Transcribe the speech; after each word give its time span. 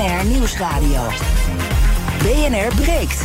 BNR 0.00 0.24
Nieuwsradio. 0.24 1.02
BNR 2.18 2.74
breekt. 2.74 3.20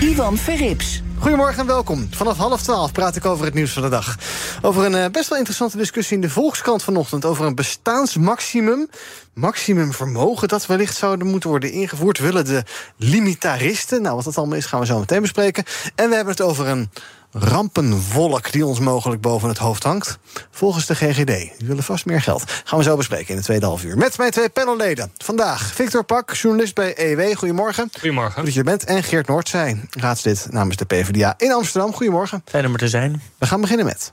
Ivan 0.00 0.36
Verrips. 0.36 1.02
Goedemorgen 1.18 1.60
en 1.60 1.66
welkom. 1.66 2.08
Vanaf 2.10 2.36
half 2.36 2.62
twaalf 2.62 2.92
praat 2.92 3.16
ik 3.16 3.24
over 3.24 3.44
het 3.44 3.54
nieuws 3.54 3.72
van 3.72 3.82
de 3.82 3.88
dag. 3.88 4.16
Over 4.62 4.84
een 4.84 4.94
eh, 4.94 5.10
best 5.10 5.28
wel 5.28 5.38
interessante 5.38 5.76
discussie 5.76 6.16
in 6.16 6.22
de 6.22 6.30
Volkskrant 6.30 6.82
vanochtend... 6.82 7.24
over 7.24 7.46
een 7.46 7.54
bestaansmaximum, 7.54 8.88
maximum 9.34 9.92
vermogen... 9.92 10.48
dat 10.48 10.66
wellicht 10.66 10.96
zouden 10.96 11.26
moeten 11.26 11.50
worden 11.50 11.72
ingevoerd. 11.72 12.18
Willen 12.18 12.44
de 12.44 12.62
limitaristen, 12.96 14.02
nou 14.02 14.14
wat 14.14 14.24
dat 14.24 14.38
allemaal 14.38 14.56
is... 14.56 14.66
gaan 14.66 14.80
we 14.80 14.86
zo 14.86 14.98
meteen 14.98 15.22
bespreken. 15.22 15.64
En 15.94 16.08
we 16.08 16.14
hebben 16.14 16.32
het 16.32 16.42
over 16.42 16.66
een 16.66 16.90
rampenwolk 17.32 18.52
die 18.52 18.66
ons 18.66 18.78
mogelijk 18.78 19.20
boven 19.20 19.48
het 19.48 19.58
hoofd 19.58 19.82
hangt. 19.82 20.18
Volgens 20.50 20.86
de 20.86 20.94
GGD. 20.94 21.26
Die 21.26 21.66
willen 21.66 21.82
vast 21.82 22.06
meer 22.06 22.20
geld. 22.20 22.44
Gaan 22.64 22.78
we 22.78 22.84
zo 22.84 22.96
bespreken 22.96 23.28
in 23.28 23.36
de 23.36 23.42
tweede 23.42 23.66
half 23.66 23.84
uur. 23.84 23.96
Met 23.96 24.18
mijn 24.18 24.30
twee 24.30 24.48
panelleden. 24.48 25.12
Vandaag 25.16 25.72
Victor 25.74 26.04
Pak, 26.04 26.34
journalist 26.34 26.74
bij 26.74 26.94
EW. 26.96 27.36
Goedemorgen. 27.36 27.90
Goedemorgen. 27.92 28.34
Goed 28.34 28.44
dat 28.44 28.52
je 28.52 28.58
er 28.58 28.64
bent. 28.64 28.84
En 28.84 29.02
Geert 29.02 29.26
Noordzij, 29.26 29.80
raadslid 29.90 30.46
namens 30.50 30.76
de 30.76 30.84
PvdA 30.84 31.34
in 31.36 31.52
Amsterdam. 31.52 31.92
Goedemorgen. 31.92 32.42
Fijn 32.44 32.66
om 32.66 32.72
er 32.72 32.78
te 32.78 32.88
zijn. 32.88 33.22
We 33.38 33.46
gaan 33.46 33.60
beginnen 33.60 33.86
met... 33.86 34.12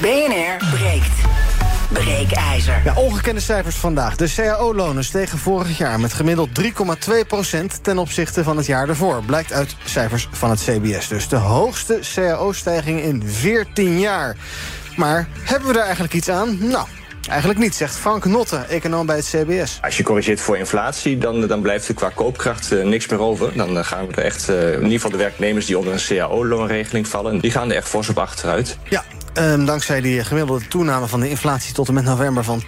BNR 0.00 0.56
breekt. 0.70 1.53
Breekijzer. 1.92 2.80
Ja, 2.84 2.94
ongekende 2.94 3.40
cijfers 3.40 3.76
vandaag. 3.76 4.16
De 4.16 4.32
CAO-lonen 4.34 5.04
stegen 5.04 5.38
vorig 5.38 5.78
jaar 5.78 6.00
met 6.00 6.12
gemiddeld 6.12 6.48
3,2% 6.62 6.64
ten 7.82 7.98
opzichte 7.98 8.44
van 8.44 8.56
het 8.56 8.66
jaar 8.66 8.88
ervoor. 8.88 9.22
Blijkt 9.26 9.52
uit 9.52 9.76
cijfers 9.84 10.28
van 10.30 10.50
het 10.50 10.60
CBS. 10.60 11.08
Dus 11.08 11.28
de 11.28 11.36
hoogste 11.36 11.98
CAO-stijging 12.14 13.00
in 13.00 13.22
14 13.26 14.00
jaar. 14.00 14.36
Maar 14.96 15.28
hebben 15.42 15.68
we 15.68 15.74
daar 15.74 15.84
eigenlijk 15.84 16.14
iets 16.14 16.28
aan? 16.28 16.58
Nou, 16.60 16.86
Eigenlijk 17.28 17.58
niet, 17.60 17.74
zegt 17.74 17.96
Frank 17.96 18.24
Notte, 18.24 18.56
econoom 18.56 19.06
bij 19.06 19.16
het 19.16 19.26
CBS. 19.26 19.78
Als 19.82 19.96
je 19.96 20.02
corrigeert 20.02 20.40
voor 20.40 20.56
inflatie, 20.56 21.18
dan, 21.18 21.46
dan 21.46 21.62
blijft 21.62 21.88
er 21.88 21.94
qua 21.94 22.10
koopkracht 22.14 22.72
uh, 22.72 22.84
niks 22.84 23.08
meer 23.08 23.20
over. 23.20 23.56
Dan 23.56 23.76
uh, 23.76 23.84
gaan 23.84 24.06
we 24.06 24.14
er 24.14 24.24
echt, 24.24 24.48
uh, 24.48 24.72
in 24.72 24.82
ieder 24.82 24.90
geval 24.90 25.10
de 25.10 25.16
werknemers 25.16 25.66
die 25.66 25.78
onder 25.78 25.92
een 25.92 26.18
CAO-loonregeling 26.18 27.08
vallen, 27.08 27.40
die 27.40 27.50
gaan 27.50 27.70
er 27.70 27.76
echt 27.76 27.88
fors 27.88 28.08
op 28.08 28.18
achteruit. 28.18 28.78
Ja, 28.88 29.04
Um, 29.38 29.64
dankzij 29.64 30.00
die 30.00 30.24
gemiddelde 30.24 30.68
toename 30.68 31.06
van 31.06 31.20
de 31.20 31.28
inflatie 31.28 31.74
tot 31.74 31.88
en 31.88 31.94
met 31.94 32.04
november 32.04 32.44
van 32.44 32.62
10%... 32.62 32.66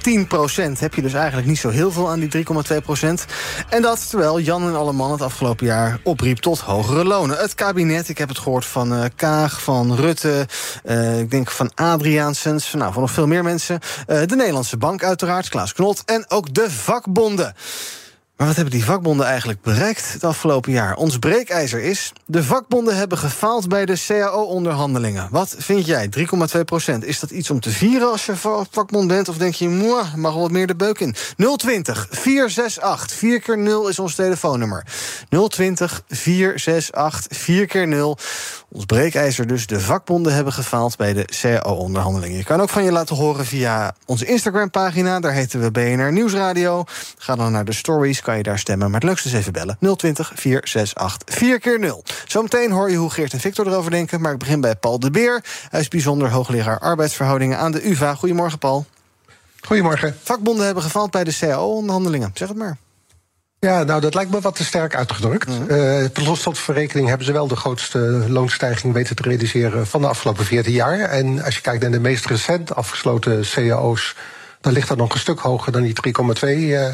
heb 0.78 0.94
je 0.94 1.02
dus 1.02 1.12
eigenlijk 1.12 1.46
niet 1.46 1.58
zo 1.58 1.68
heel 1.68 1.92
veel 1.92 2.08
aan 2.08 2.20
die 2.20 2.46
3,2%. 2.46 3.08
En 3.68 3.82
dat 3.82 4.08
terwijl 4.08 4.40
Jan 4.40 4.62
en 4.62 4.76
Alleman 4.76 5.10
het 5.10 5.22
afgelopen 5.22 5.66
jaar 5.66 6.00
opriep 6.02 6.38
tot 6.38 6.60
hogere 6.60 7.04
lonen. 7.04 7.38
Het 7.38 7.54
kabinet, 7.54 8.08
ik 8.08 8.18
heb 8.18 8.28
het 8.28 8.38
gehoord 8.38 8.64
van 8.64 8.92
uh, 8.92 9.04
Kaag, 9.16 9.62
van 9.62 9.94
Rutte... 9.94 10.46
Uh, 10.84 11.20
ik 11.20 11.30
denk 11.30 11.50
van 11.50 11.70
Adriaansens, 11.74 12.72
nou, 12.72 12.92
van 12.92 13.02
nog 13.02 13.10
veel 13.10 13.26
meer 13.26 13.42
mensen. 13.42 13.78
Uh, 14.06 14.22
de 14.26 14.36
Nederlandse 14.36 14.76
Bank 14.76 15.04
uiteraard, 15.04 15.48
Klaas 15.48 15.72
Knot 15.72 16.02
en 16.04 16.24
ook 16.28 16.54
de 16.54 16.70
vakbonden. 16.70 17.54
Maar 18.36 18.46
wat 18.46 18.56
hebben 18.56 18.74
die 18.74 18.84
vakbonden 18.84 19.26
eigenlijk 19.26 19.60
bereikt 19.60 20.12
het 20.12 20.24
afgelopen 20.24 20.72
jaar? 20.72 20.96
Ons 20.96 21.18
breekijzer 21.18 21.82
is... 21.82 22.12
de 22.26 22.44
vakbonden 22.44 22.96
hebben 22.96 23.18
gefaald 23.18 23.68
bij 23.68 23.86
de 23.86 24.02
CAO-onderhandelingen. 24.06 25.28
Wat 25.30 25.54
vind 25.58 25.86
jij? 25.86 26.08
3,2 26.56 26.60
procent. 26.64 27.04
Is 27.04 27.20
dat 27.20 27.30
iets 27.30 27.50
om 27.50 27.60
te 27.60 27.70
vieren 27.70 28.10
als 28.10 28.26
je 28.26 28.36
vakbond 28.70 29.08
bent? 29.08 29.28
Of 29.28 29.36
denk 29.36 29.54
je, 29.54 29.68
mwah, 29.68 30.14
mag 30.14 30.32
wel 30.32 30.42
wat 30.42 30.50
meer 30.50 30.66
de 30.66 30.76
beuk 30.76 31.00
in? 31.00 31.14
020 31.56 32.06
468 32.10 33.18
4 33.18 33.40
keer 33.40 33.58
0 33.58 33.88
is 33.88 33.98
ons 33.98 34.14
telefoonnummer. 34.14 34.86
020 35.48 36.02
468 36.08 37.38
4 37.38 37.66
keer 37.66 37.88
0 37.88 38.18
ons 38.68 38.84
breekijzer 38.84 39.46
dus. 39.46 39.66
De 39.66 39.80
vakbonden 39.80 40.34
hebben 40.34 40.52
gefaald 40.52 40.96
bij 40.96 41.12
de 41.12 41.24
CAO-onderhandelingen. 41.40 42.36
Je 42.36 42.44
kan 42.44 42.60
ook 42.60 42.68
van 42.68 42.84
je 42.84 42.92
laten 42.92 43.16
horen 43.16 43.46
via 43.46 43.94
onze 44.06 44.26
Instagram-pagina. 44.26 45.20
Daar 45.20 45.32
heten 45.32 45.60
we 45.60 45.70
BNR 45.70 46.12
Nieuwsradio. 46.12 46.84
Ga 47.18 47.34
dan 47.34 47.52
naar 47.52 47.64
de 47.64 47.72
stories, 47.72 48.20
kan 48.20 48.36
je 48.36 48.42
daar 48.42 48.58
stemmen. 48.58 48.90
Maar 48.90 49.00
het 49.00 49.08
leukste 49.08 49.28
is 49.28 49.34
even 49.34 49.52
bellen. 49.52 49.78
020 49.96 50.32
468 50.34 51.34
4 51.36 51.60
keer 51.60 51.78
0 51.78 52.04
Zometeen 52.26 52.70
hoor 52.70 52.90
je 52.90 52.96
hoe 52.96 53.10
Geert 53.10 53.32
en 53.32 53.40
Victor 53.40 53.66
erover 53.66 53.90
denken. 53.90 54.20
Maar 54.20 54.32
ik 54.32 54.38
begin 54.38 54.60
bij 54.60 54.76
Paul 54.76 55.00
de 55.00 55.10
Beer. 55.10 55.44
Hij 55.68 55.80
is 55.80 55.88
bijzonder 55.88 56.30
hoogleraar 56.30 56.78
arbeidsverhoudingen 56.78 57.58
aan 57.58 57.72
de 57.72 57.88
UvA. 57.88 58.14
Goedemorgen, 58.14 58.58
Paul. 58.58 58.86
Goedemorgen. 59.60 60.16
Vakbonden 60.22 60.64
hebben 60.64 60.82
gefaald 60.82 61.10
bij 61.10 61.24
de 61.24 61.36
CAO-onderhandelingen. 61.38 62.30
Zeg 62.34 62.48
het 62.48 62.56
maar. 62.56 62.76
Ja, 63.58 63.82
nou, 63.82 64.00
dat 64.00 64.14
lijkt 64.14 64.30
me 64.30 64.40
wat 64.40 64.56
te 64.56 64.64
sterk 64.64 64.96
uitgedrukt. 64.96 65.48
Mm 65.48 65.66
-hmm. 65.68 65.76
uh, 65.76 66.26
los 66.26 66.42
tot 66.42 66.58
verrekening 66.58 67.08
hebben 67.08 67.26
ze 67.26 67.32
wel 67.32 67.48
de 67.48 67.56
grootste 67.56 67.98
loonstijging 68.28 68.92
weten 68.92 69.16
te 69.16 69.22
realiseren 69.22 69.86
van 69.86 70.00
de 70.00 70.08
afgelopen 70.08 70.44
14 70.44 70.72
jaar. 70.72 70.98
En 70.98 71.42
als 71.42 71.54
je 71.54 71.60
kijkt 71.60 71.82
naar 71.82 71.90
de 71.90 72.00
meest 72.00 72.26
recent 72.26 72.74
afgesloten 72.74 73.44
cao's, 73.54 74.14
dan 74.60 74.72
ligt 74.72 74.88
dat 74.88 74.96
nog 74.96 75.12
een 75.12 75.20
stuk 75.20 75.38
hoger 75.38 75.72
dan 75.72 75.82
die 75.82 75.94
3,2. 76.40 76.48
Uh, 76.48 76.86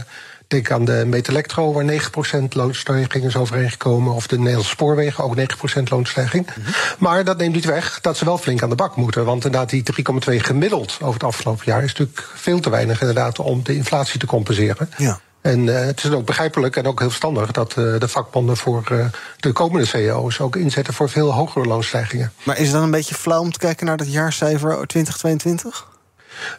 denk 0.47 0.71
aan 0.71 0.85
de 0.85 1.05
Metelectro, 1.07 1.73
waar 1.73 1.85
9% 1.85 2.49
loonstijging 2.49 3.25
is 3.25 3.37
overeengekomen. 3.37 4.13
Of 4.13 4.27
de 4.27 4.39
Nederlandse 4.39 4.71
Spoorwegen, 4.71 5.25
ook 5.25 5.37
9% 5.37 5.83
loonstijging. 5.85 6.47
Mm 6.47 6.65
-hmm. 6.65 6.75
Maar 6.99 7.25
dat 7.25 7.39
neemt 7.39 7.55
niet 7.55 7.65
weg 7.65 8.01
dat 8.01 8.17
ze 8.17 8.25
wel 8.25 8.39
flink 8.39 8.63
aan 8.63 8.71
de 8.71 8.75
bak 8.75 8.97
moeten. 8.97 9.25
Want 9.25 9.45
inderdaad, 9.45 9.71
die 9.71 9.83
3,2 10.31 10.37
gemiddeld 10.37 10.99
over 11.01 11.15
het 11.15 11.25
afgelopen 11.25 11.65
jaar 11.65 11.83
is 11.83 11.89
natuurlijk 11.89 12.29
veel 12.35 12.61
te 12.61 12.71
weinig 12.71 13.01
inderdaad 13.01 13.39
om 13.39 13.63
de 13.63 13.75
inflatie 13.75 14.21
te 14.21 14.27
compenseren. 14.27 14.91
Ja. 14.97 15.21
En 15.43 15.67
uh, 15.67 15.81
het 15.81 16.05
is 16.05 16.11
ook 16.11 16.27
begrijpelijk 16.27 16.77
en 16.77 16.87
ook 16.87 16.99
heel 16.99 17.09
verstandig 17.09 17.51
dat 17.51 17.77
uh, 17.79 17.99
de 17.99 18.09
vakbonden 18.09 18.57
voor 18.57 18.89
uh, 18.93 19.07
de 19.37 19.53
komende 19.53 19.87
cao's 19.91 20.41
ook 20.41 20.57
inzetten 20.57 20.95
voor 20.95 21.09
veel 21.09 21.33
hogere 21.33 21.67
loonstijgingen. 21.67 22.33
Maar 22.43 22.59
is 22.59 22.65
het 22.65 22.73
dan 22.73 22.83
een 22.83 22.91
beetje 22.91 23.15
flauw 23.15 23.41
om 23.41 23.53
te 23.53 23.59
kijken 23.59 23.87
naar 23.87 23.97
dat 23.97 24.13
jaarcijfer 24.13 24.87
2022? 24.87 25.87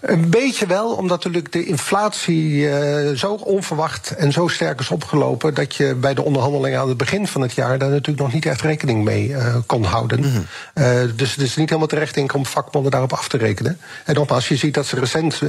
Een 0.02 0.30
beetje 0.30 0.66
wel, 0.66 0.92
omdat 0.92 1.24
natuurlijk 1.24 1.52
de 1.54 1.66
inflatie 1.66 2.52
uh, 2.52 3.16
zo 3.16 3.34
onverwacht 3.34 4.16
en 4.16 4.32
zo 4.32 4.48
sterk 4.48 4.80
is 4.80 4.90
opgelopen. 4.90 5.54
dat 5.54 5.76
je 5.76 5.96
bij 5.96 6.14
de 6.14 6.24
onderhandelingen 6.24 6.80
aan 6.80 6.88
het 6.88 6.98
begin 6.98 7.28
van 7.28 7.42
het 7.42 7.54
jaar. 7.54 7.78
daar 7.78 7.90
natuurlijk 7.90 8.20
nog 8.20 8.34
niet 8.34 8.46
echt 8.46 8.62
rekening 8.62 9.04
mee 9.04 9.28
uh, 9.28 9.56
kon 9.66 9.84
houden. 9.84 10.20
Mm 10.20 10.32
-hmm. 10.32 10.46
uh, 10.84 11.16
dus 11.16 11.32
het 11.32 11.42
is 11.42 11.56
niet 11.56 11.70
helemaal 11.70 11.88
terecht 11.88 12.14
denk 12.14 12.30
ik 12.30 12.36
om 12.36 12.46
vakbonden 12.46 12.92
daarop 12.92 13.14
af 13.14 13.28
te 13.28 13.38
rekenen. 13.38 13.80
En 14.06 14.14
nogmaals, 14.14 14.48
je 14.48 14.56
ziet 14.56 14.74
dat 14.74 14.86
ze 14.86 15.00
recent 15.00 15.42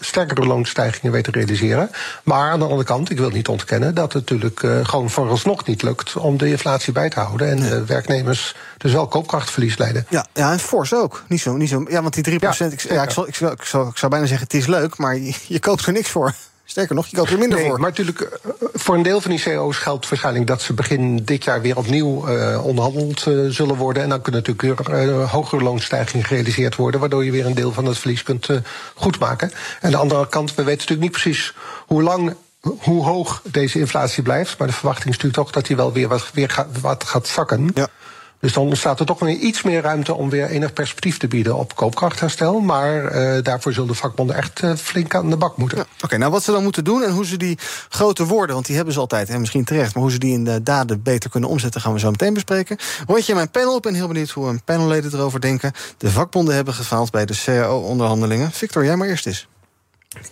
sterkere 0.00 0.46
loonstijgingen 0.46 1.12
weten 1.12 1.32
te 1.32 1.38
realiseren. 1.38 1.90
Maar 2.22 2.50
aan 2.50 2.58
de 2.58 2.64
andere 2.64 2.84
kant, 2.84 3.10
ik 3.10 3.18
wil 3.18 3.30
niet 3.30 3.48
ontkennen. 3.48 3.94
dat 3.94 4.12
het 4.12 4.30
natuurlijk 4.30 4.86
gewoon 4.88 5.10
vooralsnog 5.10 5.66
niet 5.66 5.82
lukt 5.82 6.16
om 6.16 6.36
de 6.36 6.48
inflatie 6.48 6.92
bij 6.92 7.08
te 7.08 7.20
houden. 7.20 7.48
En 7.48 7.56
de 7.56 7.84
werknemers 7.84 8.54
dus 8.82 8.92
wel 8.92 9.06
koopkrachtverlies 9.06 9.76
leiden. 9.76 10.06
Ja, 10.08 10.26
ja 10.34 10.52
en 10.52 10.58
fors 10.58 10.94
ook. 10.94 11.22
Niet 11.28 11.40
zo, 11.40 11.56
niet 11.56 11.68
zo, 11.68 11.84
ja, 11.88 12.02
want 12.02 12.14
die 12.14 12.38
3%. 12.38 12.38
Ja, 12.38 12.64
ik, 12.64 12.80
ja, 12.80 13.02
ik, 13.02 13.10
zal, 13.10 13.28
ik, 13.28 13.34
zal, 13.34 13.50
ik, 13.62 13.68
zou, 13.68 13.88
ik 13.88 13.96
zou 13.96 14.10
bijna 14.10 14.26
zeggen, 14.26 14.46
het 14.46 14.56
is 14.56 14.66
leuk, 14.66 14.96
maar 14.96 15.16
je, 15.16 15.34
je 15.46 15.60
koopt 15.60 15.86
er 15.86 15.92
niks 15.92 16.10
voor. 16.10 16.34
Sterker 16.64 16.94
nog, 16.94 17.06
je 17.06 17.16
koopt 17.16 17.30
er 17.30 17.38
minder 17.38 17.58
nee, 17.58 17.68
voor. 17.68 17.80
Maar 17.80 17.88
natuurlijk, 17.88 18.40
voor 18.72 18.94
een 18.94 19.02
deel 19.02 19.20
van 19.20 19.30
die 19.30 19.42
CO's 19.42 19.76
geldt 19.76 20.08
waarschijnlijk 20.08 20.46
dat 20.46 20.62
ze 20.62 20.72
begin 20.72 21.16
dit 21.24 21.44
jaar 21.44 21.60
weer 21.60 21.76
opnieuw 21.76 22.28
uh, 22.28 22.64
onderhandeld 22.64 23.26
uh, 23.26 23.50
zullen 23.50 23.76
worden. 23.76 24.02
En 24.02 24.08
dan 24.08 24.22
kunnen 24.22 24.42
natuurlijk 24.46 24.86
weer 24.86 25.08
uh, 25.08 25.30
hogere 25.30 25.62
loonstijgingen 25.62 26.26
gerealiseerd 26.26 26.76
worden, 26.76 27.00
waardoor 27.00 27.24
je 27.24 27.30
weer 27.30 27.46
een 27.46 27.54
deel 27.54 27.72
van 27.72 27.84
het 27.84 27.98
verlies 27.98 28.22
kunt 28.22 28.48
goedmaken. 28.94 29.50
En 29.50 29.56
aan 29.80 29.90
de 29.90 29.96
andere 29.96 30.28
kant, 30.28 30.54
we 30.54 30.62
weten 30.62 30.72
natuurlijk 30.72 31.00
niet 31.00 31.10
precies 31.10 31.54
hoe 31.86 32.02
lang 32.02 32.34
hoe 32.78 33.04
hoog 33.04 33.42
deze 33.44 33.78
inflatie 33.78 34.22
blijft. 34.22 34.58
Maar 34.58 34.68
de 34.68 34.74
verwachting 34.74 35.08
is 35.08 35.16
natuurlijk 35.16 35.42
toch 35.42 35.52
dat 35.52 35.66
hij 35.66 35.76
wel 35.76 35.92
weer 35.92 36.08
wat, 36.08 36.30
weer 36.32 36.50
gaat, 36.50 36.80
wat 36.80 37.04
gaat 37.04 37.26
zakken. 37.26 37.70
Ja. 37.74 37.88
Dus 38.42 38.52
dan 38.52 38.66
ontstaat 38.66 39.00
er 39.00 39.06
toch 39.06 39.18
weer 39.18 39.36
iets 39.36 39.62
meer 39.62 39.82
ruimte 39.82 40.14
om 40.14 40.30
weer 40.30 40.46
enig 40.46 40.72
perspectief 40.72 41.18
te 41.18 41.28
bieden 41.28 41.56
op 41.56 41.76
koopkrachtherstel. 41.76 42.60
Maar 42.60 43.16
uh, 43.16 43.42
daarvoor 43.42 43.72
zullen 43.72 43.88
de 43.88 43.94
vakbonden 43.94 44.36
echt 44.36 44.62
uh, 44.62 44.74
flink 44.74 45.14
aan 45.14 45.30
de 45.30 45.36
bak 45.36 45.56
moeten. 45.56 45.86
Oké, 46.04 46.16
nou 46.16 46.30
wat 46.30 46.42
ze 46.42 46.52
dan 46.52 46.62
moeten 46.62 46.84
doen 46.84 47.02
en 47.02 47.10
hoe 47.10 47.26
ze 47.26 47.36
die 47.36 47.58
grote 47.88 48.26
woorden, 48.26 48.54
want 48.54 48.66
die 48.66 48.76
hebben 48.76 48.94
ze 48.94 49.00
altijd 49.00 49.28
en 49.28 49.40
misschien 49.40 49.64
terecht, 49.64 49.94
maar 49.94 50.02
hoe 50.02 50.12
ze 50.12 50.18
die 50.18 50.32
in 50.32 50.44
de 50.44 50.62
daden 50.62 51.02
beter 51.02 51.30
kunnen 51.30 51.50
omzetten, 51.50 51.80
gaan 51.80 51.92
we 51.92 51.98
zo 51.98 52.10
meteen 52.10 52.34
bespreken. 52.34 52.76
Rondje 53.06 53.34
mijn 53.34 53.50
panel, 53.50 53.76
ik 53.76 53.82
ben 53.82 53.94
heel 53.94 54.08
benieuwd 54.08 54.30
hoe 54.30 54.44
mijn 54.44 54.62
panelleden 54.64 55.12
erover 55.14 55.40
denken. 55.40 55.72
De 55.98 56.10
vakbonden 56.10 56.54
hebben 56.54 56.74
gefaald 56.74 57.10
bij 57.10 57.26
de 57.26 57.40
CAO-onderhandelingen. 57.44 58.50
Victor, 58.50 58.84
jij 58.84 58.96
maar 58.96 59.08
eerst 59.08 59.26
eens. 59.26 59.48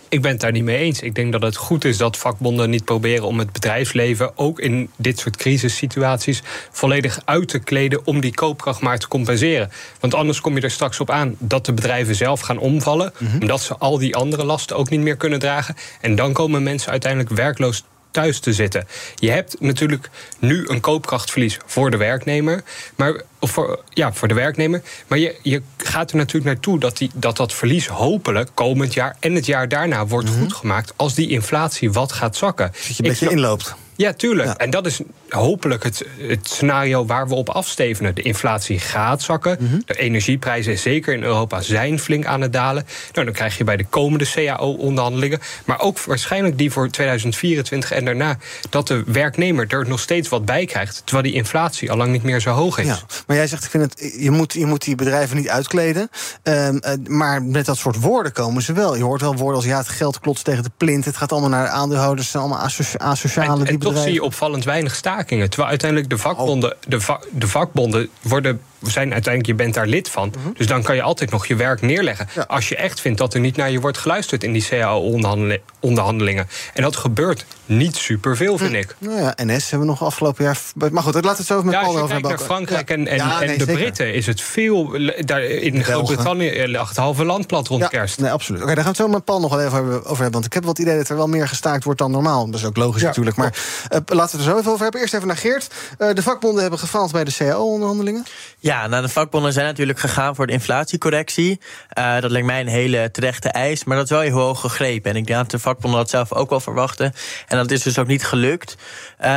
Ik 0.09 0.21
ben 0.21 0.31
het 0.31 0.39
daar 0.39 0.51
niet 0.51 0.63
mee 0.63 0.77
eens. 0.77 1.01
Ik 1.01 1.15
denk 1.15 1.31
dat 1.31 1.41
het 1.41 1.55
goed 1.55 1.85
is 1.85 1.97
dat 1.97 2.17
vakbonden 2.17 2.69
niet 2.69 2.85
proberen 2.85 3.25
om 3.25 3.39
het 3.39 3.51
bedrijfsleven, 3.51 4.37
ook 4.37 4.59
in 4.59 4.89
dit 4.95 5.19
soort 5.19 5.37
crisissituaties, 5.37 6.41
volledig 6.71 7.21
uit 7.25 7.47
te 7.47 7.59
kleden 7.59 8.05
om 8.05 8.19
die 8.19 8.33
koopkracht 8.33 8.81
maar 8.81 8.99
te 8.99 9.07
compenseren. 9.07 9.71
Want 9.99 10.13
anders 10.13 10.41
kom 10.41 10.55
je 10.55 10.61
er 10.61 10.71
straks 10.71 10.99
op 10.99 11.09
aan 11.09 11.35
dat 11.39 11.65
de 11.65 11.73
bedrijven 11.73 12.15
zelf 12.15 12.39
gaan 12.39 12.57
omvallen, 12.57 13.13
mm 13.17 13.27
-hmm. 13.27 13.41
omdat 13.41 13.61
ze 13.61 13.77
al 13.77 13.97
die 13.97 14.15
andere 14.15 14.43
lasten 14.43 14.75
ook 14.75 14.89
niet 14.89 14.99
meer 14.99 15.17
kunnen 15.17 15.39
dragen. 15.39 15.75
En 16.01 16.15
dan 16.15 16.33
komen 16.33 16.63
mensen 16.63 16.91
uiteindelijk 16.91 17.35
werkloos 17.35 17.83
thuis 18.11 18.39
te 18.39 18.53
zitten. 18.53 18.87
Je 19.15 19.31
hebt 19.31 19.55
natuurlijk 19.59 20.09
nu 20.39 20.67
een 20.67 20.79
koopkrachtverlies 20.79 21.57
voor 21.65 21.91
de 21.91 21.97
werknemer. 21.97 22.63
Maar, 22.95 23.21
of 23.41 23.51
voor, 23.51 23.79
ja, 23.89 24.13
voor 24.13 24.27
de 24.27 24.33
werknemer. 24.33 24.81
Maar 25.07 25.17
je, 25.17 25.35
je 25.41 25.61
gaat 25.77 26.11
er 26.11 26.17
natuurlijk 26.17 26.45
naartoe 26.45 26.79
dat, 26.79 26.97
die, 26.97 27.11
dat 27.13 27.37
dat 27.37 27.53
verlies 27.53 27.87
hopelijk 27.87 28.49
komend 28.53 28.93
jaar 28.93 29.15
en 29.19 29.35
het 29.35 29.45
jaar 29.45 29.69
daarna 29.69 30.07
wordt 30.07 30.27
mm 30.27 30.33
-hmm. 30.33 30.41
goedgemaakt 30.41 30.93
als 30.95 31.13
die 31.13 31.29
inflatie 31.29 31.91
wat 31.91 32.11
gaat 32.11 32.35
zakken. 32.35 32.71
Dat 32.71 32.97
je 32.97 33.03
een 33.03 33.09
beetje 33.09 33.29
inloopt. 33.29 33.75
Ja, 34.01 34.13
tuurlijk. 34.13 34.49
En 34.49 34.69
dat 34.69 34.85
is 34.85 34.99
hopelijk 35.29 35.83
het, 35.83 36.05
het, 36.17 36.47
scenario 36.47 37.05
waar 37.05 37.27
we 37.27 37.35
op 37.35 37.49
afstevenen. 37.49 38.15
De 38.15 38.21
inflatie 38.21 38.79
gaat 38.79 39.21
zakken. 39.21 39.57
Mhm. 39.59 39.79
De 39.85 39.97
energieprijzen, 39.97 40.77
zeker 40.77 41.13
in 41.13 41.23
Europa, 41.23 41.61
zijn 41.61 41.99
flink 41.99 42.25
aan 42.25 42.41
het 42.41 42.53
dalen. 42.53 42.85
Nou, 43.13 43.25
dan 43.25 43.35
krijg 43.35 43.57
je 43.57 43.63
bij 43.63 43.77
de 43.77 43.85
komende 43.89 44.25
CAO-onderhandelingen, 44.33 45.39
maar 45.65 45.79
ook 45.79 45.99
waarschijnlijk 45.99 46.57
die 46.57 46.71
voor 46.71 46.89
2024 46.89 47.91
en 47.91 48.05
daarna, 48.05 48.37
dat 48.69 48.87
de 48.87 49.03
werknemer 49.05 49.65
er 49.67 49.87
nog 49.87 49.99
steeds 49.99 50.29
wat 50.29 50.45
bij 50.45 50.65
krijgt. 50.65 51.01
Terwijl 51.05 51.27
die 51.27 51.35
inflatie 51.35 51.91
al 51.91 51.97
lang 51.97 52.11
niet 52.11 52.23
meer 52.23 52.39
zo 52.39 52.51
hoog 52.51 52.77
is. 52.77 52.85
Ja, 52.85 53.01
maar 53.31 53.39
jij 53.39 53.49
zegt, 53.49 53.63
ik 53.63 53.69
vind 53.69 53.83
het, 53.83 54.13
je, 54.19 54.31
moet, 54.31 54.53
je 54.53 54.65
moet 54.65 54.83
die 54.83 54.95
bedrijven 54.95 55.37
niet 55.37 55.49
uitkleden. 55.49 56.09
Um, 56.43 56.79
maar 57.07 57.43
met 57.43 57.65
dat 57.65 57.77
soort 57.77 57.99
woorden 57.99 58.31
komen 58.31 58.61
ze 58.61 58.73
wel. 58.73 58.95
Je 58.95 59.03
hoort 59.03 59.21
wel 59.21 59.35
woorden 59.35 59.55
als 59.55 59.65
ja, 59.65 59.77
het 59.77 59.89
geld 59.89 60.19
klotst 60.19 60.43
tegen 60.43 60.63
de 60.63 60.71
plint. 60.77 61.05
Het 61.05 61.17
gaat 61.17 61.31
allemaal 61.31 61.49
naar 61.49 61.65
de 61.65 61.71
aandeelhouders. 61.71 62.21
Het 62.21 62.31
zijn 62.31 62.43
allemaal 62.43 62.69
asociale 62.97 63.65
en, 63.65 63.67
en 63.67 63.79
toch 63.79 63.97
zie 63.97 64.13
je 64.13 64.23
opvallend 64.23 64.63
weinig 64.63 64.95
stakingen. 64.95 65.49
Terwijl 65.49 65.69
uiteindelijk 65.69 66.09
de 66.09 66.17
vakbonden, 66.17 66.75
de, 66.87 67.19
de 67.31 67.47
vakbonden 67.47 68.09
worden 68.21 68.61
zijn 68.81 69.13
uiteindelijk, 69.13 69.45
je 69.45 69.63
bent 69.63 69.73
daar 69.73 69.87
lid 69.87 70.09
van. 70.09 70.33
Mhm. 70.37 70.53
Dus 70.53 70.67
dan 70.67 70.83
kan 70.83 70.95
je 70.95 71.01
altijd 71.01 71.31
nog 71.31 71.45
je 71.45 71.55
werk 71.55 71.81
neerleggen. 71.81 72.27
Als 72.47 72.69
je 72.69 72.75
echt 72.75 73.01
vindt 73.01 73.17
dat 73.17 73.33
er 73.33 73.39
niet 73.39 73.55
naar 73.55 73.71
je 73.71 73.79
wordt 73.79 73.97
geluisterd 73.97 74.43
in 74.43 74.53
die 74.53 74.65
CAO-onderhandelingen. 74.69 76.47
En 76.73 76.81
dat 76.81 76.95
gebeurt 76.95 77.45
niet 77.65 77.95
superveel, 77.95 78.57
vind 78.57 78.71
hm. 78.71 78.77
ik. 78.77 78.95
Nou 78.97 79.19
ja, 79.19 79.33
NS 79.35 79.69
hebben 79.69 79.79
we 79.79 79.93
nog 79.93 80.03
afgelopen 80.03 80.43
jaar. 80.43 80.57
Maar 80.75 81.03
goed, 81.03 81.13
laten 81.13 81.29
we 81.29 81.37
het 81.37 81.45
zo 81.45 81.63
met 81.63 81.73
ja, 81.73 81.81
Paul 81.81 81.97
over 81.97 82.11
hebben. 82.11 82.29
Naar 82.29 82.39
Frankrijk 82.39 82.89
en, 82.89 83.07
en, 83.07 83.19
en 83.19 83.57
de 83.57 83.65
Britten 83.65 84.13
is 84.13 84.25
het 84.25 84.41
veel. 84.41 84.97
Daar 85.19 85.43
in 85.43 85.83
Groot-Brittannië 85.83 86.67
lag 86.67 86.87
het 86.87 86.97
halve 86.97 87.25
land 87.25 87.47
plat 87.47 87.67
rond 87.67 87.87
kerst. 87.87 88.19
Nee, 88.19 88.31
absoluut. 88.31 88.61
Oké, 88.61 88.75
daar 88.75 88.83
gaan 88.83 88.93
we 88.93 89.01
het 89.01 89.07
zo 89.07 89.13
met 89.13 89.25
Paul 89.25 89.39
nog 89.39 89.55
wel 89.55 89.65
even 89.65 89.79
over 89.81 90.07
hebben. 90.07 90.31
Want 90.31 90.45
ik 90.45 90.53
heb 90.53 90.63
wel 90.63 90.71
het 90.71 90.81
idee 90.81 90.97
dat 90.97 91.09
er 91.09 91.15
wel 91.15 91.27
meer 91.27 91.47
gestaakt 91.47 91.83
wordt 91.83 91.99
dan 91.99 92.11
normaal. 92.11 92.45
Dat 92.45 92.59
is 92.59 92.65
ook 92.65 92.77
logisch 92.77 93.01
natuurlijk. 93.01 93.35
Maar 93.35 93.53
uh, 93.91 93.99
laten 94.05 94.15
we 94.15 94.21
het 94.21 94.33
er 94.33 94.41
zo 94.41 94.57
even 94.57 94.71
over 94.71 94.83
hebben. 94.83 95.01
Eerst 95.01 95.13
even 95.13 95.27
naar 95.27 95.37
Geert. 95.37 95.67
Uh, 95.97 96.13
de 96.13 96.21
vakbonden 96.21 96.61
hebben 96.61 96.79
gefaald 96.79 97.11
bij 97.11 97.23
de 97.23 97.33
CAO-onderhandelingen. 97.37 98.25
Ja, 98.59 98.70
nou, 98.71 99.01
de 99.01 99.09
vakbonden 99.09 99.53
zijn 99.53 99.65
natuurlijk 99.65 99.99
gegaan 99.99 100.35
voor 100.35 100.47
de 100.47 100.53
inflatiecorrectie. 100.53 101.59
Uh, 101.97 102.19
dat 102.19 102.31
lijkt 102.31 102.47
mij 102.47 102.59
een 102.59 102.67
hele 102.67 103.11
terechte 103.11 103.49
eis, 103.49 103.83
maar 103.83 103.95
dat 103.97 104.05
is 104.05 104.11
wel 104.11 104.19
heel 104.19 104.37
hoog 104.37 104.59
gegrepen. 104.59 105.11
En 105.11 105.17
ik 105.17 105.27
denk 105.27 105.39
dat 105.39 105.51
de 105.51 105.59
vakbonden 105.59 105.99
dat 105.99 106.09
zelf 106.09 106.33
ook 106.33 106.49
wel 106.49 106.59
verwachten. 106.59 107.13
En 107.47 107.57
dat 107.57 107.71
is 107.71 107.81
dus 107.83 107.97
ook 107.97 108.07
niet 108.07 108.25
gelukt. 108.25 108.77
Um, 109.19 109.27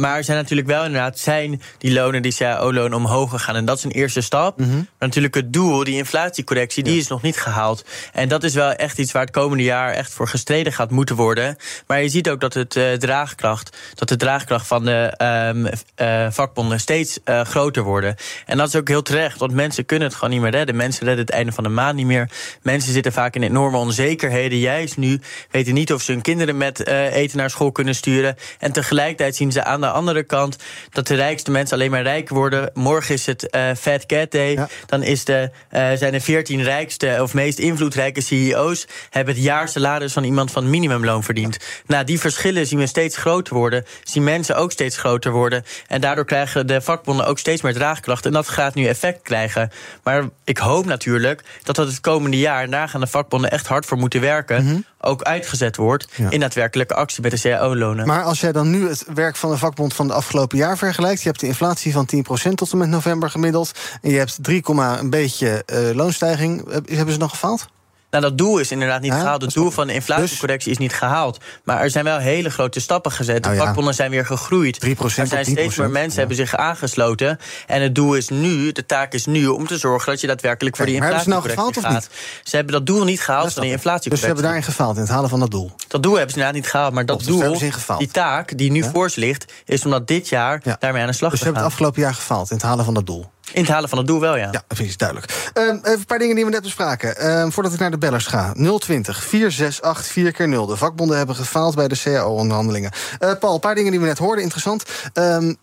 maar 0.00 0.16
er 0.16 0.24
zijn 0.24 0.36
natuurlijk 0.36 0.68
wel 0.68 0.84
inderdaad 0.84 1.18
zijn 1.18 1.62
die 1.78 1.92
lonen, 1.92 2.22
die 2.22 2.34
CAO-lonen 2.34 2.98
omhoog 2.98 3.30
gegaan. 3.30 3.56
En 3.56 3.64
dat 3.64 3.78
is 3.78 3.84
een 3.84 3.90
eerste 3.90 4.20
stap. 4.20 4.58
Mm 4.58 4.64
-hmm. 4.64 4.74
Maar 4.74 4.86
natuurlijk 4.98 5.34
het 5.34 5.52
doel, 5.52 5.84
die 5.84 5.96
inflatiecorrectie, 5.96 6.82
die 6.82 6.98
is 6.98 7.08
nog 7.08 7.22
niet 7.22 7.36
gehaald. 7.36 7.84
En 8.12 8.28
dat 8.28 8.44
is 8.44 8.54
wel 8.54 8.72
echt 8.72 8.98
iets 8.98 9.12
waar 9.12 9.22
het 9.22 9.30
komende 9.30 9.64
jaar 9.64 9.92
echt 9.92 10.12
voor 10.12 10.28
gestreden 10.28 10.72
gaat 10.72 10.90
moeten 10.90 11.16
worden. 11.16 11.56
Maar 11.86 12.02
je 12.02 12.08
ziet 12.08 12.28
ook 12.28 12.40
dat 12.40 12.54
het 12.54 12.76
uh, 12.76 12.92
draagkracht, 12.92 13.76
dat 13.94 14.08
de 14.08 14.16
draagkracht 14.16 14.66
van 14.66 14.84
de 14.84 15.14
um, 15.52 15.66
uh, 15.96 16.26
vakbonden 16.30 16.80
steeds 16.80 17.18
groter 17.24 17.82
worden. 17.82 18.16
En 18.46 18.56
dat 18.56 18.68
is 18.68 18.76
ook 18.76 18.83
heel 18.88 19.02
terecht, 19.02 19.38
want 19.38 19.52
mensen 19.52 19.84
kunnen 19.84 20.08
het 20.08 20.16
gewoon 20.16 20.30
niet 20.30 20.40
meer 20.40 20.50
redden. 20.50 20.76
Mensen 20.76 21.06
redden 21.06 21.24
het 21.24 21.34
einde 21.34 21.52
van 21.52 21.64
de 21.64 21.70
maand 21.70 21.96
niet 21.96 22.06
meer. 22.06 22.30
Mensen 22.62 22.92
zitten 22.92 23.12
vaak 23.12 23.34
in 23.34 23.42
enorme 23.42 23.76
onzekerheden. 23.76 24.58
Juist 24.58 24.96
nu 24.96 25.20
weten 25.50 25.74
niet 25.74 25.92
of 25.92 26.02
ze 26.02 26.12
hun 26.12 26.22
kinderen 26.22 26.56
met 26.56 26.86
eten 26.86 27.38
naar 27.38 27.50
school 27.50 27.72
kunnen 27.72 27.94
sturen. 27.94 28.36
En 28.58 28.72
tegelijkertijd 28.72 29.36
zien 29.36 29.52
ze 29.52 29.64
aan 29.64 29.80
de 29.80 29.90
andere 29.90 30.22
kant 30.22 30.56
dat 30.90 31.06
de 31.06 31.14
rijkste 31.14 31.50
mensen 31.50 31.76
alleen 31.76 31.90
maar 31.90 32.02
rijker 32.02 32.34
worden. 32.34 32.70
Morgen 32.74 33.14
is 33.14 33.26
het 33.26 33.48
uh, 33.50 33.62
Fat 33.78 34.06
Cat 34.06 34.30
Day. 34.30 34.58
Dan 34.86 35.02
is 35.02 35.24
de, 35.24 35.50
uh, 35.72 35.92
zijn 35.94 36.12
de 36.12 36.20
14 36.20 36.62
rijkste 36.62 37.18
of 37.20 37.34
meest 37.34 37.58
invloedrijke 37.58 38.20
CEO's 38.20 38.86
hebben 39.10 39.34
het 39.34 39.42
jaarsalaris 39.42 40.12
van 40.12 40.24
iemand 40.24 40.50
van 40.50 40.70
minimumloon 40.70 41.22
verdiend. 41.22 41.58
Nou, 41.86 42.04
die 42.04 42.20
verschillen 42.20 42.66
zien 42.66 42.78
we 42.78 42.86
steeds 42.86 43.16
groter 43.16 43.54
worden. 43.54 43.84
Zien 44.02 44.24
mensen 44.24 44.56
ook 44.56 44.72
steeds 44.72 44.96
groter 44.96 45.32
worden. 45.32 45.64
En 45.86 46.00
daardoor 46.00 46.24
krijgen 46.24 46.66
de 46.66 46.80
vakbonden 46.80 47.26
ook 47.26 47.38
steeds 47.38 47.62
meer 47.62 47.72
draagkracht. 47.72 48.26
En 48.26 48.32
dat 48.32 48.48
gaat 48.48 48.73
nu 48.74 48.86
effect 48.86 49.22
krijgen. 49.22 49.70
Maar 50.02 50.24
ik 50.44 50.58
hoop 50.58 50.84
natuurlijk 50.84 51.42
dat 51.62 51.76
dat 51.76 51.86
het 51.86 52.00
komende 52.00 52.38
jaar, 52.38 52.70
daar 52.70 52.88
gaan 52.88 53.00
de 53.00 53.06
vakbonden 53.06 53.50
echt 53.50 53.66
hard 53.66 53.86
voor 53.86 53.98
moeten 53.98 54.20
werken. 54.20 54.64
Mhm. 54.64 54.80
Ook 55.00 55.22
uitgezet 55.22 55.76
wordt 55.76 56.08
in 56.28 56.40
daadwerkelijke 56.40 56.94
actie 56.94 57.22
met 57.22 57.30
de 57.30 57.40
CAO-lonen. 57.40 58.06
Maar 58.06 58.22
als 58.22 58.40
jij 58.40 58.52
dan 58.52 58.70
nu 58.70 58.88
het 58.88 59.04
werk 59.14 59.36
van 59.36 59.50
de 59.50 59.56
vakbond 59.56 59.94
van 59.94 60.06
de 60.06 60.12
afgelopen 60.12 60.58
jaar 60.58 60.78
vergelijkt. 60.78 61.22
Je 61.22 61.28
hebt 61.28 61.40
de 61.40 61.46
inflatie 61.46 61.92
van 61.92 62.06
10% 62.06 62.54
tot 62.54 62.72
en 62.72 62.78
met 62.78 62.88
november 62.88 63.30
gemiddeld. 63.30 63.70
En 64.02 64.10
je 64.10 64.18
hebt 64.18 64.38
3, 64.40 64.62
een 64.66 65.10
beetje 65.10 65.62
uh, 65.72 65.94
loonstijging. 65.94 66.64
Hebben 66.88 67.12
ze 67.12 67.18
nog 67.18 67.30
gefaald? 67.30 67.68
Nou, 68.14 68.26
dat 68.26 68.38
doel 68.38 68.58
is 68.58 68.70
inderdaad 68.70 69.00
niet 69.00 69.12
gehaald. 69.12 69.42
Het 69.42 69.54
doel 69.54 69.70
van 69.70 69.86
de 69.86 69.94
inflatiecorrectie 69.94 70.70
is 70.70 70.78
niet 70.78 70.92
gehaald. 70.92 71.38
Maar 71.64 71.80
er 71.80 71.90
zijn 71.90 72.04
wel 72.04 72.18
hele 72.18 72.50
grote 72.50 72.80
stappen 72.80 73.12
gezet. 73.12 73.42
De 73.42 73.48
nou 73.48 73.60
vakbonden 73.60 73.94
zijn 73.94 74.10
weer 74.10 74.26
gegroeid. 74.26 74.86
3% 74.86 74.88
er 74.88 75.10
zijn 75.26 75.44
steeds 75.44 75.76
meer 75.76 75.90
mensen 75.90 76.18
hebben 76.18 76.36
zich 76.36 76.56
aangesloten. 76.56 77.38
En 77.66 77.82
het 77.82 77.94
doel 77.94 78.14
is 78.14 78.28
nu, 78.28 78.72
de 78.72 78.86
taak 78.86 79.12
is 79.12 79.26
nu, 79.26 79.46
om 79.46 79.66
te 79.66 79.78
zorgen 79.78 80.12
dat 80.12 80.20
je 80.20 80.26
daadwerkelijk 80.26 80.76
voor 80.76 80.86
die 80.86 80.94
inflatiecorrectie 80.94 81.62
nou 81.62 81.72
gefaald, 81.72 81.94
gaat. 81.94 82.08
Ze 82.42 82.56
hebben 82.56 82.74
dat 82.74 82.86
doel 82.86 83.04
niet 83.04 83.20
gehaald 83.20 83.52
van 83.52 83.62
de 83.62 83.68
inflatiecorrectie. 83.68 84.10
Dus 84.10 84.20
ze 84.20 84.26
hebben 84.26 84.44
daarin 84.44 84.62
gefaald, 84.62 84.96
in 84.96 85.02
het 85.02 85.10
halen 85.10 85.30
van 85.30 85.40
dat 85.40 85.50
doel. 85.50 85.72
Dat 85.88 86.02
doel 86.02 86.14
hebben 86.14 86.30
ze 86.30 86.36
inderdaad 86.36 86.62
niet 86.62 86.70
gehaald. 86.70 86.92
Maar 86.92 87.06
dat 87.06 87.18
dus 87.18 87.26
doel, 87.26 87.58
die 87.98 88.08
taak 88.08 88.58
die 88.58 88.70
nu 88.70 88.84
voor 88.92 89.10
ze 89.10 89.20
ligt, 89.20 89.52
is 89.64 89.84
omdat 89.84 90.06
dit 90.06 90.28
jaar 90.28 90.62
daarmee 90.78 91.02
aan 91.02 91.08
de 91.08 91.12
slag 91.12 91.12
dus 91.12 91.18
te 91.18 91.20
gaan. 91.20 91.30
Dus 91.30 91.38
ze 91.38 91.44
hebben 91.44 91.62
het 91.62 91.72
afgelopen 91.72 92.02
jaar 92.02 92.14
gefaald 92.14 92.50
in 92.50 92.56
het 92.56 92.64
halen 92.64 92.84
van 92.84 92.94
dat 92.94 93.06
doel. 93.06 93.32
In 93.52 93.60
het 93.62 93.70
halen 93.70 93.88
van 93.88 93.98
het 93.98 94.06
doel 94.06 94.20
wel, 94.20 94.36
ja. 94.36 94.48
Ja, 94.52 94.64
dat 94.68 94.78
is 94.78 94.96
duidelijk. 94.96 95.50
Um, 95.54 95.78
even 95.82 95.92
een 95.92 96.04
paar 96.04 96.18
dingen 96.18 96.36
die 96.36 96.44
we 96.44 96.50
net 96.50 96.62
bespraken. 96.62 97.30
Um, 97.30 97.52
voordat 97.52 97.72
ik 97.72 97.78
naar 97.78 97.90
de 97.90 97.98
bellers 97.98 98.26
ga. 98.26 98.52
020 98.78 99.24
468 99.24 100.06
4 100.12 100.32
keer 100.32 100.48
0 100.48 100.66
De 100.66 100.76
vakbonden 100.76 101.16
hebben 101.16 101.36
gefaald 101.36 101.74
bij 101.74 101.88
de 101.88 102.00
CAO-onderhandelingen. 102.02 102.92
Uh, 103.20 103.32
Paul, 103.40 103.54
een 103.54 103.60
paar 103.60 103.74
dingen 103.74 103.90
die 103.90 104.00
we 104.00 104.06
net 104.06 104.18
hoorden, 104.18 104.42
interessant. 104.42 104.84
Um, 105.14 105.56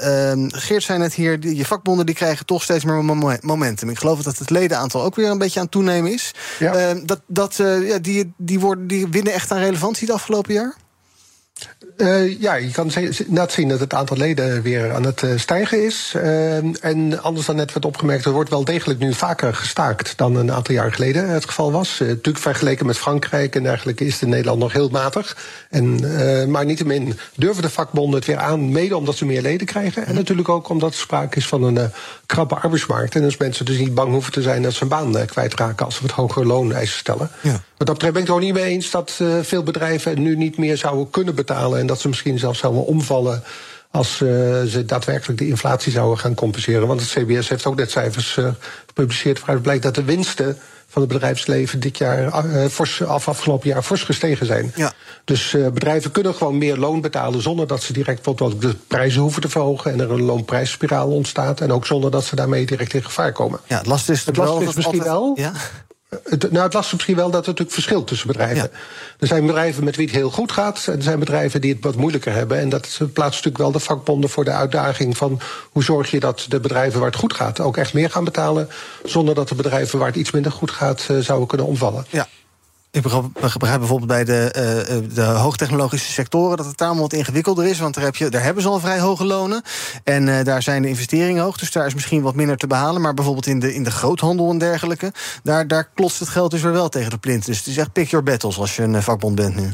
Geert 0.48 0.84
zei 0.84 1.00
net 1.00 1.14
hier, 1.14 1.40
die, 1.40 1.56
je 1.56 1.66
vakbonden 1.66 2.06
die 2.06 2.16
krijgen 2.16 2.46
toch 2.46 2.64
steeds 2.64 2.84
meer 2.84 3.04
momentum. 3.42 3.90
Ik 3.90 4.00
geloof 4.00 4.22
dat 4.22 4.38
het 4.38 4.50
ledenaantal 4.50 5.04
ook 5.04 5.16
weer 5.16 5.30
een 5.30 5.38
beetje 5.38 5.60
aan 5.60 5.66
het 5.66 5.74
toenemen 5.74 6.14
is. 6.14 6.34
Ja. 6.60 6.94
dat, 6.94 7.22
dat, 7.28 7.58
uh, 7.60 7.88
ja, 7.88 8.00
die, 8.00 8.34
die, 8.38 8.60
worden, 8.60 8.88
die 8.88 9.08
winnen 9.08 9.34
echt 9.34 9.52
aan 9.52 9.58
relevantie 9.58 10.08
het 10.08 10.16
afgelopen 10.16 10.54
jaar? 10.54 10.76
Uh, 11.98 12.42
ja, 12.42 12.54
je 12.54 12.72
kan 12.72 12.92
net 13.28 13.52
zien 13.52 13.68
dat 13.68 13.80
het 13.80 13.94
aantal 13.94 14.18
leden 14.18 14.62
weer 14.62 14.94
aan 14.94 15.04
het 15.04 15.22
uh, 15.22 15.38
stijgen 15.38 15.86
is. 15.86 16.14
Uh, 16.16 16.84
en 16.86 17.22
anders 17.22 17.46
dan 17.46 17.56
net 17.56 17.74
werd 17.74 17.86
opgemerkt, 17.86 18.26
er 18.26 18.32
wordt 18.32 18.50
wel 18.50 18.64
degelijk 18.64 19.00
nu 19.00 19.14
vaker 19.14 19.56
gestaakt 19.56 20.18
dan 20.18 20.36
een 20.36 20.52
aantal 20.52 20.76
jaar 20.76 20.94
geleden 20.94 21.30
het 21.30 21.46
geval 21.46 21.72
was. 21.72 22.00
natuurlijk 22.00 22.38
vergeleken 22.38 22.86
met 22.86 22.98
Frankrijk 22.98 23.56
en 23.56 23.64
dergelijke 23.64 24.06
is 24.06 24.14
het 24.14 24.22
in 24.22 24.30
Nederland 24.30 24.60
nog 24.60 24.74
heel 24.74 24.90
matig. 24.90 25.38
En, 25.70 26.00
maar 26.52 26.66
niettemin 26.66 27.20
durven 27.36 27.62
de 27.62 27.70
vakbonden 27.70 28.16
het 28.16 28.26
weer 28.26 28.38
aan, 28.38 28.72
mede 28.72 28.98
omdat 28.98 29.16
ze 29.16 29.26
meer 29.26 29.42
leden 29.42 29.68
krijgen. 29.68 30.06
En 30.06 30.16
natuurlijk 30.16 30.50
ook 30.50 30.70
omdat 30.70 30.92
er 30.92 31.00
sprake 31.00 31.38
is 31.38 31.48
van 31.48 31.64
een 31.64 31.92
krappe 32.26 32.56
arbeidsmarkt. 32.56 33.16
En 33.16 33.22
dus 33.22 33.38
mensen 33.38 33.66
dus 33.66 33.78
niet 33.78 33.94
bang 33.94 34.12
hoeven 34.12 34.32
te 34.32 34.42
zijn 34.42 34.62
dat 34.62 34.74
ze 34.74 34.84
een 34.84 34.90
baan 34.90 35.26
kwijtraken 35.26 35.86
als 35.86 35.96
ze 35.96 36.02
wat 36.02 36.12
hogere 36.12 36.46
looneisen 36.46 36.98
stellen. 36.98 37.30
Ja. 37.42 37.62
Wat 37.78 37.88
dat 37.88 37.96
betreft 37.96 38.14
ben 38.14 38.22
ik 38.22 38.28
het 38.28 38.38
ook 38.38 38.44
niet 38.44 38.54
mee 38.54 38.74
eens 38.74 38.92
dat 38.92 39.20
veel 39.42 39.64
bedrijven 39.64 40.22
nu 40.22 40.36
niet 40.36 40.58
meer 40.58 40.78
zouden 40.78 41.10
kunnen 41.10 41.36
betalen. 41.36 41.50
En 41.52 41.86
dat 41.86 42.00
ze 42.00 42.08
misschien 42.08 42.40
zelfs 42.40 42.60
zouden 42.60 42.86
omvallen 42.86 43.44
als 43.92 44.20
uh, 44.22 44.30
ze 44.64 44.84
daadwerkelijk 44.86 45.40
de 45.40 45.48
inflatie 45.48 45.92
zouden 45.92 46.20
gaan 46.20 46.34
compenseren. 46.34 46.88
Want 46.88 47.00
het 47.00 47.10
CBS 47.10 47.50
heeft 47.50 47.66
ook 47.66 47.76
net 47.76 47.92
cijfers 47.92 48.38
uh, 48.38 48.48
gepubliceerd 48.88 49.40
waaruit 49.40 49.62
blijkt 49.62 49.84
dat 49.84 49.96
de 49.96 50.04
winsten 50.04 50.58
van 50.88 51.02
het 51.02 51.12
bedrijfsleven 51.12 51.80
dit 51.80 51.98
jaar, 51.98 52.46
uh, 52.46 52.66
fors, 52.66 53.04
af 53.04 53.28
afgelopen 53.28 53.70
jaar, 53.70 53.84
fors 53.84 54.04
gestegen 54.04 54.46
zijn. 54.46 54.72
Ja. 54.76 54.94
Dus 55.26 55.52
bedrijven 55.52 56.12
kunnen 56.12 56.36
gewoon 56.36 56.58
meer 56.58 56.78
loon 56.78 57.02
betalen 57.02 57.42
zonder 57.42 57.68
dat 57.68 57.84
ze 57.84 57.94
direct 57.94 58.24
bijvoorbeeld 58.24 58.62
de 58.62 58.76
prijzen 58.88 59.22
hoeven 59.22 59.42
te 59.42 59.50
verhogen 59.50 59.92
en 59.92 60.00
er 60.00 60.12
een 60.12 60.22
loonprijsspiraal 60.22 61.10
ontstaat. 61.10 61.62
En 61.62 61.72
ook 61.72 61.86
zonder 61.86 62.12
dat 62.12 62.24
ze 62.24 62.36
daarmee 62.36 62.66
direct 62.66 62.94
in 62.94 63.04
gevaar 63.04 63.32
komen. 63.32 63.60
Ja, 63.68 63.78
het 63.78 63.86
last 63.86 64.10
is, 64.10 64.26
het 64.26 64.38
last 64.38 64.62
is 64.62 64.76
misschien 64.76 65.04
wel. 65.04 65.34
Ja? 65.36 65.52
Het, 66.24 66.52
nou, 66.52 66.64
het 66.64 66.74
lastig 66.74 66.94
misschien 66.94 67.16
wel 67.16 67.32
dat 67.32 67.42
er 67.42 67.48
natuurlijk 67.48 67.72
verschilt 67.72 68.08
tussen 68.08 68.28
bedrijven. 68.28 68.72
Er 69.20 69.28
zijn 69.28 69.46
bedrijven 69.46 69.84
met 69.84 69.96
wie 69.96 70.06
het 70.06 70.16
heel 70.16 70.30
goed 70.30 70.52
gaat. 70.52 70.88
En 70.88 70.96
er 70.96 71.04
zijn 71.04 71.20
bedrijven 71.20 71.62
die 71.62 71.74
het 71.74 71.84
wat 71.84 71.96
moeilijker 71.96 72.34
hebben. 72.34 72.60
En 72.60 72.70
dat 72.70 72.98
plaatst 72.98 73.16
natuurlijk 73.16 73.58
wel 73.58 73.72
de 73.72 73.80
vakbonden 73.80 74.30
voor 74.30 74.44
de 74.44 74.52
uitdaging 74.52 75.18
van 75.18 75.40
hoe 75.72 75.84
zorg 75.84 76.12
je 76.12 76.20
dat 76.20 76.46
de 76.50 76.60
bedrijven 76.60 77.00
waar 77.00 77.10
het 77.10 77.20
goed 77.20 77.34
gaat 77.34 77.60
ook 77.60 77.78
echt 77.78 77.94
meer 77.94 78.10
gaan 78.10 78.24
betalen. 78.24 78.70
Zonder 79.04 79.36
dat 79.36 79.50
de 79.50 79.56
bedrijven 79.56 80.00
waar 80.00 80.08
het 80.08 80.16
iets 80.16 80.32
minder 80.32 80.52
goed 80.52 80.72
gaat 80.72 81.08
uh, 81.12 81.18
zouden 81.20 81.48
kunnen 81.48 81.68
omvallen. 81.68 82.06
Ja, 82.10 82.28
ik 82.92 83.02
begrijp, 83.02 83.80
bijvoorbeeld 83.80 84.08
bij 84.08 84.24
de, 84.24 84.54
uh, 84.90 85.16
de 85.16 85.22
hoogtechnologische 85.22 86.12
sectoren 86.12 86.58
dat 86.58 86.66
het 86.66 86.78
daar 86.78 86.96
wat 86.96 87.14
ingewikkelder 87.14 87.66
is. 87.66 87.80
Want 87.80 87.96
daar, 87.96 88.04
heb 88.04 88.16
je, 88.16 88.30
daar 88.30 88.44
hebben 88.44 88.64
ze 88.64 88.70
al 88.70 88.80
vrij 88.80 89.00
hoge 89.00 89.26
lonen. 89.26 89.62
En 90.04 90.28
uh, 90.28 90.44
daar 90.44 90.62
zijn 90.62 90.82
de 90.82 90.88
investeringen 90.88 91.44
hoog. 91.44 91.58
Dus 91.58 91.72
daar 91.72 91.86
is 91.86 91.94
misschien 91.94 92.22
wat 92.22 92.36
minder 92.36 92.58
te 92.58 92.68
behalen. 92.68 93.02
Maar 93.02 93.14
bijvoorbeeld 93.14 93.48
in 93.48 93.60
de, 93.60 93.74
in 93.74 93.84
de 93.84 93.92
groothandel 93.92 94.50
en 94.50 94.58
dergelijke. 94.58 95.12
Daar, 95.44 95.68
daar 95.68 95.90
klotst 95.94 96.20
het 96.20 96.30
geld 96.30 96.52
dus 96.52 96.62
weer 96.62 96.72
wel 96.72 96.90
tegen 96.90 97.10
de 97.10 97.18
plint. 97.18 97.46
Dus 97.46 97.58
het 97.58 97.68
is 97.68 97.78
echt 97.78 97.94
pick 97.94 98.10
your 98.10 98.26
battles 98.26 98.58
als 98.58 98.76
je 98.76 98.84
een 98.84 98.96
eh, 98.96 99.02
vakbond 99.02 99.36
bent 99.36 99.56
nu. 99.56 99.74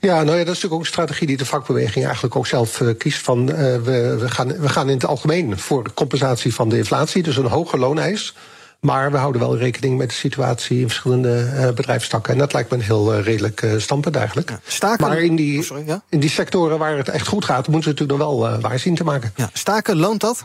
Ja, 0.00 0.14
nou 0.14 0.24
ja, 0.24 0.24
dat 0.24 0.38
is 0.38 0.46
natuurlijk 0.46 0.74
ook 0.74 0.80
een 0.80 0.86
strategie 0.86 1.26
die 1.26 1.36
de 1.36 1.46
vakbeweging 1.46 2.04
eigenlijk 2.04 2.36
ook 2.36 2.46
zelf 2.46 2.82
kiest. 2.98 3.22
Van, 3.22 3.46
we, 3.46 4.16
we, 4.20 4.28
gaan, 4.28 4.48
we 4.60 4.68
gaan 4.68 4.88
in 4.88 4.94
het 4.94 5.06
algemeen 5.06 5.58
voor 5.58 5.92
compensatie 5.94 6.54
van 6.54 6.68
de 6.68 6.76
inflatie, 6.76 7.22
dus 7.22 7.36
een 7.36 7.46
hoger 7.46 7.78
looneis. 7.78 8.34
Maar 8.84 9.10
we 9.10 9.16
houden 9.16 9.40
wel 9.40 9.56
rekening 9.56 9.98
met 9.98 10.08
de 10.08 10.14
situatie 10.14 10.80
in 10.80 10.86
verschillende 10.86 11.50
uh, 11.54 11.70
bedrijfstakken. 11.70 12.32
En 12.32 12.38
dat 12.38 12.52
lijkt 12.52 12.70
me 12.70 12.76
een 12.76 12.82
heel 12.82 13.14
uh, 13.14 13.24
redelijk 13.24 13.62
uh, 13.62 13.78
standpunt 13.78 14.16
eigenlijk. 14.16 14.50
Ja, 14.50 14.60
staken, 14.66 15.08
maar 15.08 15.18
in 15.18 15.36
die, 15.36 15.58
oh, 15.58 15.64
sorry, 15.64 15.86
ja? 15.86 16.02
in 16.08 16.20
die 16.20 16.30
sectoren 16.30 16.78
waar 16.78 16.96
het 16.96 17.08
echt 17.08 17.28
goed 17.28 17.44
gaat, 17.44 17.68
moeten 17.68 17.94
we 17.94 18.00
natuurlijk 18.00 18.18
nog 18.18 18.40
wel 18.40 18.60
waar 18.60 18.78
zien 18.78 18.94
te 18.94 19.04
maken. 19.04 19.32
Ja, 19.36 19.50
staken, 19.52 19.96
loont 19.96 20.20
dat? 20.20 20.44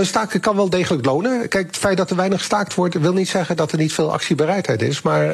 Staken 0.00 0.40
kan 0.40 0.56
wel 0.56 0.70
degelijk 0.70 1.04
lonen. 1.04 1.48
Kijk, 1.48 1.66
het 1.66 1.76
feit 1.76 1.96
dat 1.96 2.10
er 2.10 2.16
weinig 2.16 2.38
gestaakt 2.38 2.74
wordt, 2.74 2.94
wil 2.94 3.12
niet 3.12 3.28
zeggen 3.28 3.56
dat 3.56 3.72
er 3.72 3.78
niet 3.78 3.92
veel 3.92 4.12
actiebereidheid 4.12 4.82
is. 4.82 5.02
Maar 5.02 5.32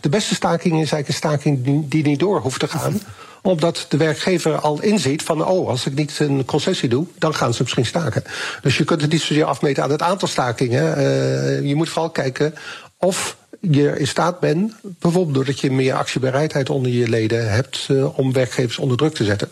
de 0.00 0.08
beste 0.10 0.34
staking 0.34 0.72
is 0.72 0.92
eigenlijk 0.92 1.08
een 1.08 1.14
staking 1.14 1.64
die, 1.64 1.88
die 1.88 2.02
niet 2.02 2.18
door 2.18 2.40
hoeft 2.40 2.60
te 2.60 2.68
gaan 2.68 3.00
omdat 3.46 3.86
de 3.88 3.96
werkgever 3.96 4.58
al 4.58 4.82
inziet 4.82 5.22
van, 5.22 5.46
oh, 5.46 5.68
als 5.68 5.86
ik 5.86 5.94
niet 5.94 6.18
een 6.18 6.44
concessie 6.44 6.88
doe, 6.88 7.06
dan 7.18 7.34
gaan 7.34 7.54
ze 7.54 7.62
misschien 7.62 7.86
staken. 7.86 8.24
Dus 8.62 8.76
je 8.76 8.84
kunt 8.84 9.00
het 9.00 9.12
niet 9.12 9.20
zozeer 9.20 9.44
afmeten 9.44 9.82
aan 9.82 9.90
het 9.90 10.02
aantal 10.02 10.28
stakingen. 10.28 10.98
Uh, 10.98 11.68
je 11.68 11.74
moet 11.74 11.88
vooral 11.88 12.10
kijken 12.10 12.54
of 12.98 13.36
je 13.60 13.98
in 13.98 14.06
staat 14.06 14.40
bent, 14.40 14.74
bijvoorbeeld 14.82 15.34
doordat 15.34 15.60
je 15.60 15.70
meer 15.70 15.94
actiebereidheid 15.94 16.70
onder 16.70 16.92
je 16.92 17.08
leden 17.08 17.50
hebt, 17.50 17.86
uh, 17.90 18.18
om 18.18 18.32
werkgevers 18.32 18.78
onder 18.78 18.96
druk 18.96 19.14
te 19.14 19.24
zetten. 19.24 19.48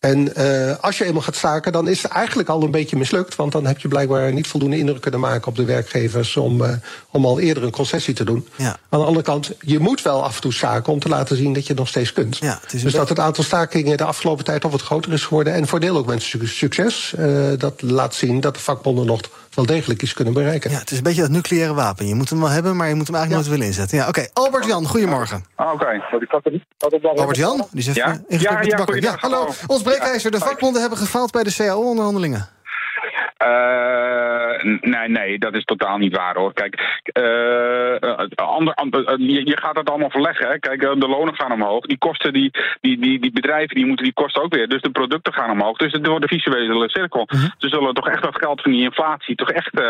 En 0.00 0.32
uh, 0.38 0.74
als 0.80 0.98
je 0.98 1.04
eenmaal 1.04 1.22
gaat 1.22 1.36
staken, 1.36 1.72
dan 1.72 1.88
is 1.88 2.02
het 2.02 2.12
eigenlijk 2.12 2.48
al 2.48 2.62
een 2.62 2.70
beetje 2.70 2.96
mislukt. 2.96 3.36
Want 3.36 3.52
dan 3.52 3.66
heb 3.66 3.78
je 3.78 3.88
blijkbaar 3.88 4.32
niet 4.32 4.46
voldoende 4.46 4.78
indruk 4.78 5.00
kunnen 5.00 5.20
maken 5.20 5.48
op 5.48 5.56
de 5.56 5.64
werkgevers 5.64 6.36
om, 6.36 6.62
uh, 6.62 6.70
om 7.10 7.24
al 7.24 7.40
eerder 7.40 7.62
een 7.62 7.70
concessie 7.70 8.14
te 8.14 8.24
doen. 8.24 8.48
Ja. 8.56 8.76
Aan 8.88 9.00
de 9.00 9.06
andere 9.06 9.24
kant, 9.24 9.52
je 9.60 9.78
moet 9.78 10.02
wel 10.02 10.24
af 10.24 10.34
en 10.34 10.40
toe 10.40 10.52
staken 10.52 10.92
om 10.92 11.00
te 11.00 11.08
laten 11.08 11.36
zien 11.36 11.52
dat 11.52 11.62
je 11.62 11.68
het 11.68 11.78
nog 11.78 11.88
steeds 11.88 12.12
kunt. 12.12 12.36
Ja, 12.36 12.60
dus 12.70 12.92
dat 12.92 13.08
het 13.08 13.18
aantal 13.18 13.44
stakingen 13.44 13.96
de 13.96 14.04
afgelopen 14.04 14.44
tijd 14.44 14.64
al 14.64 14.70
wat 14.70 14.82
groter 14.82 15.12
is 15.12 15.24
geworden. 15.24 15.54
En 15.54 15.66
voordeel 15.66 15.96
ook 15.96 16.06
met 16.06 16.22
succes. 16.44 17.14
Uh, 17.18 17.48
dat 17.58 17.82
laat 17.82 18.14
zien 18.14 18.40
dat 18.40 18.54
de 18.54 18.60
vakbonden 18.60 19.06
nog 19.06 19.20
wel 19.54 19.66
degelijk 19.66 20.02
iets 20.02 20.12
kunnen 20.12 20.34
bereiken. 20.34 20.70
Ja, 20.70 20.78
het 20.78 20.90
is 20.90 20.96
een 20.96 21.02
beetje 21.02 21.20
dat 21.20 21.30
nucleaire 21.30 21.74
wapen. 21.74 22.06
Je 22.06 22.14
moet 22.14 22.30
hem 22.30 22.40
wel 22.40 22.48
hebben, 22.48 22.76
maar 22.76 22.88
je 22.88 22.94
moet 22.94 23.06
hem 23.06 23.16
eigenlijk 23.16 23.44
ja. 23.44 23.48
nooit 23.48 23.60
willen 23.60 23.74
inzetten. 23.74 23.98
Ja, 23.98 24.08
Oké, 24.08 24.18
okay. 24.18 24.30
Albert 24.44 24.66
Jan, 24.66 24.86
goedemorgen. 24.86 25.44
Ah, 25.54 25.72
Oké, 25.72 25.74
okay. 25.74 26.00
Albert 27.14 27.36
Jan, 27.36 27.66
die 27.70 27.82
zegt 27.82 27.96
ja? 27.96 28.20
in 28.28 28.40
ja, 28.40 28.52
met 28.52 28.86
de 28.86 29.00
ja, 29.00 29.16
hallo. 29.20 29.48
Ons 29.66 29.82
breekijzer, 29.82 30.30
de 30.30 30.38
vakbonden 30.38 30.80
hebben 30.80 30.98
gefaald 30.98 31.30
bij 31.30 31.42
de 31.42 31.54
CAO-onderhandelingen. 31.54 32.48
Uh, 33.42 34.49
nee, 34.80 35.08
nee, 35.08 35.38
dat 35.38 35.54
is 35.54 35.64
totaal 35.64 35.98
niet 35.98 36.16
waar 36.16 36.36
hoor. 36.36 36.52
Kijk, 36.52 37.00
uh, 37.20 38.46
ander, 38.46 38.74
ander, 38.74 39.20
je, 39.20 39.46
je, 39.46 39.58
gaat 39.60 39.76
het 39.76 39.90
allemaal 39.90 40.10
verleggen. 40.10 40.48
Hè. 40.48 40.58
Kijk, 40.58 40.80
de 40.80 41.08
lonen 41.08 41.34
gaan 41.34 41.52
omhoog. 41.52 41.86
Die 41.86 41.98
kosten, 41.98 42.32
die, 42.32 42.50
die, 42.80 42.98
die, 42.98 43.20
die 43.20 43.32
bedrijven, 43.32 43.74
die 43.76 43.86
moeten 43.86 44.04
die 44.04 44.14
kosten 44.14 44.42
ook 44.42 44.54
weer. 44.54 44.68
Dus 44.68 44.82
de 44.82 44.90
producten 44.90 45.32
gaan 45.32 45.50
omhoog. 45.50 45.76
Dus 45.76 45.92
het 45.92 46.06
wordt 46.06 46.22
een 46.22 46.38
visuele 46.38 46.90
cirkel. 46.90 47.26
Mhm. 47.26 47.48
Ze 47.58 47.68
zullen 47.68 47.94
toch 47.94 48.08
echt 48.08 48.22
dat 48.22 48.38
geld 48.38 48.62
van 48.62 48.72
die 48.72 48.82
inflatie 48.82 49.34
toch 49.34 49.50
echt, 49.50 49.80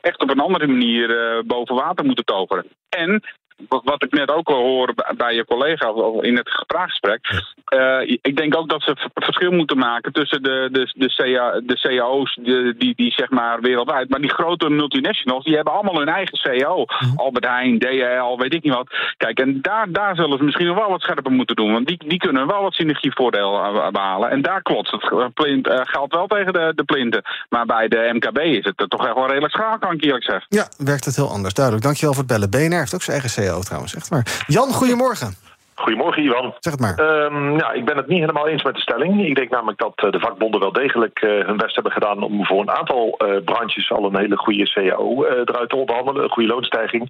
echt 0.00 0.22
op 0.22 0.30
een 0.30 0.40
andere 0.40 0.66
manier 0.66 1.42
boven 1.46 1.74
water 1.74 2.04
moeten 2.04 2.24
toveren. 2.24 2.66
En 2.88 3.22
wat 3.68 4.02
ik 4.02 4.12
net 4.12 4.30
ook 4.30 4.48
al 4.48 4.62
hoorde 4.62 4.94
bij 5.16 5.34
je 5.34 5.44
collega 5.44 5.92
in 6.20 6.36
het 6.36 6.64
vraaggesprek. 6.66 7.42
Uh, 7.74 8.00
ik 8.22 8.36
denk 8.36 8.56
ook 8.56 8.68
dat 8.68 8.82
ze 8.82 9.08
verschil 9.14 9.50
moeten 9.50 9.78
maken 9.78 10.12
tussen 10.12 10.42
de, 10.42 10.68
de, 10.72 10.92
de, 10.94 11.14
CA, 11.14 11.60
de 11.60 11.80
cao's 11.80 12.38
die, 12.42 12.76
die, 12.76 12.94
die, 12.94 13.12
zeg 13.12 13.30
maar 13.30 13.60
wereldwijd. 13.60 14.08
Maar 14.08 14.20
die 14.20 14.32
grote 14.32 14.70
multinationals 14.70 15.44
die 15.44 15.54
hebben 15.54 15.72
allemaal 15.72 15.98
hun 15.98 16.08
eigen 16.08 16.38
cao. 16.38 16.84
Albert 17.16 17.44
Heijn, 17.44 17.78
DHL, 17.78 18.38
weet 18.38 18.54
ik 18.54 18.62
niet 18.62 18.74
wat. 18.74 18.94
Kijk, 19.16 19.38
en 19.40 19.58
daar, 19.62 19.92
daar 19.92 20.16
zullen 20.16 20.38
ze 20.38 20.44
misschien 20.44 20.66
nog 20.66 20.78
wel 20.78 20.90
wat 20.90 21.00
scherper 21.00 21.32
moeten 21.32 21.56
doen. 21.56 21.72
Want 21.72 21.86
die, 21.86 21.98
die 22.06 22.18
kunnen 22.18 22.46
wel 22.46 22.62
wat 22.62 22.74
synergievoordeel 22.74 23.90
behalen. 23.92 24.30
En 24.30 24.42
daar 24.42 24.62
klotst 24.62 24.92
het 24.92 25.34
plint, 25.34 25.66
uh, 25.66 25.80
geldt 25.82 26.14
wel 26.14 26.26
tegen 26.26 26.52
de, 26.52 26.72
de 26.74 26.84
plinten. 26.84 27.22
Maar 27.48 27.66
bij 27.66 27.88
de 27.88 28.10
MKB 28.12 28.38
is 28.38 28.64
het 28.64 28.90
toch 28.90 29.06
echt 29.06 29.14
wel 29.14 29.26
redelijk 29.26 29.54
schaal, 29.54 29.78
kan 29.78 29.92
ik 29.92 30.04
eerlijk 30.04 30.24
zeggen. 30.24 30.46
Ja, 30.48 30.68
werkt 30.78 31.04
het 31.04 31.16
heel 31.16 31.30
anders. 31.30 31.54
Duidelijk. 31.54 31.84
Dankjewel 31.84 32.14
voor 32.14 32.22
het 32.22 32.32
bellen. 32.32 32.50
BNR 32.50 32.78
heeft 32.78 32.94
ook 32.94 33.02
zijn 33.02 33.20
eigen 33.20 33.30
Trouwens, 33.52 33.94
echt 33.94 34.10
maar. 34.10 34.44
Jan, 34.46 34.72
goedemorgen. 34.72 35.44
Goedemorgen, 35.74 36.22
Ivan. 36.22 36.54
Zeg 36.58 36.72
het 36.72 36.80
maar. 36.80 37.24
Um, 37.24 37.58
ja, 37.58 37.72
ik 37.72 37.84
ben 37.84 37.96
het 37.96 38.06
niet 38.06 38.20
helemaal 38.20 38.48
eens 38.48 38.62
met 38.62 38.74
de 38.74 38.80
stelling. 38.80 39.26
Ik 39.26 39.34
denk 39.34 39.50
namelijk 39.50 39.78
dat 39.78 40.02
uh, 40.04 40.10
de 40.10 40.20
vakbonden 40.20 40.60
wel 40.60 40.72
degelijk 40.72 41.22
uh, 41.22 41.46
hun 41.46 41.56
best 41.56 41.74
hebben 41.74 41.92
gedaan 41.92 42.22
om 42.22 42.46
voor 42.46 42.60
een 42.60 42.70
aantal 42.70 43.18
uh, 43.18 43.44
branches 43.44 43.90
al 43.90 44.04
een 44.04 44.18
hele 44.18 44.36
goede 44.36 44.70
CAO 44.70 45.24
eruit 45.24 45.68
te 45.68 45.76
onderhandelen. 45.76 46.22
Een 46.22 46.30
goede 46.30 46.48
loonstijging. 46.48 47.06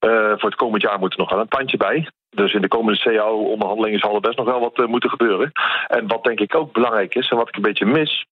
voor 0.00 0.50
het 0.50 0.54
komend 0.54 0.82
jaar 0.82 0.98
moet 0.98 1.12
er 1.12 1.18
nog 1.18 1.30
wel 1.30 1.40
een 1.40 1.48
tandje 1.48 1.76
bij. 1.76 2.08
Dus 2.30 2.52
in 2.52 2.60
de 2.60 2.68
komende 2.68 2.98
CAO-onderhandelingen 2.98 3.98
zal 3.98 4.14
er 4.14 4.20
best 4.20 4.36
nog 4.36 4.46
wel 4.46 4.60
wat 4.60 4.86
moeten 4.86 5.10
gebeuren. 5.10 5.52
En 5.86 6.06
wat 6.06 6.24
denk 6.24 6.40
ik 6.40 6.54
ook 6.54 6.72
belangrijk 6.72 7.14
is 7.14 7.28
en 7.28 7.36
wat 7.36 7.48
ik 7.48 7.56
een 7.56 7.62
beetje 7.62 7.86
mis, 7.86 8.26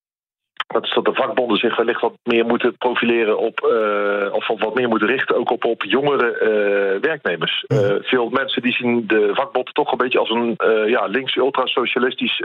dat 0.66 0.84
is 0.84 0.92
dat 0.94 1.04
de 1.04 1.14
vakbonden 1.14 1.56
zich 1.56 1.76
wellicht 1.76 2.00
wat 2.00 2.12
meer 2.22 2.46
moeten 2.46 2.76
profileren 2.76 3.38
op, 3.38 3.60
uh, 3.60 4.34
of 4.34 4.60
wat 4.60 4.74
meer 4.74 4.88
moeten 4.88 5.08
richten 5.08 5.36
ook 5.36 5.50
op, 5.50 5.64
op 5.64 5.84
jongere 5.84 6.32
uh, 6.34 7.00
werknemers. 7.00 7.64
Uh, 7.68 7.78
veel 8.00 8.28
mensen 8.28 8.62
die 8.62 8.72
zien 8.72 9.06
de 9.06 9.30
vakbond 9.32 9.74
toch 9.74 9.92
een 9.92 9.98
beetje 9.98 10.18
als 10.18 10.30
een 10.30 10.56
ja, 10.86 11.06
links 11.06 11.36
ultra-socialistisch 11.36 12.42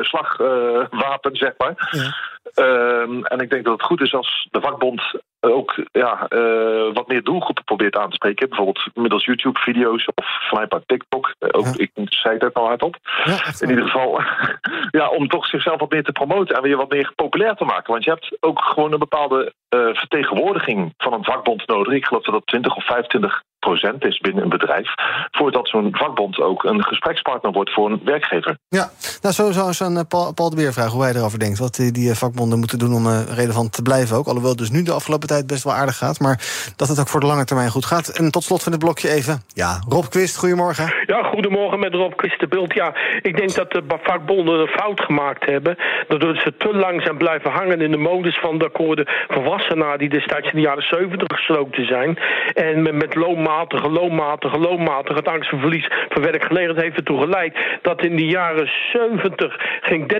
slagwapen, 0.00 1.36
zeg 1.36 1.52
maar. 1.58 1.88
Ja. 1.90 2.12
Um, 2.54 3.24
en 3.24 3.38
ik 3.38 3.50
denk 3.50 3.64
dat 3.64 3.72
het 3.72 3.82
goed 3.82 4.00
is 4.00 4.14
als 4.14 4.48
de 4.50 4.60
vakbond 4.60 5.02
ook 5.40 5.84
ja, 5.92 6.26
uh, 6.28 6.92
wat 6.92 7.08
meer 7.08 7.22
doelgroepen 7.22 7.64
probeert 7.64 7.96
aan 7.96 8.08
te 8.08 8.14
spreken. 8.14 8.48
Bijvoorbeeld 8.48 8.86
middels 8.94 9.24
YouTube-video's 9.24 10.08
of 10.14 10.26
vanuit 10.48 10.74
TikTok. 10.86 11.34
Uh, 11.40 11.48
ook, 11.52 11.64
Ja. 11.64 11.72
Ik 11.76 11.90
zei 12.14 12.34
het 12.34 12.44
ook 12.44 12.56
al 12.56 12.66
hardop. 12.66 12.96
Ja, 13.24 13.32
echt 13.32 13.62
In 13.62 13.68
ieder 13.68 13.84
geval, 13.84 14.20
ja, 14.98 15.08
om 15.08 15.28
toch 15.28 15.46
zichzelf 15.46 15.80
wat 15.80 15.90
meer 15.90 16.04
te 16.04 16.12
promoten 16.12 16.56
en 16.56 16.62
weer 16.62 16.76
wat 16.76 16.90
meer 16.90 17.12
populair 17.14 17.54
te 17.54 17.64
maken. 17.64 17.92
Want 17.92 18.04
je 18.04 18.10
hebt 18.10 18.36
ook 18.40 18.60
gewoon 18.64 18.92
een 18.92 18.98
bepaalde 18.98 19.52
uh, 19.74 19.94
vertegenwoordiging 19.94 20.94
van 20.96 21.12
een 21.12 21.24
vakbond 21.24 21.66
nodig. 21.66 21.94
Ik 21.94 22.06
geloof 22.06 22.24
dat 22.24 22.34
dat 22.34 22.46
20 22.46 22.76
of 22.76 22.84
25 22.84 23.42
procent 23.60 24.04
is 24.04 24.18
binnen 24.18 24.42
een 24.42 24.48
bedrijf. 24.48 24.88
Voordat 25.30 25.68
zo'n 25.68 25.88
vakbond 25.92 26.40
ook 26.40 26.64
een 26.64 26.84
gesprekspartner 26.84 27.52
wordt 27.52 27.72
voor 27.72 27.90
een 27.90 28.00
werkgever. 28.04 28.56
Ja, 28.68 28.90
nou 29.22 29.34
zo 29.34 29.50
zou 29.50 29.66
eens 29.66 29.82
aan 29.82 29.96
eh, 29.96 30.04
Paul, 30.08 30.34
Paul 30.34 30.50
de 30.50 30.56
Beer 30.56 30.72
vragen 30.72 30.92
hoe 30.92 31.02
hij 31.02 31.14
erover 31.14 31.38
denkt. 31.38 31.58
Wat 31.58 31.74
die, 31.74 31.92
die 31.92 32.10
eh, 32.10 32.16
vakbonden 32.16 32.58
moeten 32.58 32.78
doen 32.78 32.94
om 32.94 33.06
uh, 33.06 33.20
relevant 33.34 33.72
te 33.72 33.82
blijven 33.82 34.16
ook. 34.16 34.26
Alhoewel 34.26 34.50
het 34.50 34.58
dus 34.58 34.70
nu 34.70 34.82
de 34.82 34.92
afgelopen 34.92 35.28
tijd 35.28 35.46
best 35.46 35.64
wel 35.64 35.72
aardig 35.72 35.96
gaat. 35.96 36.20
Maar 36.20 36.36
dat 36.76 36.88
het 36.88 37.00
ook 37.00 37.08
voor 37.08 37.20
de 37.20 37.26
lange 37.26 37.44
termijn 37.44 37.70
goed 37.70 37.84
gaat. 37.84 38.08
En 38.08 38.30
tot 38.30 38.42
slot 38.42 38.62
van 38.62 38.72
dit 38.72 38.80
blokje 38.80 39.08
even. 39.08 39.42
Ja, 39.48 39.80
Rob 39.88 40.06
Quist, 40.08 40.36
goedemorgen. 40.36 40.94
Ja, 41.06 41.22
goedemorgen 41.22 41.78
met 41.78 41.94
Rob 41.94 42.12
Christenbeeld. 42.16 42.74
Ja, 42.74 42.94
ik 43.22 43.36
denk 43.36 43.54
dat 43.54 43.70
de 43.70 43.82
vakbonden 44.02 44.60
een 44.60 44.66
fout 44.66 45.00
gemaakt 45.00 45.44
hebben. 45.46 45.76
Doordat 46.08 46.36
ze 46.36 46.54
te 46.56 46.74
lang 46.74 47.02
zijn 47.02 47.16
blijven 47.16 47.50
hangen 47.50 47.80
in 47.80 47.90
de 47.90 47.96
modus 47.96 48.38
van 48.38 48.58
de 48.58 48.64
akkoorden 48.64 49.08
volwassenen... 49.28 49.98
die 49.98 50.08
destijds 50.08 50.46
in 50.46 50.54
de 50.54 50.60
jaren 50.60 50.82
70 50.82 51.36
gesloten 51.36 51.86
zijn. 51.86 52.18
En 52.54 52.82
met, 52.82 52.92
met 52.92 53.14
loonmatige, 53.50 53.90
loonmatige, 53.90 54.58
loonmatige... 54.58 55.18
het 55.18 55.28
angstverlies 55.28 55.88
van 56.08 56.22
werkgelegenheid 56.22 56.84
heeft 56.84 56.96
ertoe 56.96 57.20
geleid... 57.20 57.56
dat 57.82 58.04
in 58.04 58.16
de 58.16 58.26
jaren 58.26 58.70
70 58.92 59.56
ging 59.80 60.12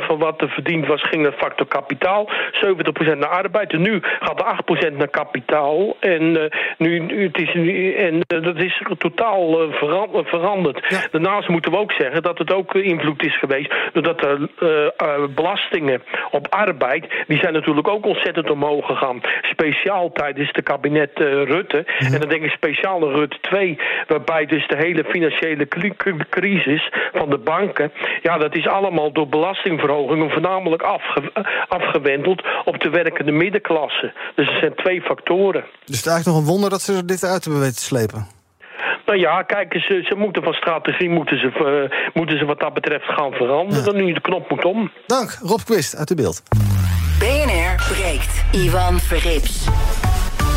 30% 0.00 0.06
van 0.06 0.18
wat 0.18 0.40
er 0.40 0.48
verdiend 0.48 0.86
was... 0.86 1.02
ging 1.02 1.22
naar 1.22 1.32
factor 1.32 1.66
kapitaal, 1.66 2.28
70% 2.52 3.18
naar 3.18 3.28
arbeid. 3.28 3.72
En 3.72 3.82
nu 3.82 4.00
gaat 4.20 4.40
er 4.40 4.90
8% 4.90 4.96
naar 4.96 5.08
kapitaal. 5.08 5.96
En, 6.00 6.22
uh, 6.22 6.44
nu, 6.78 7.22
het 7.22 7.38
is, 7.38 7.54
nu- 7.54 7.94
en 7.94 8.14
uh, 8.14 8.42
dat 8.42 8.56
is 8.56 8.82
totaal 8.98 9.62
uh, 9.62 9.74
veran- 9.74 10.24
veranderd. 10.24 10.86
Ja. 10.88 11.00
Daarnaast 11.10 11.48
moeten 11.48 11.70
we 11.70 11.78
ook 11.78 11.92
zeggen 11.92 12.22
dat 12.22 12.38
het 12.38 12.52
ook 12.52 12.74
eh, 12.74 12.84
invloed 12.84 13.24
is 13.24 13.38
geweest... 13.38 13.74
doordat 13.92 14.20
de 14.20 14.48
eh, 14.58 15.08
eh, 15.08 15.28
belastingen 15.34 16.02
op 16.30 16.46
arbeid... 16.50 17.06
die 17.26 17.38
zijn 17.38 17.52
natuurlijk 17.52 17.88
ook 17.88 18.06
ontzettend 18.06 18.50
omhoog 18.50 18.86
gegaan. 18.86 19.20
Speciaal 19.42 20.12
tijdens 20.12 20.52
de 20.52 20.62
kabinet 20.62 21.10
eh, 21.14 21.26
Rutte. 21.26 21.84
En 21.98 22.20
dan 22.20 22.28
denk 22.28 22.42
ik 22.42 22.50
speciaal 22.50 22.71
aan 22.80 23.04
Rutte 23.04 23.38
2... 23.40 23.78
waarbij 24.06 24.46
dus 24.46 24.66
de 24.68 24.76
hele 24.76 25.04
financiële 25.04 25.68
cri- 25.68 25.96
cri- 25.96 26.26
crisis 26.30 26.92
van 27.12 27.30
de 27.30 27.38
banken... 27.38 27.92
ja, 28.22 28.38
dat 28.38 28.56
is 28.56 28.66
allemaal 28.66 29.12
door 29.12 29.28
belastingverhogingen... 29.28 30.30
voornamelijk 30.30 30.82
afge- 30.82 31.32
afgewendeld 31.68 32.42
op 32.64 32.80
de 32.80 32.90
werkende 32.90 33.32
middenklasse. 33.32 34.12
Dus 34.34 34.48
er 34.48 34.58
zijn 34.58 34.74
twee 34.74 35.00
factoren. 35.00 35.64
Dus 35.84 35.96
het 35.96 36.06
is 36.06 36.06
eigenlijk 36.06 36.26
nog 36.26 36.36
een 36.36 36.52
wonder 36.52 36.70
dat 36.70 36.80
ze 36.80 37.04
dit 37.04 37.24
uit 37.24 37.44
hebben 37.44 37.62
weten 37.62 37.76
te 37.76 37.82
slepen. 37.82 38.40
Nou 39.06 39.18
ja, 39.18 39.42
kijk, 39.42 39.72
ze, 39.72 40.00
ze 40.04 40.14
moeten 40.18 40.42
van 40.42 40.52
strategie 40.52 41.08
moeten 41.08 41.38
ze, 41.38 41.46
eh, 41.46 42.12
moeten 42.14 42.38
ze 42.38 42.44
wat 42.44 42.60
dat 42.60 42.74
betreft 42.74 43.04
gaan 43.04 43.32
veranderen. 43.32 43.96
Nu 43.96 44.12
de 44.12 44.20
knop 44.20 44.50
moet 44.50 44.64
om. 44.64 44.92
Dank, 45.06 45.38
Rob 45.42 45.60
Quist 45.64 45.96
uit 45.96 46.08
de 46.08 46.14
beeld. 46.14 46.42
BNR 47.18 47.94
breekt. 47.94 48.44
Ivan 48.52 48.98
Verrips. 48.98 49.66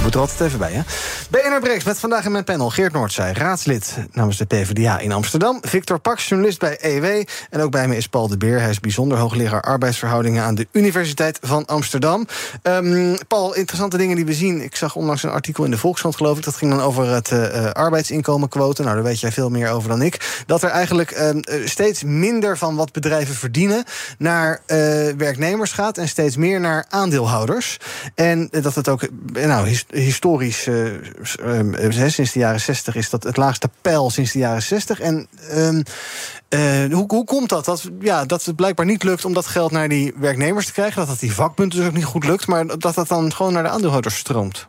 Moet 0.05 0.13
er 0.13 0.19
altijd 0.19 0.41
even 0.41 0.59
bij, 0.59 0.71
hè? 0.71 0.81
BNR 1.29 1.59
Breaks 1.59 1.83
met 1.83 1.99
vandaag 1.99 2.25
in 2.25 2.31
mijn 2.31 2.43
panel 2.43 2.69
Geert 2.69 2.93
Noordzij, 2.93 3.31
raadslid 3.31 3.97
namens 4.11 4.37
de 4.37 4.45
PvdA 4.45 4.99
in 4.99 5.11
Amsterdam. 5.11 5.57
Victor 5.61 5.99
Pax, 5.99 6.27
journalist 6.27 6.59
bij 6.59 6.77
EW. 6.79 7.23
En 7.49 7.61
ook 7.61 7.71
bij 7.71 7.87
me 7.87 7.97
is 7.97 8.07
Paul 8.07 8.27
de 8.27 8.37
Beer. 8.37 8.59
Hij 8.59 8.69
is 8.69 8.79
bijzonder 8.79 9.17
hoogleraar 9.17 9.61
arbeidsverhoudingen 9.61 10.43
aan 10.43 10.55
de 10.55 10.67
Universiteit 10.71 11.39
van 11.41 11.65
Amsterdam. 11.65 12.27
Um, 12.63 13.17
Paul, 13.27 13.55
interessante 13.55 13.97
dingen 13.97 14.15
die 14.15 14.25
we 14.25 14.33
zien. 14.33 14.61
Ik 14.61 14.75
zag 14.75 14.95
onlangs 14.95 15.23
een 15.23 15.29
artikel 15.29 15.63
in 15.63 15.71
de 15.71 15.77
Volkskrant, 15.77 16.15
geloof 16.15 16.37
ik. 16.37 16.43
Dat 16.43 16.55
ging 16.55 16.71
dan 16.71 16.81
over 16.81 17.07
het 17.09 17.31
uh, 17.31 17.69
arbeidsinkomenquote. 17.69 18.81
Nou, 18.81 18.95
daar 18.95 19.03
weet 19.03 19.19
jij 19.19 19.31
veel 19.31 19.49
meer 19.49 19.69
over 19.69 19.89
dan 19.89 20.01
ik. 20.01 20.43
Dat 20.45 20.63
er 20.63 20.69
eigenlijk 20.69 21.11
uh, 21.11 21.67
steeds 21.67 22.03
minder 22.03 22.57
van 22.57 22.75
wat 22.75 22.91
bedrijven 22.91 23.35
verdienen 23.35 23.83
naar 24.17 24.61
werknemers 25.17 25.71
gaat 25.71 25.97
en 25.97 26.07
steeds 26.07 26.35
meer 26.35 26.59
naar 26.59 26.85
aandeelhouders. 26.89 27.77
En 28.15 28.47
dat 28.51 28.75
het 28.75 28.89
ook 28.89 29.07
nou, 29.33 29.67
historisch, 29.95 30.67
uh, 30.67 30.93
uh, 31.45 32.09
sinds 32.09 32.31
de 32.31 32.39
jaren 32.39 32.59
60 32.59 32.95
is 32.95 33.09
dat 33.09 33.23
het 33.23 33.37
laagste 33.37 33.69
pijl 33.81 34.09
sinds 34.09 34.31
de 34.31 34.39
jaren 34.39 34.63
60. 34.63 34.99
En 34.99 35.27
uh, 36.49 36.93
hoe, 36.93 37.05
hoe 37.07 37.25
komt 37.25 37.49
dat? 37.49 37.65
Dat, 37.65 37.89
ja, 37.99 38.25
dat 38.25 38.45
het 38.45 38.55
blijkbaar 38.55 38.85
niet 38.85 39.03
lukt 39.03 39.25
om 39.25 39.33
dat 39.33 39.45
geld 39.45 39.71
naar 39.71 39.89
die 39.89 40.13
werknemers 40.15 40.65
te 40.65 40.71
krijgen. 40.71 40.97
Dat 40.97 41.07
dat 41.07 41.19
die 41.19 41.33
vakpunten 41.33 41.79
dus 41.79 41.87
ook 41.87 41.95
niet 41.95 42.05
goed 42.05 42.25
lukt. 42.25 42.47
Maar 42.47 42.67
dat 42.67 42.95
dat 42.95 43.07
dan 43.07 43.33
gewoon 43.33 43.53
naar 43.53 43.63
de 43.63 43.69
aandeelhouders 43.69 44.17
stroomt. 44.17 44.67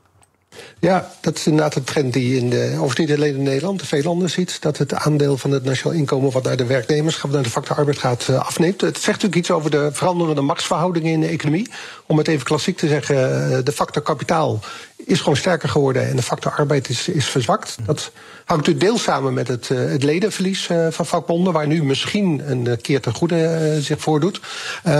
Ja, 0.78 1.10
dat 1.20 1.36
is 1.36 1.46
inderdaad 1.46 1.74
een 1.74 1.84
trend 1.84 2.12
die 2.12 2.36
in 2.36 2.50
de, 2.50 2.78
of 2.80 2.98
niet 2.98 3.12
alleen 3.12 3.34
in 3.34 3.42
Nederland, 3.42 3.82
veel 3.82 4.02
landen 4.02 4.30
ziet. 4.30 4.62
Dat 4.62 4.78
het 4.78 4.94
aandeel 4.94 5.36
van 5.36 5.50
het 5.50 5.64
nationaal 5.64 5.98
inkomen 5.98 6.32
wat 6.32 6.42
naar 6.42 6.56
de 6.56 6.66
werknemers 6.66 7.22
naar 7.30 7.42
de 7.42 7.50
factor 7.50 7.76
arbeid 7.76 7.98
gaat, 7.98 8.28
afneemt. 8.28 8.80
Het 8.80 8.94
zegt 8.96 9.06
natuurlijk 9.06 9.36
iets 9.36 9.50
over 9.50 9.70
de 9.70 9.88
veranderende 9.92 10.40
machtsverhoudingen 10.40 11.12
in 11.12 11.20
de 11.20 11.26
economie. 11.26 11.70
Om 12.06 12.18
het 12.18 12.28
even 12.28 12.44
klassiek 12.44 12.76
te 12.76 12.88
zeggen, 12.88 13.16
eh, 13.52 13.58
de 13.64 13.72
factor 13.72 14.02
kapitaal 14.02 14.60
is 15.06 15.18
gewoon 15.18 15.36
sterker 15.36 15.68
geworden 15.68 16.08
en 16.08 16.16
de 16.16 16.22
factor 16.22 16.52
arbeid 16.52 16.88
is, 16.88 17.08
is 17.08 17.26
verzwakt. 17.26 17.76
Dat 17.84 18.10
hangt 18.44 18.66
natuurlijk 18.66 18.80
deels 18.80 19.02
samen 19.02 19.34
met 19.34 19.48
het, 19.48 19.68
uh, 19.68 19.78
het 19.78 20.02
ledenverlies 20.02 20.68
uh, 20.68 20.86
van 20.90 21.06
vakbonden, 21.06 21.52
waar 21.52 21.66
nu 21.66 21.84
misschien 21.84 22.42
een 22.50 22.80
keer 22.80 23.00
ten 23.00 23.14
goede 23.14 23.78
zich 23.80 24.00
voordoet. 24.00 24.40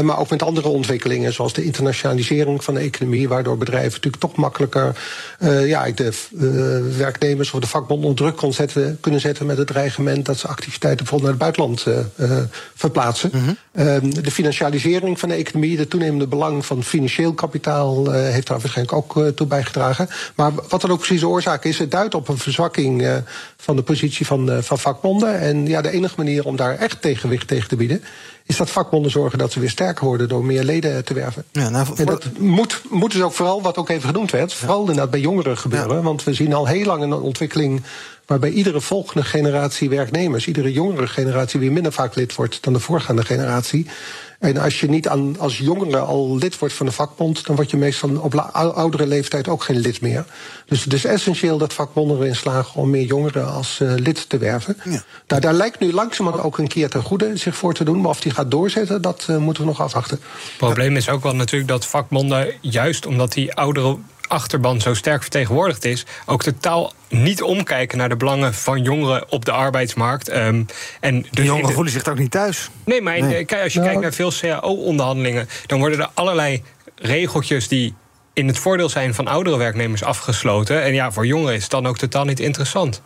maar 0.02 0.18
ook 0.18 0.30
met 0.30 0.42
andere 0.42 0.68
ontwikkelingen, 0.68 1.32
zoals 1.32 1.52
de 1.52 1.64
internationalisering 1.64 2.64
van 2.64 2.75
de 2.75 2.80
economie, 2.80 3.28
waardoor 3.28 3.58
bedrijven 3.58 3.92
natuurlijk 3.92 4.22
toch 4.22 4.36
makkelijker 4.36 4.96
ja, 5.64 5.90
de 5.90 6.12
werknemers 6.96 7.52
of 7.52 7.60
de 7.60 7.66
vakbonden 7.66 8.08
onder 8.08 8.25
druk 8.25 8.36
kon 8.36 8.52
zetten, 8.52 8.98
kunnen 9.00 9.20
zetten 9.20 9.46
met 9.46 9.58
het 9.58 9.66
dreigement 9.66 10.26
dat 10.26 10.38
ze 10.38 10.48
activiteiten 10.48 11.06
bijvoorbeeld 11.06 11.38
naar 11.38 11.48
het 11.48 11.56
buitenland 11.56 12.06
verplaatsen. 12.75 13.30
Mm 13.32 13.56
-hmm. 13.72 14.22
de 14.22 14.30
financialisering 14.30 15.18
van 15.18 15.28
de 15.28 15.34
economie, 15.34 15.76
de 15.76 15.88
toenemende 15.88 16.26
belang 16.26 16.66
van 16.66 16.84
financieel 16.84 17.32
kapitaal 17.34 18.10
heeft 18.12 18.46
daar 18.46 18.58
waarschijnlijk 18.58 18.96
ook 18.96 19.34
toe 19.34 19.46
bijgedragen. 19.46 19.95
Maar 20.34 20.52
wat 20.68 20.80
dan 20.80 20.90
ook 20.90 20.98
precies 20.98 21.20
de 21.20 21.28
oorzaak 21.28 21.64
is, 21.64 21.78
het 21.78 21.90
duidt 21.90 22.14
op 22.14 22.28
een 22.28 22.38
verzwakking 22.38 23.02
uh, 23.02 23.16
van 23.56 23.76
de 23.76 23.82
positie 23.82 24.26
van, 24.26 24.50
uh, 24.50 24.58
van 24.60 24.78
vakbonden. 24.78 25.40
En 25.40 25.66
ja, 25.66 25.80
de 25.80 25.90
enige 25.90 26.14
manier 26.16 26.44
om 26.44 26.56
daar 26.56 26.78
echt 26.78 27.02
tegenwicht 27.02 27.48
tegen 27.48 27.68
te 27.68 27.76
bieden, 27.76 28.02
is 28.46 28.56
dat 28.56 28.70
vakbonden 28.70 29.10
zorgen 29.10 29.38
dat 29.38 29.52
ze 29.52 29.60
weer 29.60 29.70
sterker 29.70 30.04
worden 30.04 30.28
door 30.28 30.44
meer 30.44 30.64
leden 30.64 31.04
te 31.04 31.14
werven. 31.14 31.44
Ja, 31.52 31.68
nou, 31.68 31.86
en 31.96 32.06
dat 32.06 32.24
moet, 32.38 32.82
moet 32.90 33.12
dus 33.12 33.22
ook 33.22 33.32
vooral, 33.32 33.62
wat 33.62 33.76
ook 33.76 33.88
even 33.88 34.08
genoemd 34.08 34.30
werd, 34.30 34.52
vooral 34.52 34.80
inderdaad 34.80 35.10
bij 35.10 35.20
jongeren 35.20 35.58
gebeuren. 35.58 35.96
Ja. 35.96 36.02
Want 36.02 36.24
we 36.24 36.34
zien 36.34 36.54
al 36.54 36.66
heel 36.66 36.84
lang 36.84 37.02
een 37.02 37.12
ontwikkeling 37.12 37.82
waarbij 38.26 38.50
iedere 38.50 38.80
volgende 38.80 39.24
generatie 39.24 39.88
werknemers, 39.88 40.46
iedere 40.46 40.72
jongere 40.72 41.06
generatie 41.06 41.60
weer 41.60 41.72
minder 41.72 41.92
vaak 41.92 42.14
lid 42.14 42.34
wordt 42.34 42.58
dan 42.62 42.72
de 42.72 42.80
voorgaande 42.80 43.24
generatie. 43.24 43.86
En 44.38 44.56
als 44.56 44.80
je 44.80 44.88
niet 44.88 45.08
aan, 45.08 45.38
als 45.38 45.58
jongere 45.58 45.98
al 45.98 46.36
lid 46.36 46.58
wordt 46.58 46.74
van 46.74 46.86
de 46.86 46.92
vakbond, 46.92 47.46
dan 47.46 47.56
word 47.56 47.70
je 47.70 47.76
meestal 47.76 48.10
op 48.16 48.34
oudere 48.74 49.06
leeftijd 49.06 49.48
ook 49.48 49.62
geen 49.62 49.78
lid 49.78 50.00
meer. 50.00 50.24
Dus 50.66 50.84
het 50.84 50.92
is 50.92 51.04
essentieel 51.04 51.58
dat 51.58 51.72
vakbonden 51.72 52.18
erin 52.18 52.36
slagen 52.36 52.80
om 52.80 52.90
meer 52.90 53.04
jongeren 53.04 53.52
als 53.52 53.80
uh, 53.82 53.92
lid 53.94 54.28
te 54.28 54.38
werven. 54.38 54.76
Ja. 54.84 55.02
Nou, 55.26 55.40
daar 55.40 55.52
lijkt 55.52 55.78
nu 55.78 55.92
langzamerhand 55.92 56.44
ook 56.44 56.58
een 56.58 56.68
keer 56.68 56.90
ten 56.90 57.02
goede 57.02 57.36
zich 57.36 57.56
voor 57.56 57.74
te 57.74 57.84
doen. 57.84 58.00
Maar 58.00 58.10
of 58.10 58.20
die 58.20 58.32
gaat 58.32 58.50
doorzetten, 58.50 59.02
dat 59.02 59.26
uh, 59.30 59.36
moeten 59.36 59.62
we 59.62 59.68
nog 59.68 59.80
afwachten. 59.80 60.18
Het 60.22 60.56
probleem 60.56 60.96
is 60.96 61.08
ook 61.08 61.22
wel 61.22 61.34
natuurlijk 61.34 61.70
dat 61.70 61.86
vakbonden, 61.86 62.54
juist 62.60 63.06
omdat 63.06 63.32
die 63.32 63.54
oudere 63.54 63.96
achterban 64.28 64.80
zo 64.80 64.95
sterk 64.95 65.23
vertegenwoordigd 65.23 65.85
is, 65.85 66.06
ook 66.26 66.42
totaal 66.42 66.92
niet 67.09 67.42
omkijken 67.42 67.99
naar 67.99 68.09
de 68.09 68.16
belangen 68.16 68.54
van 68.54 68.83
jongeren 68.83 69.30
op 69.30 69.45
de 69.45 69.52
arbeidsmarkt. 69.52 70.37
Um, 70.37 70.66
en 71.00 71.21
dus 71.21 71.30
de 71.30 71.45
jongeren 71.45 71.73
voelen 71.73 71.92
zich 71.92 72.09
ook 72.09 72.18
niet 72.18 72.30
thuis. 72.30 72.71
Nee, 72.85 73.02
maar 73.02 73.21
nee. 73.21 73.47
Als 73.62 73.73
je 73.73 73.78
nou, 73.78 73.90
kijkt 73.90 74.02
naar 74.02 74.12
veel 74.12 74.33
CAO-onderhandelingen, 74.40 75.49
dan 75.66 75.78
worden 75.78 75.99
er 75.99 76.11
allerlei 76.14 76.62
regeltjes 76.95 77.68
die 77.68 77.95
in 78.33 78.47
het 78.47 78.59
voordeel 78.59 78.88
zijn 78.88 79.14
van 79.14 79.26
oudere 79.26 79.56
werknemers 79.56 80.02
afgesloten. 80.02 80.83
En 80.83 80.95
ja, 80.95 81.12
voor 81.12 81.26
jongeren 81.26 81.54
is 81.54 81.62
het 81.62 81.71
dan 81.71 81.87
ook 81.87 81.99
totaal 81.99 82.25
niet 82.25 82.40
interessant. 82.40 83.02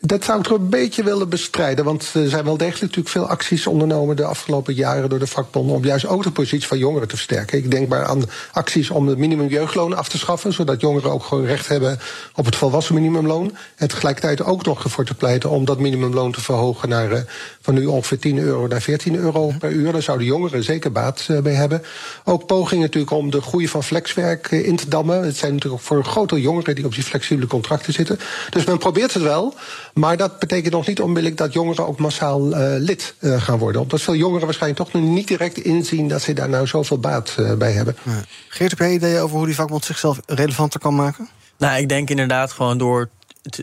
Dat 0.00 0.24
zou 0.24 0.38
ik 0.38 0.46
er 0.46 0.52
een 0.52 0.68
beetje 0.68 1.04
willen 1.04 1.28
bestrijden. 1.28 1.84
Want 1.84 2.10
er 2.14 2.28
zijn 2.28 2.44
wel 2.44 2.56
degelijk 2.56 2.80
natuurlijk 2.80 3.08
veel 3.08 3.26
acties 3.26 3.66
ondernomen 3.66 4.16
de 4.16 4.24
afgelopen 4.24 4.74
jaren 4.74 5.08
door 5.08 5.18
de 5.18 5.26
vakbonden. 5.26 5.76
om 5.76 5.84
juist 5.84 6.06
ook 6.06 6.22
de 6.22 6.30
positie 6.30 6.68
van 6.68 6.78
jongeren 6.78 7.08
te 7.08 7.16
versterken. 7.16 7.58
Ik 7.58 7.70
denk 7.70 7.88
maar 7.88 8.04
aan 8.04 8.22
acties 8.52 8.90
om 8.90 9.06
het 9.08 9.18
minimumjeugdloon 9.18 9.96
af 9.96 10.08
te 10.08 10.18
schaffen. 10.18 10.52
zodat 10.52 10.80
jongeren 10.80 11.10
ook 11.10 11.24
gewoon 11.24 11.44
recht 11.44 11.68
hebben 11.68 11.98
op 12.34 12.44
het 12.44 12.56
volwassen 12.56 12.94
minimumloon. 12.94 13.56
En 13.76 13.88
tegelijkertijd 13.88 14.42
ook 14.42 14.64
nog 14.64 14.84
ervoor 14.84 15.04
te 15.04 15.14
pleiten 15.14 15.50
om 15.50 15.64
dat 15.64 15.78
minimumloon 15.78 16.32
te 16.32 16.40
verhogen 16.40 16.88
naar 16.88 17.12
uh, 17.12 17.18
van 17.60 17.74
nu 17.74 17.86
ongeveer 17.86 18.18
10 18.18 18.38
euro 18.38 18.66
naar 18.66 18.82
14 18.82 19.16
euro 19.16 19.52
per 19.58 19.70
uur. 19.70 19.92
Daar 19.92 20.02
zouden 20.02 20.26
jongeren 20.26 20.64
zeker 20.64 20.92
baat 20.92 21.26
uh, 21.30 21.40
bij 21.40 21.54
hebben. 21.54 21.82
Ook 22.24 22.46
pogingen 22.46 22.82
natuurlijk 22.82 23.12
om 23.12 23.30
de 23.30 23.40
groei 23.40 23.68
van 23.68 23.84
flexwerk 23.84 24.50
uh, 24.50 24.66
in 24.66 24.76
te 24.76 24.88
dammen. 24.88 25.24
Het 25.24 25.36
zijn 25.36 25.52
natuurlijk 25.52 25.80
ook 25.80 25.86
voor 25.86 25.96
een 25.96 26.04
grote 26.04 26.40
jongeren 26.40 26.74
die 26.74 26.84
op 26.84 26.94
die 26.94 27.02
flexibele 27.02 27.46
contracten 27.46 27.92
zitten. 27.92 28.18
Dus 28.50 28.64
men 28.64 28.78
probeert 28.78 29.14
het 29.14 29.22
wel. 29.22 29.54
Maar 29.94 30.16
dat 30.16 30.38
betekent 30.38 30.72
nog 30.72 30.86
niet 30.86 31.00
onmiddellijk 31.00 31.36
dat 31.36 31.52
jongeren 31.52 31.86
ook 31.86 31.98
massaal 31.98 32.50
uh, 32.50 32.74
lid 32.78 33.14
uh, 33.20 33.42
gaan 33.42 33.58
worden. 33.58 33.80
Omdat 33.80 34.02
veel 34.02 34.14
jongeren 34.14 34.44
waarschijnlijk 34.44 34.82
toch 34.82 34.92
nog 34.92 35.10
niet 35.10 35.28
direct 35.28 35.58
inzien 35.58 36.08
dat 36.08 36.22
ze 36.22 36.32
daar 36.32 36.48
nou 36.48 36.66
zoveel 36.66 36.98
baat 36.98 37.36
uh, 37.38 37.54
bij 37.54 37.72
hebben. 37.72 37.96
Ja. 38.02 38.22
Geert, 38.48 38.70
heb 38.70 38.78
jij 38.78 38.92
ideeën 38.92 39.20
over 39.20 39.36
hoe 39.36 39.46
die 39.46 39.54
vakbond 39.54 39.84
zichzelf 39.84 40.20
relevanter 40.26 40.80
kan 40.80 40.94
maken? 40.94 41.28
Nou, 41.58 41.80
ik 41.80 41.88
denk 41.88 42.10
inderdaad 42.10 42.52
gewoon 42.52 42.78
door 42.78 43.08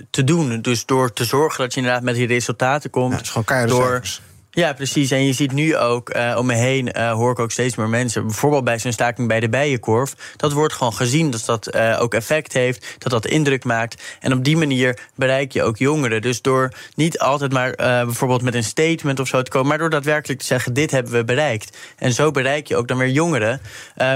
te 0.10 0.24
doen. 0.24 0.62
Dus 0.62 0.86
door 0.86 1.14
te 1.14 1.24
zorgen 1.24 1.64
dat 1.64 1.74
je 1.74 1.80
inderdaad 1.80 2.04
met 2.04 2.16
die 2.16 2.28
resultaten 2.28 2.90
komt. 2.90 3.12
Ja, 3.12 3.18
het 3.18 3.26
is 3.26 3.32
gewoon 3.32 3.68
door, 3.68 3.90
cijfers. 3.90 4.22
Ja, 4.52 4.74
precies. 4.74 5.12
En 5.12 5.26
je 5.26 5.34
ziet 5.34 5.52
nu 5.52 5.78
ook 5.78 6.16
uh, 6.16 6.36
om 6.38 6.46
me 6.46 6.54
heen, 6.54 6.92
uh, 6.98 7.12
hoor 7.12 7.32
ik 7.32 7.40
ook 7.40 7.52
steeds 7.52 7.76
meer 7.76 7.90
mensen, 7.90 8.26
bijvoorbeeld 8.26 8.64
bij 8.64 8.80
zo'n 8.80 8.92
staking 8.92 9.28
bij 9.28 9.40
de 9.40 9.50
Bijenkorf, 9.50 10.14
dat 10.36 10.52
wordt 10.52 10.74
gewoon 10.74 10.94
gezien 10.94 11.32
dat 11.32 11.44
dat 11.46 11.76
uh, 11.76 11.98
ook 12.02 12.14
effect 12.14 12.54
heeft, 12.54 12.96
dat 12.98 13.12
dat 13.12 13.26
indruk 13.26 13.64
maakt. 13.64 14.04
En 14.20 14.34
op 14.34 14.44
die 14.44 14.58
manier 14.58 15.00
bereik 15.16 15.52
je 15.52 15.64
ook 15.64 15.78
jongeren. 15.78 16.22
Dus 16.22 16.42
door 16.42 16.74
niet 16.96 17.20
altijd 17.20 17.52
maar 17.52 17.74
bijvoorbeeld 17.76 18.42
met 18.42 18.56
een 18.56 18.64
statement 18.64 19.20
of 19.20 19.28
zo 19.28 19.42
te 19.42 19.52
komen, 19.52 19.68
maar 19.68 19.78
door 19.78 19.90
daadwerkelijk 19.90 20.40
te 20.40 20.46
zeggen: 20.46 20.74
dit 20.74 20.92
hebben 20.92 21.12
we 21.12 21.24
bereikt. 21.24 21.78
En 21.96 22.14
zo 22.14 22.32
bereik 22.32 22.68
je 22.68 22.76
ook 22.76 22.88
dan 22.88 22.98
weer 22.98 23.10
jongeren, 23.10 23.62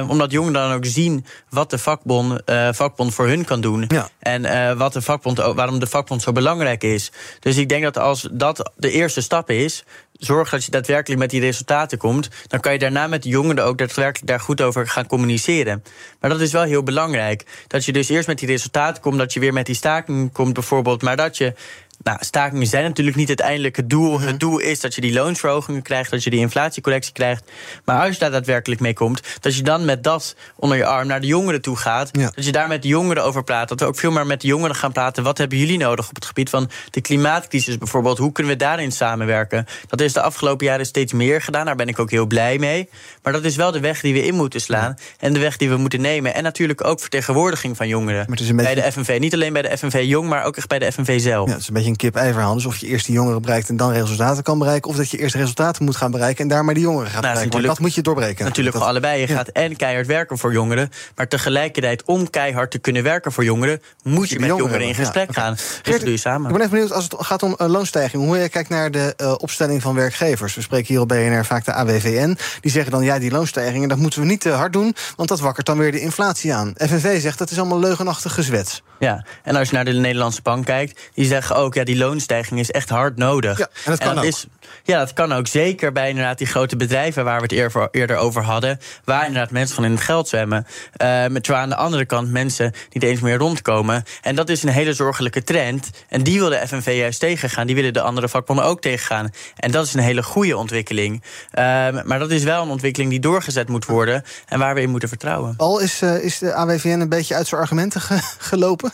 omdat 0.07 0.31
jongeren 0.31 0.61
dan 0.61 0.71
ook 0.71 0.85
zien 0.85 1.25
wat 1.49 1.69
de 1.69 1.77
vakbond, 1.77 2.41
vakbond 2.71 3.13
voor 3.13 3.27
hun 3.27 3.45
kan 3.45 3.61
doen. 3.61 3.85
Ja. 3.87 4.09
En 4.19 4.77
wat 4.77 4.93
de 4.93 5.01
vakbond, 5.01 5.37
waarom 5.37 5.79
de 5.79 5.87
vakbond 5.87 6.21
zo 6.21 6.31
belangrijk 6.31 6.83
is. 6.83 7.11
Dus 7.39 7.57
ik 7.57 7.69
denk 7.69 7.83
dat 7.83 7.97
als 7.97 8.27
dat 8.31 8.71
de 8.75 8.91
eerste 8.91 9.21
stap 9.21 9.49
is, 9.49 9.83
zorg 10.25 10.49
dat 10.49 10.65
je 10.65 10.71
daadwerkelijk 10.71 11.21
met 11.21 11.29
die 11.29 11.39
resultaten 11.41 11.97
komt. 11.97 12.29
Dan 12.47 12.59
kan 12.59 12.73
je 12.73 12.79
daarna 12.79 13.07
met 13.07 13.23
de 13.23 13.29
jongeren 13.29 13.63
ook 13.63 13.77
daadwerkelijk 13.77 14.27
daar 14.27 14.39
goed 14.39 14.61
over 14.61 14.87
gaan 14.87 15.07
communiceren. 15.07 15.83
Maar 16.19 16.29
dat 16.29 16.41
is 16.41 16.51
wel 16.51 16.63
heel 16.63 16.83
belangrijk. 16.83 17.45
Dat 17.67 17.85
je 17.85 17.91
dus 17.91 18.09
eerst 18.09 18.27
met 18.27 18.39
die 18.39 18.47
resultaten 18.47 19.01
komt, 19.01 19.17
dat 19.17 19.33
je 19.33 19.39
weer 19.39 19.53
met 19.53 19.65
die 19.65 19.75
staking 19.75 20.31
komt 20.31 20.53
bijvoorbeeld. 20.53 21.01
Maar 21.01 21.15
dat 21.15 21.37
je 21.37 21.53
nou, 22.03 22.17
stakingen 22.21 22.67
zijn 22.67 22.83
natuurlijk 22.83 23.17
niet 23.17 23.29
het 23.29 23.39
eindelijke 23.39 23.87
doel. 23.87 24.19
Het 24.19 24.39
doel 24.39 24.59
is 24.59 24.79
dat 24.79 24.95
je 24.95 25.01
die 25.01 25.13
loonsverhogingen 25.13 25.81
krijgt, 25.81 26.11
dat 26.11 26.23
je 26.23 26.29
die 26.29 26.39
inflatiecorrectie 26.39 27.13
krijgt. 27.13 27.51
Maar 27.85 28.01
als 28.01 28.13
je 28.13 28.19
daar 28.19 28.31
daadwerkelijk 28.31 28.81
mee 28.81 28.93
komt, 28.93 29.21
dat 29.39 29.55
je 29.55 29.63
dan 29.63 29.85
met 29.85 30.03
dat 30.03 30.35
onder 30.55 30.77
je 30.77 30.85
arm 30.85 31.07
naar 31.07 31.21
de 31.21 31.27
jongeren 31.27 31.61
toe 31.61 31.77
gaat. 31.77 32.13
Dat 32.13 32.45
je 32.45 32.51
daar 32.51 32.67
met 32.67 32.81
de 32.81 32.87
jongeren 32.87 33.23
over 33.23 33.43
praat. 33.43 33.69
Dat 33.69 33.79
we 33.79 33.85
ook 33.85 33.95
veel 33.95 34.11
meer 34.11 34.25
met 34.25 34.41
de 34.41 34.47
jongeren 34.47 34.75
gaan 34.75 34.91
praten. 34.91 35.23
Wat 35.23 35.37
hebben 35.37 35.57
jullie 35.57 35.77
nodig 35.77 36.09
op 36.09 36.15
het 36.15 36.25
gebied 36.25 36.49
van 36.49 36.69
de 36.89 37.01
klimaatcrisis 37.01 37.77
bijvoorbeeld? 37.77 38.17
Hoe 38.17 38.31
kunnen 38.31 38.53
we 38.53 38.57
daarin 38.57 38.91
samenwerken? 38.91 39.65
Dat 39.87 40.01
is 40.01 40.13
de 40.13 40.21
afgelopen 40.21 40.65
jaren 40.65 40.85
steeds 40.85 41.13
meer 41.13 41.41
gedaan. 41.41 41.65
Daar 41.65 41.75
ben 41.75 41.87
ik 41.87 41.99
ook 41.99 42.11
heel 42.11 42.25
blij 42.25 42.57
mee. 42.57 42.89
Maar 43.23 43.33
dat 43.33 43.43
is 43.43 43.55
wel 43.55 43.71
de 43.71 43.79
weg 43.79 44.01
die 44.01 44.13
we 44.13 44.25
in 44.25 44.35
moeten 44.35 44.61
slaan. 44.61 44.95
En 45.19 45.33
de 45.33 45.39
weg 45.39 45.57
die 45.57 45.69
we 45.69 45.77
moeten 45.77 46.01
nemen. 46.01 46.33
En 46.33 46.43
natuurlijk 46.43 46.83
ook 46.83 46.99
vertegenwoordiging 46.99 47.77
van 47.77 47.87
jongeren. 47.87 48.25
Bij 48.55 48.75
de 48.75 48.91
FNV. 48.91 49.17
Niet 49.19 49.33
alleen 49.33 49.53
bij 49.53 49.61
de 49.61 49.77
FNV 49.77 50.03
Jong, 50.05 50.29
maar 50.29 50.43
ook 50.43 50.57
echt 50.57 50.67
bij 50.67 50.79
de 50.79 50.91
FNV 50.91 51.19
zelf. 51.19 51.47
Ja, 51.47 51.53
het 51.53 51.61
is 51.61 51.67
een 51.67 51.73
beetje 51.83 52.05
een 52.05 52.11
kip-ei-verhaal. 52.11 52.53
Dus 52.53 52.65
of 52.65 52.77
je 52.77 52.87
eerst 52.87 53.05
die 53.05 53.15
jongeren 53.15 53.41
bereikt 53.41 53.69
en 53.69 53.77
dan 53.77 53.91
resultaten 53.91 54.43
kan 54.43 54.59
bereiken... 54.59 54.89
of 54.89 54.95
dat 54.95 55.09
je 55.09 55.17
eerst 55.17 55.35
resultaten 55.35 55.85
moet 55.85 55.95
gaan 55.95 56.11
bereiken 56.11 56.43
en 56.43 56.47
daar 56.47 56.65
maar 56.65 56.73
die 56.73 56.83
jongeren 56.83 57.11
gaat 57.11 57.21
Nou, 57.21 57.33
bereiken. 57.33 57.63
Dat 57.63 57.79
moet 57.79 57.95
je 57.95 58.01
doorbreken. 58.01 58.45
Natuurlijk 58.45 58.75
voor 58.75 58.85
allebei. 58.85 59.19
Je 59.19 59.27
gaat 59.27 59.47
en 59.47 59.75
keihard 59.75 60.07
werken 60.07 60.37
voor 60.37 60.53
jongeren. 60.53 60.89
Maar 61.15 61.27
tegelijkertijd, 61.27 62.03
om 62.03 62.29
keihard 62.29 62.71
te 62.71 62.77
kunnen 62.77 63.03
werken 63.03 63.31
voor 63.31 63.43
jongeren, 63.43 63.81
moet 64.03 64.29
je, 64.29 64.39
met 64.39 64.47
jongeren 64.47 64.69
jongeren 64.69 64.87
in 64.87 64.95
gesprek 64.95 65.27
ja. 65.27 65.41
gaan. 65.41 65.53
Dus 65.53 65.93
dat 65.93 65.99
doe 65.99 66.11
je 66.11 66.17
samen. 66.17 66.47
Ik 66.47 66.51
ben 66.51 66.61
even 66.65 66.71
benieuwd 66.71 66.91
als 66.91 67.03
het 67.03 67.15
gaat 67.17 67.43
om 67.43 67.55
uh, 67.57 67.67
loonstijging. 67.67 68.23
Hoe 68.23 68.37
jij 68.37 68.49
kijkt 68.49 68.69
naar 68.69 68.91
de 68.91 69.13
uh, 69.21 69.33
opstelling 69.37 69.81
van 69.81 69.95
werkgevers. 69.95 70.55
We 70.55 70.61
spreken 70.61 70.87
hier 70.87 71.01
op 71.01 71.07
BNR 71.07 71.45
vaak 71.45 71.65
de 71.65 71.73
AWVN. 71.73 72.37
Die 72.61 72.71
zeggen 72.71 72.91
dan, 72.91 73.03
ja, 73.03 73.19
die 73.19 73.31
loonstijgingen, 73.31 73.89
dat 73.89 73.97
moeten 73.97 74.19
we 74.19 74.25
niet 74.25 74.41
te 74.41 74.49
hard 74.49 74.73
doen... 74.73 74.95
want 75.15 75.29
dat 75.29 75.39
wakkert 75.39 75.65
dan 75.65 75.77
weer 75.77 75.91
de 75.91 75.99
inflatie 75.99 76.53
aan. 76.53 76.73
FNV 76.77 77.21
zegt, 77.21 77.37
dat 77.37 77.51
is 77.51 77.57
allemaal 77.57 77.79
leugenachtig 77.79 78.33
gezwets. 78.33 78.83
Ja, 78.99 79.25
en 79.43 79.55
als 79.55 79.69
je 79.69 79.75
naar 79.75 79.85
de 79.85 79.93
Nederlandse 79.93 80.41
bank 80.41 80.65
kijkt, 80.65 81.01
die 81.13 81.25
zeggen 81.25 81.55
ook, 81.55 81.72
ja, 81.75 81.83
die 81.83 81.97
loonstijging 81.97 82.59
is 82.59 82.71
echt 82.71 82.89
hard 82.89 83.17
nodig. 83.17 83.57
Ja, 83.57 83.67
en 83.85 83.91
dat 83.91 83.99
kan 83.99 84.17
ook. 84.17 84.23
Is, 84.23 84.47
ja, 84.83 84.99
dat 84.99 85.13
kan 85.13 85.33
ook. 85.33 85.47
Zeker 85.47 85.91
bij 85.91 86.09
inderdaad 86.09 86.37
die 86.37 86.47
grote 86.47 86.75
bedrijven 86.75 87.23
waar 87.23 87.37
we 87.37 87.43
het 87.43 87.51
eerder, 87.51 87.87
eerder 87.91 88.17
over 88.17 88.43
hadden, 88.43 88.79
waar 89.03 89.25
inderdaad 89.25 89.51
mensen 89.51 89.75
van 89.75 89.85
in 89.85 89.91
het 89.91 90.01
geld 90.01 90.27
zwemmen. 90.27 90.65
Uh, 90.67 91.25
terwijl 91.25 91.63
aan 91.63 91.69
de 91.69 91.75
andere 91.75 92.05
kant 92.05 92.31
mensen 92.31 92.73
niet 92.91 93.03
eens 93.03 93.19
meer 93.19 93.37
rondkomen. 93.37 94.03
En 94.21 94.35
dat 94.35 94.49
is 94.49 94.63
een 94.63 94.69
hele 94.69 94.93
zorgelijke 94.93 95.43
trend. 95.43 95.89
En 96.09 96.23
die 96.23 96.39
wil 96.39 96.49
de 96.49 96.67
FNV 96.67 96.95
juist 96.97 97.19
tegengaan. 97.19 97.67
Die 97.67 97.75
willen 97.75 97.93
de 97.93 98.01
andere 98.01 98.29
vakbonden 98.29 98.65
ook 98.65 98.81
tegengaan. 98.81 99.29
En 99.55 99.71
dat 99.71 99.85
is 99.85 99.93
een 99.93 99.99
hele 99.99 100.23
goede 100.23 100.57
ontwikkeling. 100.57 101.23
Uh, 101.23 101.61
maar 102.03 102.19
dat 102.19 102.31
is 102.31 102.43
wel 102.43 102.63
een 102.63 102.69
ontwikkeling 102.69 103.11
die 103.11 103.19
doorgezet 103.19 103.69
moet 103.69 103.85
worden 103.85 104.23
en 104.47 104.59
waar 104.59 104.75
we 104.75 104.81
in 104.81 104.89
moeten 104.89 105.09
vertrouwen. 105.09 105.53
Al 105.57 105.79
is, 105.79 106.01
uh, 106.01 106.23
is 106.23 106.37
de 106.37 106.53
AWVN 106.53 106.99
een 106.99 107.09
beetje 107.09 107.35
uit 107.35 107.47
zijn 107.47 107.61
argumenten 107.61 108.01
ge 108.01 108.19
gelopen? 108.37 108.91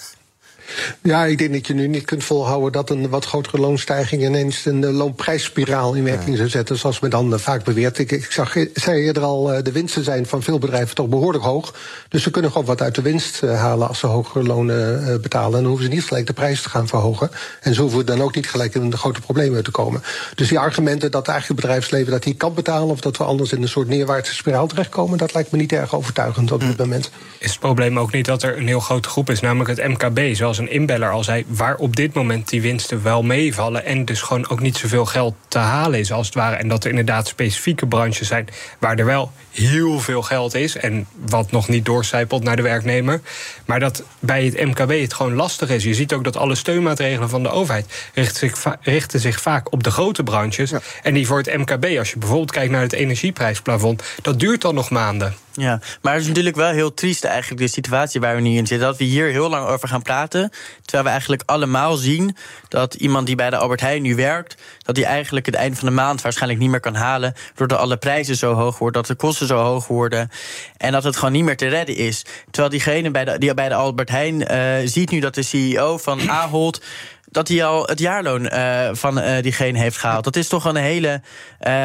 Ja, 1.01 1.25
ik 1.25 1.37
denk 1.37 1.53
dat 1.53 1.67
je 1.67 1.73
nu 1.73 1.87
niet 1.87 2.05
kunt 2.05 2.23
volhouden 2.23 2.71
dat 2.71 2.89
een 2.89 3.09
wat 3.09 3.25
grotere 3.25 3.57
loonstijging 3.57 4.23
ineens 4.23 4.65
een 4.65 4.81
uh, 4.81 4.89
loonprijsspiraal 4.89 5.93
in 5.93 6.03
werking 6.03 6.37
zou 6.37 6.49
zetten, 6.49 6.77
zoals 6.77 6.99
men 6.99 7.09
dan 7.09 7.33
uh, 7.33 7.39
vaak 7.39 7.63
beweert. 7.63 7.97
Ik, 7.99 8.11
ik 8.11 8.31
zag, 8.31 8.55
zei 8.73 9.01
eerder 9.01 9.23
al, 9.23 9.63
de 9.63 9.71
winsten 9.71 10.03
zijn 10.03 10.25
van 10.25 10.43
veel 10.43 10.59
bedrijven 10.59 10.95
toch 10.95 11.07
behoorlijk 11.07 11.43
hoog. 11.43 11.73
Dus 12.09 12.23
ze 12.23 12.31
kunnen 12.31 12.51
gewoon 12.51 12.67
wat 12.67 12.81
uit 12.81 12.95
de 12.95 13.01
winst 13.01 13.41
halen 13.41 13.87
als 13.87 13.99
ze 13.99 14.07
hogere 14.07 14.43
lonen 14.43 15.21
betalen. 15.21 15.53
En 15.53 15.59
dan 15.59 15.65
hoeven 15.65 15.85
ze 15.85 15.91
niet 15.91 16.03
gelijk 16.03 16.27
de 16.27 16.33
prijs 16.33 16.61
te 16.61 16.69
gaan 16.69 16.87
verhogen. 16.87 17.29
En 17.61 17.73
ze 17.73 17.81
hoeven 17.81 18.05
dan 18.05 18.21
ook 18.21 18.35
niet 18.35 18.49
gelijk 18.49 18.75
in 18.75 18.89
de 18.89 18.97
grote 18.97 19.21
problemen 19.21 19.63
te 19.63 19.71
komen. 19.71 20.03
Dus 20.35 20.47
die 20.47 20.59
argumenten 20.59 21.11
dat 21.11 21.27
eigenlijk 21.27 21.61
het 21.61 21.69
bedrijfsleven 21.69 22.11
dat 22.11 22.25
niet 22.25 22.37
kan 22.37 22.53
betalen, 22.53 22.89
of 22.89 23.01
dat 23.01 23.17
we 23.17 23.23
anders 23.23 23.51
in 23.51 23.61
een 23.61 23.67
soort 23.67 23.87
neerwaartse 23.87 24.35
spiraal 24.35 24.67
terechtkomen, 24.67 25.17
dat 25.17 25.33
lijkt 25.33 25.51
me 25.51 25.57
niet 25.57 25.71
erg 25.71 25.95
overtuigend 25.95 26.51
op 26.51 26.59
dit 26.59 26.77
moment. 26.77 27.11
Is 27.37 27.51
het 27.51 27.59
probleem 27.59 27.99
ook 27.99 28.11
niet 28.11 28.25
dat 28.25 28.43
er 28.43 28.57
een 28.57 28.67
heel 28.67 28.79
grote 28.79 29.09
groep 29.09 29.29
is, 29.29 29.39
namelijk 29.39 29.69
het 29.77 29.87
MKB, 29.87 30.35
zoals 30.35 30.57
een 30.59 30.71
inbeller 30.71 31.11
al 31.11 31.23
zei, 31.23 31.45
waar 31.47 31.75
op 31.75 31.95
dit 31.95 32.13
moment 32.13 32.49
die 32.49 32.61
winsten 32.61 33.03
wel 33.03 33.23
meevallen 33.23 33.85
en 33.85 34.05
dus 34.05 34.21
gewoon 34.21 34.49
ook 34.49 34.59
niet 34.59 34.77
zoveel 34.77 35.05
geld 35.05 35.35
te 35.47 35.57
halen 35.57 35.99
is 35.99 36.11
als 36.11 36.25
het 36.25 36.35
ware. 36.35 36.55
En 36.55 36.67
dat 36.67 36.83
er 36.83 36.89
inderdaad 36.89 37.27
specifieke 37.27 37.87
branches 37.87 38.27
zijn 38.27 38.47
waar 38.79 38.97
er 38.97 39.05
wel 39.05 39.31
heel 39.51 39.99
veel 39.99 40.21
geld 40.21 40.55
is 40.55 40.77
en 40.77 41.07
wat 41.25 41.51
nog 41.51 41.67
niet 41.67 41.85
doorcijpelt 41.85 42.43
naar 42.43 42.55
de 42.55 42.61
werknemer. 42.61 43.21
Maar 43.65 43.79
dat 43.79 44.03
bij 44.19 44.45
het 44.45 44.65
MKB 44.65 45.01
het 45.01 45.13
gewoon 45.13 45.33
lastig 45.33 45.69
is. 45.69 45.83
Je 45.83 45.93
ziet 45.93 46.13
ook 46.13 46.23
dat 46.23 46.37
alle 46.37 46.55
steunmaatregelen 46.55 47.29
van 47.29 47.43
de 47.43 47.49
overheid 47.49 48.09
richten 48.13 48.49
zich, 48.49 48.75
richten 48.81 49.19
zich 49.19 49.41
vaak 49.41 49.71
op 49.71 49.83
de 49.83 49.91
grote 49.91 50.23
branches. 50.23 50.69
Ja. 50.69 50.79
En 51.03 51.13
die 51.13 51.27
voor 51.27 51.37
het 51.37 51.57
MKB, 51.57 51.97
als 51.97 52.09
je 52.11 52.17
bijvoorbeeld 52.17 52.51
kijkt 52.51 52.71
naar 52.71 52.81
het 52.81 52.93
energieprijsplafond, 52.93 54.03
dat 54.21 54.39
duurt 54.39 54.61
dan 54.61 54.75
nog 54.75 54.89
maanden. 54.89 55.35
Ja, 55.53 55.79
maar 56.01 56.13
het 56.13 56.21
is 56.21 56.27
natuurlijk 56.27 56.55
wel 56.55 56.71
heel 56.71 56.93
triest 56.93 57.23
eigenlijk 57.23 57.61
de 57.61 57.67
situatie 57.67 58.21
waar 58.21 58.35
we 58.35 58.41
nu 58.41 58.49
in 58.49 58.67
zitten. 58.67 58.87
Dat 58.87 58.97
we 58.97 59.03
hier 59.03 59.27
heel 59.27 59.49
lang 59.49 59.67
over 59.67 59.87
gaan 59.87 60.01
praten. 60.01 60.48
Terwijl 60.81 61.03
we 61.03 61.09
eigenlijk 61.09 61.43
allemaal 61.45 61.95
zien 61.95 62.35
dat 62.67 62.93
iemand 62.93 63.25
die 63.25 63.35
bij 63.35 63.49
de 63.49 63.57
Albert 63.57 63.81
Heijn 63.81 64.01
nu 64.01 64.15
werkt... 64.15 64.61
dat 64.77 64.95
die 64.95 65.05
eigenlijk 65.05 65.45
het 65.45 65.55
eind 65.55 65.79
van 65.79 65.87
de 65.87 65.93
maand 65.93 66.21
waarschijnlijk 66.21 66.61
niet 66.61 66.69
meer 66.69 66.79
kan 66.79 66.95
halen... 66.95 67.33
doordat 67.55 67.79
alle 67.79 67.97
prijzen 67.97 68.35
zo 68.35 68.53
hoog 68.53 68.77
worden, 68.77 69.01
dat 69.01 69.11
de 69.11 69.23
kosten 69.23 69.47
zo 69.47 69.57
hoog 69.57 69.87
worden... 69.87 70.29
en 70.77 70.91
dat 70.91 71.03
het 71.03 71.15
gewoon 71.15 71.33
niet 71.33 71.43
meer 71.43 71.57
te 71.57 71.67
redden 71.67 71.95
is. 71.95 72.25
Terwijl 72.51 72.69
diegene 72.69 73.11
bij 73.11 73.25
de, 73.25 73.37
die 73.37 73.53
bij 73.53 73.69
de 73.69 73.75
Albert 73.75 74.09
Heijn 74.09 74.51
uh, 74.51 74.87
ziet 74.87 75.11
nu 75.11 75.19
dat 75.19 75.35
de 75.35 75.43
CEO 75.43 75.97
van 75.97 76.29
Ahold 76.29 76.81
dat 77.31 77.47
hij 77.47 77.65
al 77.65 77.85
het 77.85 77.99
jaarloon 77.99 78.41
uh, 78.45 78.89
van 78.91 79.19
uh, 79.19 79.41
diegene 79.41 79.79
heeft 79.79 79.97
gehaald. 79.97 80.23
Dat 80.23 80.35
is 80.35 80.47
toch 80.47 80.65
een 80.65 80.75
hele 80.75 81.07
uh, 81.07 81.21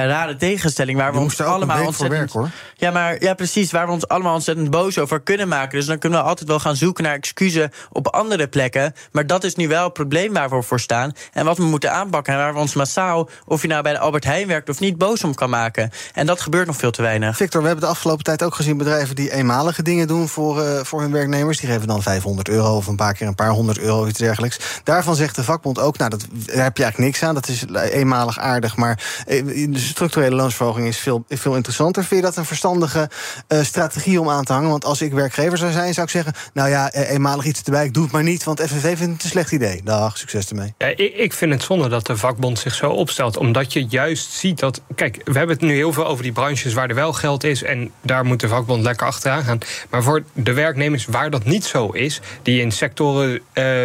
rare 0.07 0.37
tegenstelling 0.37 0.99
waar 0.99 1.13
we 1.13 1.19
ons 1.19 1.41
allemaal 1.41 1.87
ontzettend. 1.87 2.19
Werk, 2.19 2.33
hoor. 2.33 2.51
Ja, 2.77 2.91
maar 2.91 3.23
ja, 3.23 3.35
precies. 3.35 3.71
Waar 3.71 3.87
we 3.87 3.93
ons 3.93 4.09
allemaal 4.09 4.35
ontzettend 4.35 4.71
boos 4.71 4.99
over 4.99 5.21
kunnen 5.21 5.49
maken. 5.49 5.79
Dus 5.79 5.87
dan 5.87 5.99
kunnen 5.99 6.19
we 6.19 6.25
altijd 6.25 6.49
wel 6.49 6.61
gaan 6.61 6.77
zoeken 6.77 7.05
naar 7.05 7.15
excuses 7.15 7.69
op 7.93 8.09
andere 8.09 8.49
plekken. 8.49 8.93
Maar 9.13 9.27
dat 9.27 9.45
is 9.45 9.55
nu 9.55 9.69
wel 9.69 9.85
het 9.85 9.93
probleem 9.93 10.33
waar 10.33 10.51
we 10.51 10.63
voor 10.63 10.81
staan. 10.81 11.13
En 11.33 11.45
wat 11.45 11.59
we 11.59 11.65
moeten 11.65 11.93
aanpakken. 11.93 12.33
En 12.33 12.39
waar 12.39 12.53
we 12.53 12.59
ons 12.59 12.75
massaal, 12.75 13.29
of 13.47 13.63
je 13.63 13.69
nou 13.69 13.83
bij 13.83 13.93
de 13.93 13.99
Albert 13.99 14.25
Heijn 14.25 14.47
werkt 14.47 14.69
of 14.69 14.81
niet, 14.81 14.99
boos 14.99 15.25
om 15.25 15.35
kan 15.35 15.51
maken. 15.51 15.91
En 16.15 16.27
dat 16.27 16.41
gebeurt 16.41 16.67
nog 16.67 16.77
veel 16.77 16.91
te 16.91 17.03
weinig. 17.03 17.37
Victor, 17.37 17.61
we 17.61 17.67
hebben 17.67 17.85
de 17.85 17.91
afgelopen 17.91 18.25
tijd 18.25 18.43
ook 18.43 18.55
gezien 18.55 18.77
bedrijven 18.77 19.15
die 19.15 19.33
eenmalige 19.33 19.83
dingen 19.83 20.07
doen 20.07 20.29
voor, 20.29 20.85
voor 20.87 21.01
hun 21.01 21.13
werknemers. 21.13 21.59
Die 21.61 21.69
geven 21.69 21.87
dan 21.87 22.03
500 22.03 22.49
euro 22.49 22.77
of 22.77 22.87
een 22.87 22.97
paar 22.97 23.15
keer 23.15 23.27
een 23.27 23.35
paar 23.35 23.51
honderd 23.51 23.79
euro 23.79 24.07
iets 24.07 24.19
dergelijks. 24.19 24.59
Daarvan 24.85 25.17
zegt 25.17 25.34
de 25.35 25.44
vakbond 25.44 25.79
ook, 25.79 25.99
nou, 25.99 26.11
dat, 26.11 26.23
heb 26.47 26.77
je 26.77 26.83
eigenlijk 26.83 26.99
niks 26.99 27.23
aan. 27.23 27.35
Dat 27.35 27.49
is 27.49 27.64
eenmalig 27.90 28.38
aardig, 28.38 28.77
maar 28.77 29.03
de 29.27 29.70
structurele 29.75 30.37
loonsverhoging 30.37 30.87
is 30.87 30.99
veel, 30.99 31.25
veel 31.29 31.55
interessanter. 31.55 32.05
Vind 32.05 32.20
je 32.20 32.27
dat 32.27 32.37
een 32.37 32.44
verstandige 32.44 33.11
uh, 33.49 33.62
strategie 33.62 34.20
om 34.20 34.29
aan 34.31 34.44
te 34.44 34.53
hangen? 34.53 34.70
Want 34.70 34.85
als 34.85 35.03
ik 35.03 35.12
werkgever 35.12 35.59
zou 35.59 35.73
zijn, 35.73 35.94
zou 35.94 36.07
ik 36.07 36.12
zeggen... 36.12 36.33
nou 36.53 36.68
ja, 36.68 36.92
eenmalig 36.92 37.44
iets 37.44 37.62
erbij, 37.62 37.85
ik 37.85 37.94
doe 37.94 38.03
het 38.03 38.12
maar 38.12 38.23
niet... 38.23 38.44
want 38.44 38.61
FNV 38.61 38.97
vindt 38.97 39.12
het 39.12 39.23
een 39.23 39.31
slecht 39.31 39.53
idee. 39.53 39.81
Dag, 39.85 40.18
succes 40.18 40.49
ermee. 40.49 40.75
Ik, 40.79 41.14
ik 41.14 41.33
vind 41.33 41.53
het 41.53 41.62
zonde 41.62 41.88
dat 41.88 42.07
de 42.07 42.16
vakbond 42.16 42.59
zich 42.59 42.75
zo 42.75 42.90
opstelt. 42.90 43.37
Omdat 43.37 43.73
je 43.73 43.87
juist 43.88 44.31
ziet 44.31 44.59
dat... 44.59 44.81
Kijk, 44.94 45.20
we 45.25 45.38
hebben 45.38 45.57
het 45.57 45.64
nu 45.64 45.75
heel 45.75 45.92
veel 45.92 46.07
over 46.07 46.23
die 46.23 46.33
branches 46.33 46.73
waar 46.75 46.88
er 46.88 46.94
wel 46.94 47.12
geld 47.12 47.44
is... 47.44 47.62
en 47.62 47.90
daar 48.03 48.25
moet 48.25 48.40
de 48.40 48.49
vakbond 48.49 48.83
lekker 48.83 49.07
achteraan 49.07 49.44
gaan. 49.44 49.59
Maar 49.90 50.03
voor 50.03 50.23
de 50.33 50.53
werknemers 50.53 51.07
waar 51.07 51.31
dat 51.31 51.44
niet 51.44 51.64
zo 51.64 51.88
is... 51.88 52.20
die 52.42 52.61
in 52.61 52.73
sectoren 52.73 53.40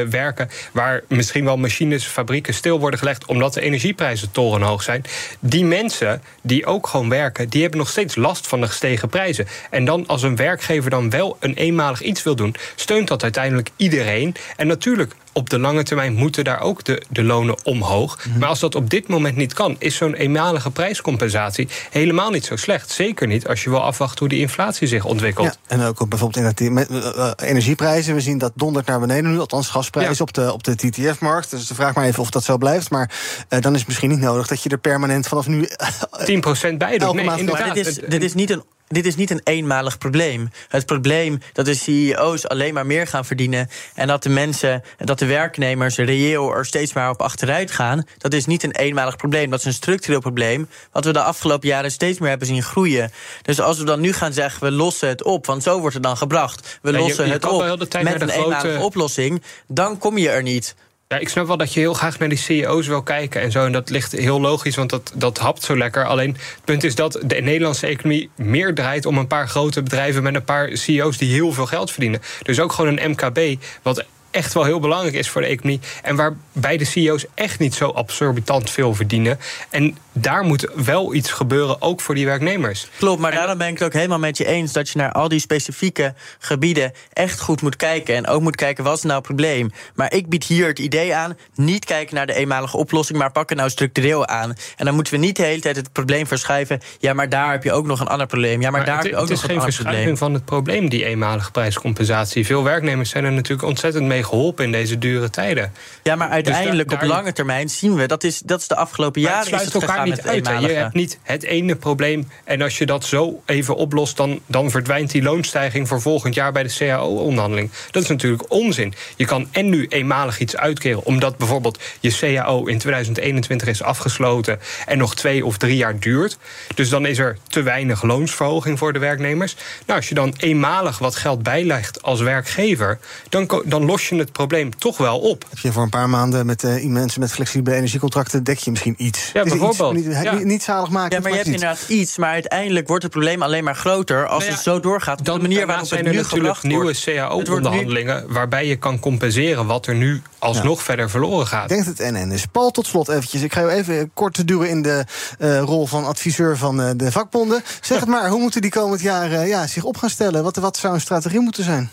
werken 0.09 0.49
waar 0.71 1.03
misschien 1.07 1.38
wel 1.45 1.57
machines, 1.57 2.05
fabrieken 2.05 2.53
stil 2.53 2.79
worden 2.79 2.99
gelegd 2.99 3.25
omdat 3.25 3.53
de 3.53 3.61
energieprijzen 3.61 4.31
torenhoog 4.31 4.83
zijn. 4.83 5.03
Die 5.39 5.65
mensen 5.65 6.21
die 6.41 6.65
ook 6.65 6.87
gewoon 6.87 7.09
werken, 7.09 7.49
die 7.49 7.61
hebben 7.61 7.79
nog 7.79 7.89
steeds 7.89 8.15
last 8.15 8.47
van 8.47 8.61
de 8.61 8.67
gestegen 8.67 9.09
prijzen. 9.09 9.47
En 9.69 9.85
dan 9.85 10.07
als 10.07 10.23
een 10.23 10.35
werkgever 10.35 10.89
dan 10.89 11.09
wel 11.09 11.37
een 11.39 11.53
eenmalig 11.53 12.01
iets 12.01 12.23
wil 12.23 12.35
doen, 12.35 12.55
steunt 12.75 13.07
dat 13.07 13.23
uiteindelijk 13.23 13.69
iedereen. 13.75 14.35
En 14.55 14.67
natuurlijk. 14.67 15.15
Op 15.39 15.49
de 15.49 15.59
lange 15.59 15.83
termijn 15.83 16.13
moeten 16.13 16.43
daar 16.43 16.61
ook 16.61 16.83
de, 16.83 17.01
de 17.09 17.23
lonen 17.23 17.57
omhoog. 17.63 18.17
Mm 18.17 18.31
-hmm. 18.31 18.39
Maar 18.39 18.49
als 18.49 18.59
dat 18.59 18.75
op 18.75 18.89
dit 18.89 19.07
moment 19.07 19.35
niet 19.35 19.53
kan, 19.53 19.75
is 19.77 19.95
zo'n 19.95 20.13
eenmalige 20.13 20.71
prijscompensatie 20.71 21.67
helemaal 21.89 22.29
niet 22.29 22.45
zo 22.45 22.55
slecht. 22.55 22.91
Zeker 22.91 23.27
niet 23.27 23.47
als 23.47 23.63
je 23.63 23.69
wil 23.69 23.83
afwachten 23.83 24.19
hoe 24.19 24.27
die 24.27 24.39
inflatie 24.39 24.87
zich 24.87 25.05
ontwikkelt. 25.05 25.47
Ja, 25.67 25.75
en 25.75 25.81
ook 25.81 26.09
bijvoorbeeld 26.09 26.55
in 26.59 26.75
de 26.75 26.85
uh, 26.91 27.31
energieprijzen. 27.35 28.15
We 28.15 28.21
zien 28.21 28.37
dat 28.37 28.51
dondert 28.55 28.85
naar 28.85 28.99
beneden 28.99 29.31
nu, 29.31 29.39
althans 29.39 29.67
gasprijzen 29.67 30.15
ja. 30.17 30.23
op 30.23 30.33
de, 30.33 30.53
op 30.53 30.63
de 30.63 30.75
TTF-markt. 30.75 31.49
Dus 31.49 31.67
de 31.67 31.75
vraag 31.75 31.95
maar 31.95 32.05
even 32.05 32.21
of 32.21 32.29
dat 32.29 32.43
zo 32.43 32.57
blijft. 32.57 32.89
Maar 32.89 33.11
uh, 33.49 33.61
dan 33.61 33.73
is 33.73 33.79
het 33.79 33.87
misschien 33.87 34.09
niet 34.09 34.19
nodig 34.19 34.47
dat 34.47 34.63
je 34.63 34.69
er 34.69 34.77
permanent 34.77 35.27
vanaf 35.27 35.47
nu 35.47 35.67
10% 35.67 36.77
bij 36.77 36.97
doet. 36.97 37.13
Nee, 37.13 37.37
inderdaad. 37.37 37.73
Dit 37.73 37.87
is, 37.87 37.95
dit 38.07 38.23
is 38.23 38.33
niet 38.33 38.49
een 38.49 38.63
dit 38.89 39.05
is 39.05 39.15
niet 39.15 39.29
een 39.29 39.41
eenmalig 39.43 39.97
probleem. 39.97 40.49
Het 40.67 40.85
probleem 40.85 41.39
dat 41.53 41.65
de 41.65 41.73
CEO's 41.73 42.45
alleen 42.45 42.73
maar 42.73 42.85
meer 42.85 43.07
gaan 43.07 43.25
verdienen 43.25 43.69
en 43.95 44.07
dat 44.07 44.23
de 44.23 44.29
mensen, 44.29 44.83
dat 44.97 45.19
de 45.19 45.25
werknemers 45.25 45.97
reëel 45.97 46.55
er 46.55 46.65
steeds 46.65 46.93
maar 46.93 47.09
op 47.09 47.21
achteruit 47.21 47.71
gaan, 47.71 48.03
dat 48.17 48.33
is 48.33 48.45
niet 48.45 48.63
een 48.63 48.71
eenmalig 48.71 49.15
probleem. 49.15 49.49
Dat 49.49 49.59
is 49.59 49.65
een 49.65 49.73
structureel 49.73 50.19
probleem 50.19 50.67
wat 50.91 51.05
we 51.05 51.13
de 51.13 51.21
afgelopen 51.21 51.67
jaren 51.67 51.91
steeds 51.91 52.19
meer 52.19 52.29
hebben 52.29 52.47
zien 52.47 52.63
groeien. 52.63 53.11
Dus 53.41 53.59
als 53.61 53.77
we 53.77 53.83
dan 53.83 53.99
nu 53.99 54.13
gaan 54.13 54.33
zeggen 54.33 54.63
we 54.63 54.71
lossen 54.71 55.07
het 55.09 55.23
op, 55.23 55.45
want 55.45 55.63
zo 55.63 55.79
wordt 55.79 55.93
het 55.93 56.03
dan 56.03 56.17
gebracht, 56.17 56.79
we 56.81 56.91
Ja, 56.91 56.97
lossen 56.97 57.25
je 57.25 57.31
het 57.31 57.45
op 57.45 57.59
met 57.61 57.81
een 57.91 58.29
grote- 58.29 58.33
eenmalige 58.33 58.79
oplossing, 58.79 59.41
dan 59.67 59.97
kom 59.97 60.17
je 60.17 60.29
er 60.29 60.43
niet. 60.43 60.75
Ja, 61.13 61.17
ik 61.17 61.29
snap 61.29 61.47
wel 61.47 61.57
dat 61.57 61.73
je 61.73 61.79
heel 61.79 61.93
graag 61.93 62.19
naar 62.19 62.29
die 62.29 62.37
CEO's 62.37 62.87
wil 62.87 63.01
kijken 63.01 63.41
en 63.41 63.51
zo. 63.51 63.65
En 63.65 63.71
dat 63.71 63.89
ligt 63.89 64.11
heel 64.11 64.41
logisch, 64.41 64.75
want 64.75 64.89
dat, 64.89 65.11
dat 65.15 65.37
hapt 65.37 65.63
zo 65.63 65.77
lekker. 65.77 66.05
Alleen 66.05 66.33
het 66.33 66.63
punt 66.63 66.83
is 66.83 66.95
dat 66.95 67.19
de 67.23 67.35
Nederlandse 67.41 67.87
economie 67.87 68.29
meer 68.35 68.75
draait 68.75 69.05
om 69.05 69.17
een 69.17 69.27
paar 69.27 69.47
grote 69.47 69.83
bedrijven 69.83 70.23
met 70.23 70.35
een 70.35 70.43
paar 70.43 70.69
CEO's 70.77 71.17
die 71.17 71.33
heel 71.33 71.53
veel 71.53 71.65
geld 71.65 71.91
verdienen. 71.91 72.21
Dus 72.43 72.59
ook 72.59 72.71
gewoon 72.71 72.97
een 72.97 73.11
MKB, 73.11 73.63
wat 73.81 74.05
echt 74.31 74.53
wel 74.53 74.63
heel 74.63 74.79
belangrijk 74.79 75.15
is 75.15 75.29
voor 75.29 75.41
de 75.41 75.47
economie. 75.47 75.79
En 76.03 76.15
waarbij 76.15 76.77
de 76.77 76.85
CEO's 76.85 77.25
echt 77.33 77.59
niet 77.59 77.73
zo 77.73 77.89
absorbitant 77.89 78.69
veel 78.69 78.95
verdienen. 78.95 79.39
En 79.69 79.97
daar 80.21 80.43
moet 80.43 80.67
wel 80.75 81.13
iets 81.13 81.31
gebeuren, 81.31 81.81
ook 81.81 82.01
voor 82.01 82.15
die 82.15 82.25
werknemers. 82.25 82.87
Klopt, 82.97 83.21
maar 83.21 83.31
daarom 83.31 83.57
ben 83.57 83.67
ik 83.67 83.73
het 83.73 83.83
ook 83.83 83.93
helemaal 83.93 84.19
met 84.19 84.37
je 84.37 84.45
eens 84.45 84.71
dat 84.73 84.89
je 84.89 84.97
naar 84.97 85.11
al 85.11 85.27
die 85.27 85.39
specifieke 85.39 86.13
gebieden 86.39 86.91
echt 87.13 87.39
goed 87.39 87.61
moet 87.61 87.75
kijken. 87.75 88.15
En 88.15 88.27
ook 88.27 88.41
moet 88.41 88.55
kijken 88.55 88.83
wat 88.83 88.97
is 88.97 89.03
nou 89.03 89.15
het 89.15 89.23
probleem. 89.25 89.71
Maar 89.95 90.13
ik 90.13 90.29
bied 90.29 90.43
hier 90.43 90.67
het 90.67 90.79
idee 90.79 91.15
aan: 91.15 91.37
niet 91.55 91.85
kijken 91.85 92.15
naar 92.15 92.27
de 92.27 92.33
eenmalige 92.33 92.77
oplossing, 92.77 93.17
maar 93.17 93.31
pakken 93.31 93.57
nou 93.57 93.69
structureel 93.69 94.27
aan. 94.27 94.53
En 94.77 94.85
dan 94.85 94.93
moeten 94.95 95.13
we 95.13 95.19
niet 95.19 95.35
de 95.35 95.43
hele 95.43 95.61
tijd 95.61 95.75
het 95.75 95.91
probleem 95.91 96.27
verschuiven. 96.27 96.79
Ja, 96.99 97.13
maar 97.13 97.29
daar 97.29 97.51
heb 97.51 97.63
je 97.63 97.71
ook 97.71 97.85
nog 97.85 97.99
een 97.99 98.07
ander 98.07 98.27
probleem. 98.27 98.61
Ja, 98.61 98.69
maar, 98.69 98.85
daar 98.85 98.95
het, 98.95 99.03
heb 99.03 99.13
je 99.13 99.17
ook 99.19 99.27
het 99.29 99.37
is 99.37 99.41
nog 99.41 99.49
een 99.49 99.55
geen 99.55 99.59
ander 99.59 99.75
probleem. 99.75 99.93
verschuiving 99.95 100.17
van 100.17 100.33
het 100.33 100.45
probleem, 100.45 100.89
die 100.89 101.05
eenmalige 101.05 101.51
prijscompensatie. 101.51 102.45
Veel 102.45 102.63
werknemers 102.63 103.09
zijn 103.09 103.23
er 103.25 103.31
natuurlijk 103.31 103.67
ontzettend 103.67 104.05
mee 104.05 104.23
geholpen 104.23 104.65
in 104.65 104.71
deze 104.71 104.97
dure 104.97 105.29
tijden. 105.29 105.73
Ja, 106.03 106.15
maar 106.15 106.29
uiteindelijk 106.29 106.77
Dus 106.89 106.97
daar- 106.97 107.03
op 107.03 107.09
daar- 107.09 107.17
lange 107.17 107.33
termijn 107.33 107.69
zien 107.69 107.95
we 107.95 108.05
dat 108.07 108.23
is, 108.23 108.39
dat 108.39 108.59
is 108.61 108.67
de 108.67 108.75
afgelopen 108.75 109.21
Maar 109.21 109.31
jaren 109.31 109.45
het 109.45 109.55
sluit 109.55 109.67
is 109.67 109.73
het 109.73 109.81
elkaar 109.83 109.97
niet 110.09 110.23
met 110.23 110.35
het 110.35 110.47
uit. 110.47 110.61
hè. 110.61 110.67
Je 110.67 110.73
hebt 110.73 110.93
niet 110.93 111.19
het 111.23 111.43
ene 111.43 111.75
probleem. 111.75 112.27
En 112.43 112.61
als 112.61 112.77
je 112.77 112.85
dat 112.85 113.05
zo 113.05 113.41
even 113.45 113.75
oplost, 113.75 114.17
dan, 114.17 114.39
dan 114.45 114.71
verdwijnt 114.71 115.11
die 115.11 115.21
loonstijging 115.21 115.87
voor 115.87 116.01
volgend 116.01 116.33
jaar 116.35 116.51
bij 116.51 116.63
de 116.63 116.73
CAO-onderhandeling. 116.77 117.69
Dat 117.91 118.03
is 118.03 118.09
natuurlijk 118.09 118.51
onzin. 118.51 118.93
Je 119.15 119.25
kan 119.25 119.47
en 119.51 119.69
nu 119.69 119.85
eenmalig 119.87 120.39
iets 120.39 120.55
uitkeren, 120.55 121.05
omdat 121.05 121.37
bijvoorbeeld 121.37 121.79
je 121.99 122.17
CAO 122.19 122.65
in 122.65 122.77
2021 122.77 123.67
is 123.67 123.81
afgesloten 123.83 124.59
en 124.85 124.97
nog 124.97 125.15
twee 125.15 125.45
of 125.45 125.57
drie 125.57 125.77
jaar 125.77 125.99
duurt. 125.99 126.37
Dus 126.75 126.89
dan 126.89 127.05
is 127.05 127.17
er 127.17 127.37
te 127.47 127.61
weinig 127.61 128.03
loonsverhoging 128.03 128.77
voor 128.77 128.93
de 128.93 128.99
werknemers. 128.99 129.55
Nou, 129.85 129.99
als 129.99 130.09
je 130.09 130.15
dan 130.15 130.33
eenmalig 130.37 130.97
wat 130.97 131.15
geld 131.15 131.43
bijlegt 131.43 132.01
als 132.01 132.21
werkgever, 132.21 132.99
dan, 133.29 133.63
dan 133.65 133.85
los 133.85 134.09
je 134.09 134.15
het 134.15 134.31
probleem 134.31 134.77
toch 134.77 134.97
wel 134.97 135.19
op. 135.19 135.45
Heb 135.49 135.59
je 135.59 135.71
voor 135.71 135.83
een 135.83 135.89
paar 135.89 136.09
maanden 136.09 136.45
met 136.45 136.63
eh, 136.63 136.85
mensen 136.85 137.19
met 137.19 137.31
flexibele 137.31 137.75
energiecontracten... 137.75 138.43
dek 138.43 138.57
je 138.57 138.69
misschien 138.69 138.95
iets. 138.97 139.29
Ja, 139.33 139.43
Is 139.43 139.51
niet, 139.93 140.05
Ja. 140.23 140.33
niet, 140.33 140.43
niet 140.43 140.63
zalig 140.63 140.89
maken. 140.89 141.15
Ja, 141.15 141.21
maar 141.21 141.29
je 141.31 141.35
hebt 141.37 141.47
inderdaad 141.49 141.85
iets, 141.87 142.17
maar 142.17 142.29
uiteindelijk 142.31 142.87
wordt 142.87 143.03
het 143.03 143.11
probleem 143.11 143.41
alleen 143.41 143.63
maar 143.63 143.75
groter 143.75 144.27
als 144.27 144.37
Nou 144.39 144.43
ja, 144.49 144.51
het 144.51 144.61
zo 144.63 144.79
doorgaat. 144.79 145.19
Op 145.19 145.25
de 145.25 145.31
manier 145.39 145.65
waarop 145.65 145.79
het 145.79 145.87
zijn 145.93 146.05
er 146.05 146.11
nu 146.11 146.17
natuurlijk 146.17 146.63
nieuwe 146.63 146.85
nu- 147.05 147.13
CAO-onderhandelingen 147.15 148.33
waarbij 148.33 148.67
je 148.67 148.75
kan 148.75 148.99
compenseren 148.99 149.65
wat 149.65 149.87
er 149.87 149.95
nu 149.95 150.21
alsnog 150.39 150.83
verder 150.83 151.09
verloren 151.09 151.41
Ik 151.41 151.47
gaat. 151.47 151.69
denk 151.69 151.85
dat 151.85 151.97
het 151.97 152.11
NN 152.11 152.31
is. 152.31 152.45
Paul, 152.45 152.71
tot 152.71 152.87
slot 152.87 153.09
eventjes. 153.09 153.41
Ik 153.41 153.53
ga 153.53 153.61
je 153.61 153.69
even 153.69 154.11
kort 154.13 154.47
duwen 154.47 154.69
in 154.69 154.81
de 154.81 155.03
eh, 155.39 155.59
rol 155.59 155.87
van 155.87 156.05
adviseur 156.05 156.57
van 156.57 156.81
eh, 156.81 156.89
de 156.95 157.11
vakbonden. 157.11 157.63
Zeg 157.81 157.99
het 157.99 158.09
maar, 158.09 158.29
hoe 158.29 158.39
moeten 158.39 158.61
die 158.61 158.71
komend 158.71 159.01
jaar 159.01 159.31
eh, 159.31 159.47
ja, 159.47 159.67
zich 159.67 159.83
op 159.83 159.97
gaan 159.97 160.09
stellen? 160.09 160.43
Wat, 160.43 160.55
wat 160.55 160.77
zou 160.77 160.93
een 160.93 161.01
strategie 161.01 161.39
moeten 161.39 161.63
zijn? 161.63 161.89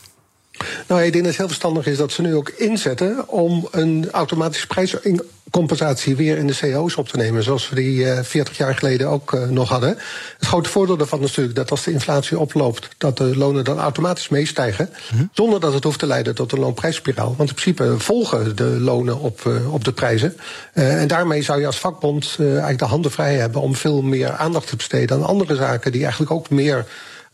Nou, 0.86 1.02
ik 1.02 1.12
denk 1.12 1.24
dat 1.24 1.32
het 1.32 1.36
heel 1.36 1.46
verstandig 1.46 1.86
is 1.86 1.96
dat 1.96 2.12
ze 2.12 2.22
nu 2.22 2.34
ook 2.34 2.48
inzetten 2.48 3.28
om 3.28 3.68
een 3.70 4.08
automatische 4.10 4.66
prijscompensatie 4.66 6.16
weer 6.16 6.36
in 6.36 6.46
de 6.46 6.58
CO's 6.60 6.96
op 6.96 7.08
te 7.08 7.16
nemen. 7.16 7.42
Zoals 7.42 7.68
we 7.68 7.74
die 7.74 8.10
eh 8.10 8.22
40 8.22 8.56
jaar 8.56 8.74
geleden 8.74 9.08
ook 9.08 9.32
eh, 9.32 9.48
nog 9.48 9.68
hadden. 9.68 9.98
Het 10.38 10.46
grote 10.46 10.68
voordeel 10.68 10.96
daarvan 10.96 11.18
is 11.18 11.28
natuurlijk 11.28 11.56
dat 11.56 11.70
als 11.70 11.84
de 11.84 11.92
inflatie 11.92 12.38
oploopt, 12.38 12.88
dat 12.98 13.16
de 13.16 13.36
lonen 13.36 13.64
dan 13.64 13.78
automatisch 13.78 14.28
meestijgen. 14.28 14.90
Zonder 15.32 15.60
dat 15.60 15.72
het 15.72 15.84
hoeft 15.84 15.98
te 15.98 16.06
leiden 16.06 16.34
tot 16.34 16.52
een 16.52 16.58
loonprijsspiraal. 16.58 17.34
Want 17.36 17.48
in 17.48 17.54
principe 17.54 17.94
volgen 17.98 18.56
de 18.56 18.64
lonen 18.64 19.18
op, 19.20 19.46
eh, 19.46 19.72
op 19.74 19.84
de 19.84 19.92
prijzen. 19.92 20.36
Eh, 20.72 21.00
en 21.00 21.08
daarmee 21.08 21.42
zou 21.42 21.60
je 21.60 21.66
als 21.66 21.78
vakbond 21.78 22.36
eh, 22.38 22.46
eigenlijk 22.46 22.78
de 22.78 22.84
handen 22.84 23.10
vrij 23.10 23.34
hebben 23.34 23.60
om 23.60 23.74
veel 23.74 24.02
meer 24.02 24.32
aandacht 24.32 24.66
te 24.68 24.76
besteden 24.76 25.16
aan 25.16 25.24
andere 25.24 25.54
zaken 25.56 25.92
die 25.92 26.00
eigenlijk 26.00 26.30
ook 26.30 26.50
meer 26.50 26.86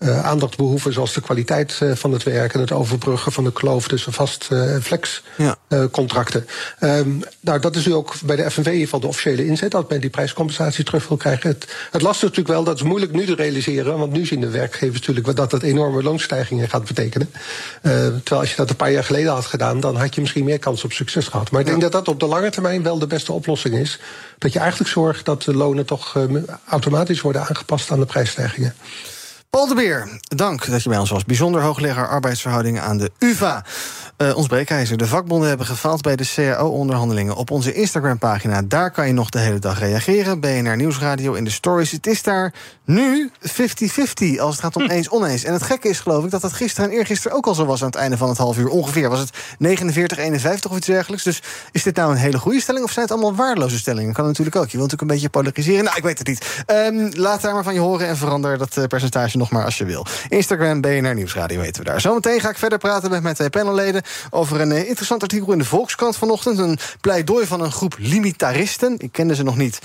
eh, 0.03 0.25
aandacht 0.25 0.57
behoeven, 0.57 0.93
zoals 0.93 1.13
de 1.13 1.21
kwaliteit 1.21 1.79
eh, 1.81 1.93
van 1.95 2.13
het 2.13 2.23
werk 2.23 2.55
en 2.55 2.61
het 2.61 2.73
overbruggen 2.73 3.33
van 3.33 3.45
de 3.45 3.53
kloof 3.53 3.89
tussen 3.89 4.13
vast 4.13 4.49
eh, 4.51 4.75
en 4.75 4.83
flex 4.83 5.23
Ja. 5.37 5.57
eh, 5.69 5.85
contracten. 5.91 6.47
Ehm, 6.79 7.11
nou, 7.41 7.61
dat 7.61 7.77
is 7.77 7.87
nu 7.87 7.95
ook 7.95 8.15
bij 8.25 8.37
de 8.37 8.51
FNV 8.51 8.67
in 8.67 8.73
ieder 8.73 8.85
geval 8.85 9.01
de 9.01 9.07
officiële 9.07 9.47
inzet, 9.47 9.71
dat 9.71 9.91
men 9.91 10.01
die 10.01 10.11
prijscompensatie 10.11 10.85
terug 10.85 11.09
wil 11.09 11.17
krijgen. 11.17 11.49
Het, 11.51 11.67
het 11.91 12.03
lastige 12.03 12.11
is 12.13 12.21
natuurlijk 12.37 12.49
wel, 12.49 12.65
dat 12.65 12.77
is 12.77 12.83
moeilijk 12.83 13.13
nu 13.13 13.27
te 13.27 13.35
realiseren, 13.35 13.99
want 13.99 14.13
nu 14.13 14.27
zien 14.27 14.41
de 14.41 14.49
werkgevers 14.51 14.99
natuurlijk 14.99 15.27
wat 15.27 15.37
dat, 15.37 15.51
dat 15.51 15.63
enorme 15.63 16.03
loonstijgingen 16.03 16.69
gaat 16.69 16.85
betekenen. 16.85 17.31
Eh, 17.83 17.93
terwijl 17.93 18.41
als 18.41 18.51
je 18.51 18.57
dat 18.57 18.71
een 18.71 18.77
paar 18.77 18.93
jaar 18.93 19.05
geleden 19.05 19.33
had 19.33 19.47
gedaan, 19.47 19.81
dan 19.81 19.97
had 19.97 20.15
je 20.15 20.21
misschien 20.21 20.45
meer 20.45 20.59
kans 20.59 20.85
op 20.85 20.93
succes 20.93 21.29
gehad. 21.29 21.51
Maar 21.51 21.61
ik 21.61 21.67
denk 21.67 21.81
dat 21.81 21.93
dat 21.93 22.09
op 22.09 22.21
de 22.21 22.27
lange 22.27 22.51
termijn 22.51 22.83
wel 22.83 22.99
de 22.99 23.07
beste 23.07 23.33
oplossing 23.33 23.75
is. 23.75 23.99
Dat 24.39 24.53
je 24.53 24.59
eigenlijk 24.59 24.91
zorgt 24.91 25.25
dat 25.25 25.43
de 25.43 25.55
lonen 25.55 25.87
toch 25.87 26.17
eh, 26.17 26.23
automatisch 26.69 27.21
worden 27.21 27.41
aangepast 27.47 27.91
aan 27.91 28.01
de 28.01 28.07
prijsstijgingen. 28.07 28.75
Paul 29.57 29.67
de 29.67 29.75
Beer, 29.75 30.09
dank 30.23 30.67
dat 30.67 30.83
je 30.83 30.89
bij 30.89 30.99
ons 30.99 31.11
was. 31.11 31.25
Bijzonder 31.25 31.63
hoogleraar 31.63 32.09
arbeidsverhoudingen 32.09 32.83
aan 32.83 32.99
de 32.99 33.11
UvA. 33.19 33.65
Eh, 34.17 34.37
ons 34.37 34.47
breekijzer. 34.47 34.97
De 34.97 35.07
vakbonden 35.07 35.49
hebben 35.49 35.67
gefaald 35.67 36.03
bij 36.03 36.17
de 36.17 36.31
CAO-onderhandelingen. 36.35 37.35
Op 37.35 37.51
onze 37.51 37.73
Instagram-pagina, 37.73 38.63
daar 38.63 38.91
kan 38.91 39.07
je 39.07 39.13
nog 39.13 39.29
de 39.29 39.39
hele 39.39 39.59
dag 39.59 39.79
reageren. 39.79 40.41
BNR 40.41 40.77
Nieuwsradio 40.77 41.33
in 41.33 41.45
de 41.45 41.51
stories. 41.51 41.91
Het 41.91 42.07
is 42.07 42.23
daar 42.23 42.55
nu 42.85 43.31
50-50 43.41 44.39
als 44.41 44.55
het 44.55 44.61
gaat 44.61 44.77
om 44.77 44.91
eens 44.91 45.09
oneens. 45.09 45.45
En 45.45 45.53
het 45.53 45.63
gekke 45.63 45.89
is 45.89 46.01
geloof 46.01 46.25
ik 46.25 46.31
dat 46.31 46.41
dat 46.41 46.53
gisteren 46.53 46.91
en 46.91 46.97
eergisteren 46.97 47.37
ook 47.37 47.47
al 47.47 47.55
zo 47.55 47.65
was... 47.65 47.81
aan 47.81 47.87
het 47.87 47.97
einde 47.97 48.17
van 48.17 48.29
het 48.29 48.39
half 48.39 48.59
uur 48.59 48.69
ongeveer. 48.69 49.09
Was 49.09 49.21
het 49.21 49.33
49-51 49.61 50.71
of 50.71 50.77
iets 50.77 50.87
dergelijks. 50.87 51.25
Dus 51.25 51.43
is 51.73 51.83
dit 51.83 51.97
nou 51.97 52.11
een 52.11 52.17
hele 52.17 52.39
goede 52.39 52.61
stelling... 52.61 52.85
of 52.85 52.93
zijn 52.93 53.05
het 53.05 53.15
allemaal 53.15 53.35
waardeloze 53.35 53.79
stellingen? 53.79 54.13
Kan 54.13 54.27
natuurlijk 54.27 54.57
ook. 54.57 54.69
Je 54.69 54.77
wilt 54.79 54.91
natuurlijk 54.91 55.11
een 55.11 55.17
beetje 55.17 55.29
polariseren. 55.29 55.85
Nou, 55.85 55.97
ik 55.97 56.03
weet 56.03 56.19
het 56.19 56.27
niet. 56.27 56.63
Ehm, 56.67 57.11
laat 57.13 57.41
daar 57.41 57.55
maar 57.55 57.65
van 57.65 57.75
je 57.75 57.81
horen 57.81 58.09
en 58.09 58.17
verander 58.17 58.59
dat 58.59 58.77
eh, 58.77 58.85
percentage 58.85 59.39
nog 59.43 59.51
maar 59.51 59.65
als 59.65 59.79
je 59.79 59.85
wil. 59.85 60.07
Instagram, 60.29 60.81
BNR 60.81 61.15
Nieuwsradio 61.15 61.61
weten 61.61 61.83
we 61.83 61.89
daar. 61.89 62.01
Zometeen 62.01 62.41
ga 62.41 62.51
ik 62.51 62.59
verder 62.59 62.79
praten 62.79 63.11
met 63.11 63.23
mijn 63.23 63.35
twee 63.35 63.51
panelleden... 63.51 64.03
over 64.31 64.61
een 64.61 64.73
eh, 64.73 64.89
interessant 64.89 65.23
artikel 65.23 65.53
in 65.53 65.59
de 65.59 65.65
Volkskrant 65.65 66.17
vanochtend. 66.17 66.59
Een 66.59 66.79
pleidooi 67.01 67.47
van 67.47 67.61
een 67.61 67.73
groep 67.73 67.95
limitaristen. 67.99 68.95
Ik 68.99 69.13
kende 69.13 69.35
ze 69.35 69.43
nog 69.43 69.57
niet, 69.57 69.79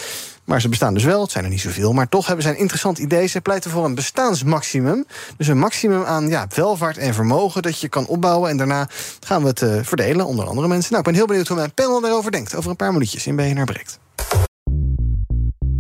maar 0.44 0.62
ze 0.62 0.70
bestaan 0.70 0.94
dus 0.94 1.04
wel. 1.04 1.22
Het 1.22 1.32
zijn 1.32 1.44
er 1.44 1.50
niet 1.50 1.62
zoveel, 1.62 1.94
maar 1.94 2.10
toch 2.10 2.26
hebben 2.26 2.44
zij 2.44 2.54
een 2.54 2.60
interessant 2.60 2.98
idee. 2.98 3.28
Ze 3.28 3.42
pleiten 3.42 3.72
voor 3.72 3.86
een 3.86 3.96
bestaansmaximum. 3.96 5.06
Dus 5.38 5.48
een 5.48 5.60
maximum 5.60 6.04
aan 6.04 6.28
ja, 6.28 6.48
welvaart 6.56 6.98
en 6.98 7.14
vermogen 7.14 7.62
dat 7.62 7.80
je 7.80 7.90
kan 7.90 8.08
opbouwen. 8.08 8.50
En 8.50 8.58
daarna 8.58 8.90
gaan 9.20 9.42
we 9.42 9.48
het 9.48 9.62
eh, 9.62 9.80
verdelen 9.82 10.26
onder 10.26 10.48
andere 10.48 10.68
mensen. 10.68 10.88
Nou, 10.94 11.00
ik 11.00 11.10
ben 11.10 11.18
heel 11.18 11.28
benieuwd 11.28 11.48
hoe 11.48 11.58
mijn 11.58 11.74
panel 11.74 12.02
daarover 12.02 12.32
denkt. 12.32 12.56
Over 12.56 12.70
een 12.70 12.76
paar 12.76 12.94
minuutjes 12.94 13.28
in 13.28 13.36
BNR 13.36 13.64
Breekt. 13.64 14.00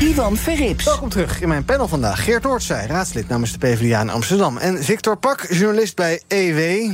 Ivan 0.00 0.36
Verrips. 0.36 0.84
Welkom 0.84 1.08
terug 1.08 1.40
in 1.40 1.48
mijn 1.48 1.64
panel 1.64 1.88
vandaag. 1.88 2.24
Geert 2.24 2.42
Noordzij, 2.42 2.86
raadslid 2.86 3.28
namens 3.28 3.52
de 3.52 3.58
PvdA 3.58 4.00
in 4.00 4.10
Amsterdam. 4.10 4.56
En 4.56 4.84
Victor 4.84 5.16
Pak, 5.16 5.46
journalist 5.50 5.96
bij 5.96 6.22
EW. 6.28 6.90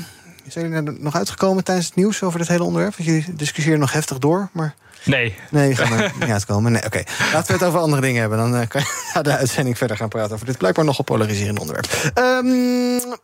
Zijn 0.47 0.71
jullie 0.71 0.87
er 0.87 0.97
nog 1.01 1.15
uitgekomen 1.15 1.65
tijdens 1.65 1.87
het 1.87 1.97
nieuws 1.97 2.23
over 2.23 2.39
dit 2.39 2.49
hele 2.49 2.63
onderwerp? 2.63 2.97
Want 2.97 3.09
jullie 3.09 3.35
discussiëren 3.35 3.79
nog 3.79 3.93
heftig 3.93 4.19
door, 4.19 4.49
maar... 4.53 4.75
Nee. 5.05 5.35
Nee, 5.51 5.69
je 5.69 5.77
gaat 5.77 5.91
er 5.91 6.13
niet 6.21 6.31
uitkomen. 6.31 6.73
Nee, 6.73 6.85
oké. 6.85 7.03
Laten 7.33 7.47
we 7.47 7.53
het 7.53 7.63
over 7.63 7.81
andere 7.81 8.03
dingen 8.03 8.21
hebben. 8.21 8.39
Dan 8.39 8.57
eh, 8.57 8.69
kan 8.69 8.81
je 8.81 9.23
de 9.23 9.37
uitzending 9.37 9.79
verder 9.79 9.97
gaan 9.97 10.09
praten 10.09 10.35
over 10.35 10.47
dit 10.47 10.59
blijkbaar 10.59 10.85
nogal 10.85 11.05
polariserend 11.05 11.59
onderwerp. 11.59 12.13
Ehm, 12.15 12.47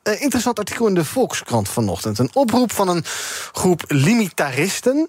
eh, 0.02 0.20
interessant 0.22 0.58
artikel 0.58 0.86
in 0.86 0.94
de 0.94 1.04
Volkskrant 1.04 1.68
vanochtend. 1.68 2.18
Een 2.18 2.30
oproep 2.32 2.72
van 2.72 2.88
een 2.88 3.04
groep 3.52 3.84
limitaristen. 3.88 5.08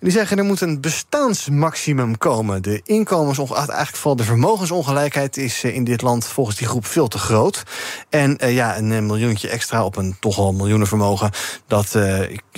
Die 0.00 0.12
zeggen 0.12 0.38
er 0.38 0.44
moet 0.44 0.60
een 0.60 0.80
bestaansmaximum 0.80 2.18
komen. 2.18 2.62
De 2.62 2.80
inkomens, 2.84 3.38
eigenlijk 3.38 3.96
vooral 3.96 4.16
de 4.16 4.24
vermogensongelijkheid 4.24 5.36
is 5.36 5.64
eh, 5.64 5.74
in 5.74 5.84
dit 5.84 6.02
land 6.02 6.24
volgens 6.24 6.56
die 6.56 6.66
groep 6.66 6.86
veel 6.86 7.08
te 7.08 7.18
groot. 7.18 7.62
En 8.08 8.38
eh, 8.38 8.54
ja, 8.54 8.76
een 8.76 9.06
miljoentje 9.06 9.48
extra 9.48 9.84
op 9.84 9.96
een 9.96 10.16
toch 10.20 10.38
al 10.38 10.52
miljoenenvermogen 10.52 11.30
dat, 11.66 11.92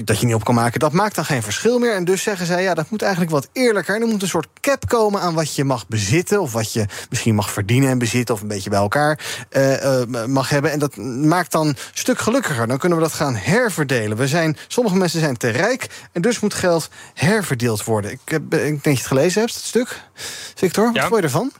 dat 0.04 0.20
je 0.20 0.26
niet 0.26 0.34
op 0.34 0.44
kan 0.44 0.54
maken, 0.54 0.80
dat 0.80 0.92
maakt 0.92 1.14
dan 1.14 1.24
geen 1.24 1.42
verschil 1.42 1.78
meer. 1.78 1.94
En 1.94 2.04
dus 2.04 2.22
zeggen 2.22 2.46
zij, 2.46 2.62
ja, 2.62 2.74
dat 2.74 2.90
moet 2.90 3.02
eigenlijk 3.02 3.32
wat 3.32 3.48
eerlijker. 3.52 4.00
Er 4.00 4.06
moet 4.06 4.22
een 4.22 4.28
soort 4.28 4.48
cap 4.60 4.88
komen 4.88 5.20
aan 5.20 5.34
wat 5.34 5.54
je 5.54 5.64
mag 5.64 5.86
bezitten, 5.88 6.40
of 6.40 6.52
wat 6.52 6.72
je 6.72 6.86
misschien 7.10 7.34
mag 7.34 7.50
verdienen 7.50 7.90
en 7.90 7.98
bezitten, 7.98 8.34
of 8.34 8.40
een 8.40 8.48
beetje 8.48 8.70
bij 8.70 8.78
elkaar 8.78 9.18
eh, 9.48 10.00
eh, 10.02 10.08
mag 10.26 10.48
hebben. 10.48 10.70
En 10.72 10.78
dat 10.78 10.96
maakt 10.96 11.52
dan 11.52 11.66
een 11.66 11.76
stuk 11.92 12.18
gelukkiger. 12.18 12.66
Dan 12.66 12.78
kunnen 12.78 12.98
we 12.98 13.04
dat 13.04 13.12
gaan 13.14 13.34
herverdelen. 13.36 14.16
We 14.16 14.28
zijn, 14.28 14.56
sommige 14.68 14.96
mensen 14.96 15.20
zijn 15.20 15.36
te 15.36 15.48
rijk 15.48 15.86
en 16.12 16.22
dus 16.22 16.40
moet 16.40 16.54
geld 16.54 16.88
herverdeeld 17.14 17.84
worden. 17.84 18.10
Ik, 18.10 18.20
heb, 18.24 18.42
ik 18.42 18.50
denk 18.60 18.74
dat 18.74 18.84
je 18.84 18.90
het 18.98 19.06
gelezen 19.06 19.40
hebt, 19.40 19.54
het 19.54 19.64
stuk. 19.64 20.00
Victor, 20.54 20.84
wat 20.86 20.94
Ja. 20.94 21.02
vond 21.06 21.16
je 21.16 21.22
ervan? 21.22 21.52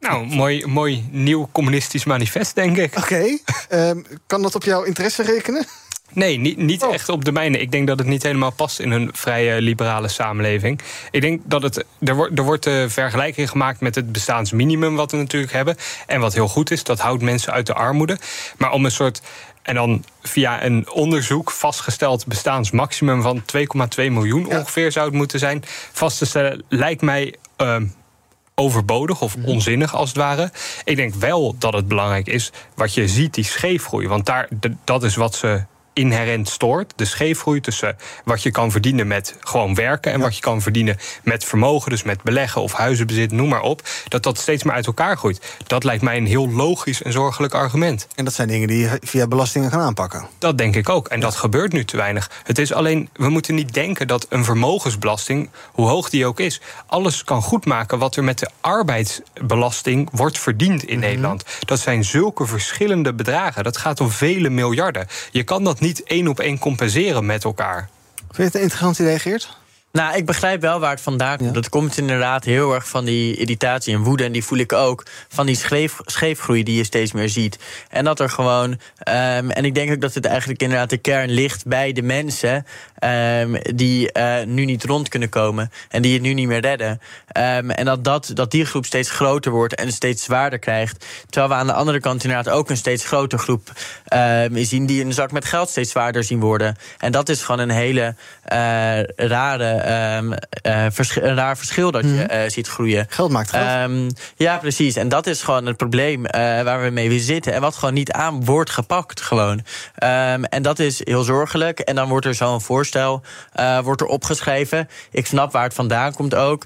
Nou, 0.00 0.26
mooi, 0.26 0.66
mooi 0.66 1.08
nieuw 1.10 1.48
communistisch 1.52 2.04
manifest, 2.04 2.54
denk 2.54 2.76
ik. 2.76 2.96
Oké, 2.96 3.38
ehm, 3.68 4.00
kan 4.26 4.42
dat 4.42 4.54
op 4.54 4.64
jouw 4.64 4.82
interesse 4.82 5.22
rekenen? 5.22 5.66
Nee, 6.12 6.38
niet, 6.38 6.56
niet 6.56 6.90
echt 6.90 7.08
op 7.08 7.24
de 7.24 7.32
mijne. 7.32 7.58
Ik 7.58 7.70
denk 7.70 7.86
dat 7.86 7.98
het 7.98 8.06
niet 8.06 8.22
helemaal 8.22 8.52
past 8.52 8.80
in 8.80 8.90
een 8.90 9.10
vrije 9.12 9.60
liberale 9.60 10.08
samenleving. 10.08 10.80
Ik 11.10 11.20
denk 11.20 11.40
dat 11.44 11.62
het. 11.62 11.84
Er 12.00 12.14
wordt, 12.14 12.38
er 12.38 12.44
wordt 12.44 12.64
de 12.64 12.86
vergelijking 12.88 13.50
gemaakt 13.50 13.80
met 13.80 13.94
het 13.94 14.12
bestaansminimum 14.12 14.96
wat 14.96 15.10
we 15.10 15.16
natuurlijk 15.16 15.52
hebben. 15.52 15.76
En 16.06 16.20
wat 16.20 16.34
heel 16.34 16.48
goed 16.48 16.70
is, 16.70 16.84
dat 16.84 16.98
houdt 17.00 17.22
mensen 17.22 17.52
uit 17.52 17.66
de 17.66 17.74
armoede. 17.74 18.18
Maar 18.58 18.72
om 18.72 18.84
een 18.84 18.90
soort. 18.90 19.22
En 19.62 19.74
dan 19.74 20.04
via 20.22 20.64
een 20.64 20.90
onderzoek 20.90 21.50
vastgesteld 21.50 22.26
bestaansmaximum 22.26 23.22
van 23.22 23.42
2,2 23.56 23.64
miljoen 23.96 24.46
ongeveer 24.46 24.92
zou 24.92 25.06
het 25.06 25.14
moeten 25.14 25.38
zijn. 25.38 25.62
Vast 25.92 26.18
te 26.18 26.26
stellen 26.26 26.62
lijkt 26.68 27.02
mij. 27.02 27.34
ehm, 27.56 27.86
overbodig 28.54 29.20
of 29.20 29.36
onzinnig 29.44 29.94
als 29.94 30.08
het 30.08 30.18
ware. 30.18 30.50
Ik 30.84 30.96
denk 30.96 31.14
wel 31.14 31.56
dat 31.58 31.72
het 31.72 31.88
belangrijk 31.88 32.26
is 32.26 32.52
wat 32.74 32.94
je 32.94 33.08
ziet, 33.08 33.34
die 33.34 33.44
scheefgroei. 33.44 34.08
Want 34.08 34.26
daar, 34.26 34.48
dat 34.84 35.02
is 35.02 35.16
wat 35.16 35.34
ze 35.34 35.62
inherent 35.98 36.48
stoort. 36.48 36.92
De 36.96 37.04
scheefgroei 37.04 37.60
tussen 37.60 37.96
wat 38.24 38.42
je 38.42 38.50
kan 38.50 38.70
verdienen 38.70 39.06
met 39.06 39.36
gewoon 39.40 39.74
werken... 39.74 40.12
en 40.12 40.20
wat 40.20 40.34
je 40.34 40.40
kan 40.40 40.62
verdienen 40.62 40.96
met 41.22 41.44
vermogen, 41.44 41.90
dus 41.90 42.02
met 42.02 42.22
beleggen 42.22 42.62
of 42.62 42.72
huizenbezit, 42.72 43.32
noem 43.32 43.48
maar 43.48 43.60
op. 43.60 43.82
Dat 44.08 44.22
dat 44.22 44.38
steeds 44.38 44.62
meer 44.62 44.74
uit 44.74 44.86
elkaar 44.86 45.16
groeit. 45.16 45.56
Dat 45.66 45.84
lijkt 45.84 46.02
mij 46.02 46.16
een 46.16 46.26
heel 46.26 46.50
logisch 46.50 47.02
en 47.02 47.12
zorgelijk 47.12 47.54
argument. 47.54 48.06
En 48.14 48.24
dat 48.24 48.34
zijn 48.34 48.48
dingen 48.48 48.68
die 48.68 48.78
je 48.78 48.98
via 49.00 49.26
belastingen 49.26 49.70
gaan 49.70 49.80
aanpakken. 49.80 50.26
Dat 50.38 50.58
denk 50.58 50.76
ik 50.76 50.88
ook. 50.88 51.08
En 51.08 51.20
dat 51.20 51.34
gebeurt 51.34 51.72
nu 51.72 51.84
te 51.84 51.96
weinig. 51.96 52.30
Het 52.44 52.58
is 52.58 52.72
alleen, 52.72 53.08
we 53.12 53.28
moeten 53.28 53.54
niet 53.54 53.74
denken 53.74 54.06
dat 54.06 54.26
een 54.28 54.44
vermogensbelasting, 54.44 55.50
hoe 55.72 55.88
hoog 55.88 56.10
die 56.10 56.26
ook 56.26 56.40
is, 56.40 56.60
alles 56.86 57.24
kan 57.24 57.42
goedmaken 57.42 57.98
wat 57.98 58.16
er 58.16 58.24
met 58.24 58.38
de 58.38 58.50
arbeidsbelasting 58.60 60.08
wordt 60.12 60.38
verdiend 60.38 60.84
in 60.84 60.98
Nederland. 60.98 61.44
Dat 61.60 61.80
zijn 61.80 62.04
zulke 62.04 62.46
verschillende 62.46 63.14
bedragen. 63.14 63.64
Dat 63.64 63.76
gaat 63.76 64.00
om 64.00 64.10
vele 64.10 64.50
miljarden. 64.50 65.06
Je 65.30 65.42
kan 65.42 65.64
dat 65.64 65.80
niet 65.80 65.87
één 65.92 66.28
op 66.28 66.40
één 66.40 66.58
compenseren 66.58 67.26
met 67.26 67.44
elkaar. 67.44 67.88
Vind 68.16 68.36
je 68.36 68.42
het 68.42 68.54
een 68.54 68.60
interessant 68.60 68.98
idee, 68.98 69.18
Geert? 69.18 69.57
Nou, 69.92 70.16
ik 70.16 70.26
begrijp 70.26 70.60
wel 70.60 70.80
waar 70.80 70.90
het 70.90 71.00
vandaan 71.00 71.36
komt. 71.36 71.54
Dat 71.54 71.68
komt 71.68 71.98
inderdaad 71.98 72.44
heel 72.44 72.74
erg 72.74 72.88
van 72.88 73.04
die 73.04 73.36
irritatie 73.36 73.94
en 73.94 74.02
woede. 74.02 74.24
En 74.24 74.32
die 74.32 74.44
voel 74.44 74.58
ik 74.58 74.72
ook 74.72 75.06
van 75.28 75.46
die 75.46 75.56
scheef, 75.56 75.96
scheefgroei 76.04 76.62
die 76.62 76.76
je 76.76 76.84
steeds 76.84 77.12
meer 77.12 77.28
ziet. 77.28 77.58
En 77.88 78.04
dat 78.04 78.20
er 78.20 78.30
gewoon. 78.30 78.78
ehm, 78.98 79.50
en 79.50 79.64
ik 79.64 79.74
denk 79.74 79.90
ook 79.92 80.00
dat 80.00 80.14
het 80.14 80.24
eigenlijk 80.24 80.62
inderdaad 80.62 80.90
de 80.90 80.96
kern 80.96 81.30
ligt 81.30 81.66
bij 81.66 81.92
de 81.92 82.02
mensen. 82.02 82.66
ehm, 82.98 83.54
die 83.74 84.12
eh, 84.12 84.46
nu 84.46 84.64
niet 84.64 84.84
rond 84.84 85.08
kunnen 85.08 85.28
komen. 85.28 85.72
En 85.88 86.02
die 86.02 86.12
het 86.12 86.22
nu 86.22 86.32
niet 86.34 86.46
meer 86.48 86.60
redden. 86.60 87.00
Ehm, 87.28 87.70
en 87.70 87.84
dat, 87.84 88.04
dat, 88.04 88.30
dat 88.34 88.50
die 88.50 88.64
groep 88.64 88.84
steeds 88.86 89.10
groter 89.10 89.52
wordt 89.52 89.74
en 89.74 89.92
steeds 89.92 90.24
zwaarder 90.24 90.58
krijgt. 90.58 91.06
Terwijl 91.30 91.52
we 91.52 91.58
aan 91.58 91.66
de 91.66 91.72
andere 91.72 92.00
kant 92.00 92.24
inderdaad 92.24 92.54
ook 92.54 92.70
een 92.70 92.76
steeds 92.76 93.04
grotere 93.04 93.42
groep 93.42 93.72
zien. 94.52 94.86
die 94.86 95.04
een 95.04 95.12
zak 95.12 95.32
met 95.32 95.44
geld 95.44 95.68
steeds 95.68 95.90
zwaarder 95.90 96.24
zien 96.24 96.40
worden. 96.40 96.76
En 96.98 97.12
dat 97.12 97.28
is 97.28 97.42
gewoon 97.42 97.60
een 97.60 97.70
hele 97.70 98.14
eh, 98.44 99.02
rare. 99.16 99.77
Ehm, 99.78 100.32
eh, 100.62 100.84
een 101.14 101.34
raar 101.34 101.56
verschil 101.56 101.90
dat 101.90 102.04
je 102.04 102.22
eh, 102.22 102.50
ziet 102.50 102.68
groeien. 102.68 103.06
Geld 103.08 103.30
maakt 103.30 103.50
geld. 103.50 103.64
Ehm, 103.64 104.10
ja, 104.36 104.56
precies. 104.56 104.96
En 104.96 105.08
dat 105.08 105.26
is 105.26 105.42
gewoon 105.42 105.66
het 105.66 105.76
probleem 105.76 106.26
eh, 106.26 106.40
waar 106.40 106.82
we 106.82 106.90
mee 106.90 107.20
zitten. 107.20 107.52
En 107.52 107.60
wat 107.60 107.74
gewoon 107.74 107.94
niet 107.94 108.12
aan 108.12 108.44
wordt 108.44 108.70
gepakt, 108.70 109.20
gewoon. 109.20 109.64
Ehm, 109.94 110.44
en 110.44 110.62
dat 110.62 110.78
is 110.78 111.00
heel 111.04 111.22
zorgelijk. 111.22 111.78
En 111.78 111.94
dan 111.94 112.08
wordt 112.08 112.26
er 112.26 112.34
zo'n 112.34 112.60
voorstel 112.60 113.22
wordt 113.82 114.00
er 114.00 114.06
opgeschreven. 114.06 114.88
Ik 115.10 115.26
snap 115.26 115.52
waar 115.52 115.62
het 115.62 115.74
vandaan 115.74 116.12
komt 116.12 116.34
ook. 116.34 116.64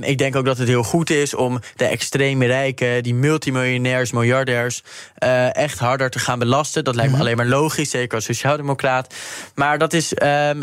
Ik 0.00 0.18
denk 0.18 0.36
ook 0.36 0.44
dat 0.44 0.58
het 0.58 0.68
heel 0.68 0.82
goed 0.82 1.10
is 1.10 1.34
om 1.34 1.60
de 1.76 1.84
extreme 1.84 2.46
rijken, 2.46 3.02
die 3.02 3.14
multimiljonairs, 3.14 4.12
miljardairs, 4.12 4.82
echt 5.52 5.78
harder 5.78 6.10
te 6.10 6.18
gaan 6.18 6.38
belasten. 6.38 6.84
Dat 6.84 6.94
lijkt 6.94 7.12
me 7.12 7.18
alleen 7.18 7.36
maar 7.36 7.46
logisch, 7.46 7.90
zeker 7.90 8.14
als 8.14 8.24
sociaaldemocraat. 8.24 9.14
Maar 9.54 9.78
dat 9.78 9.92
is 9.92 10.12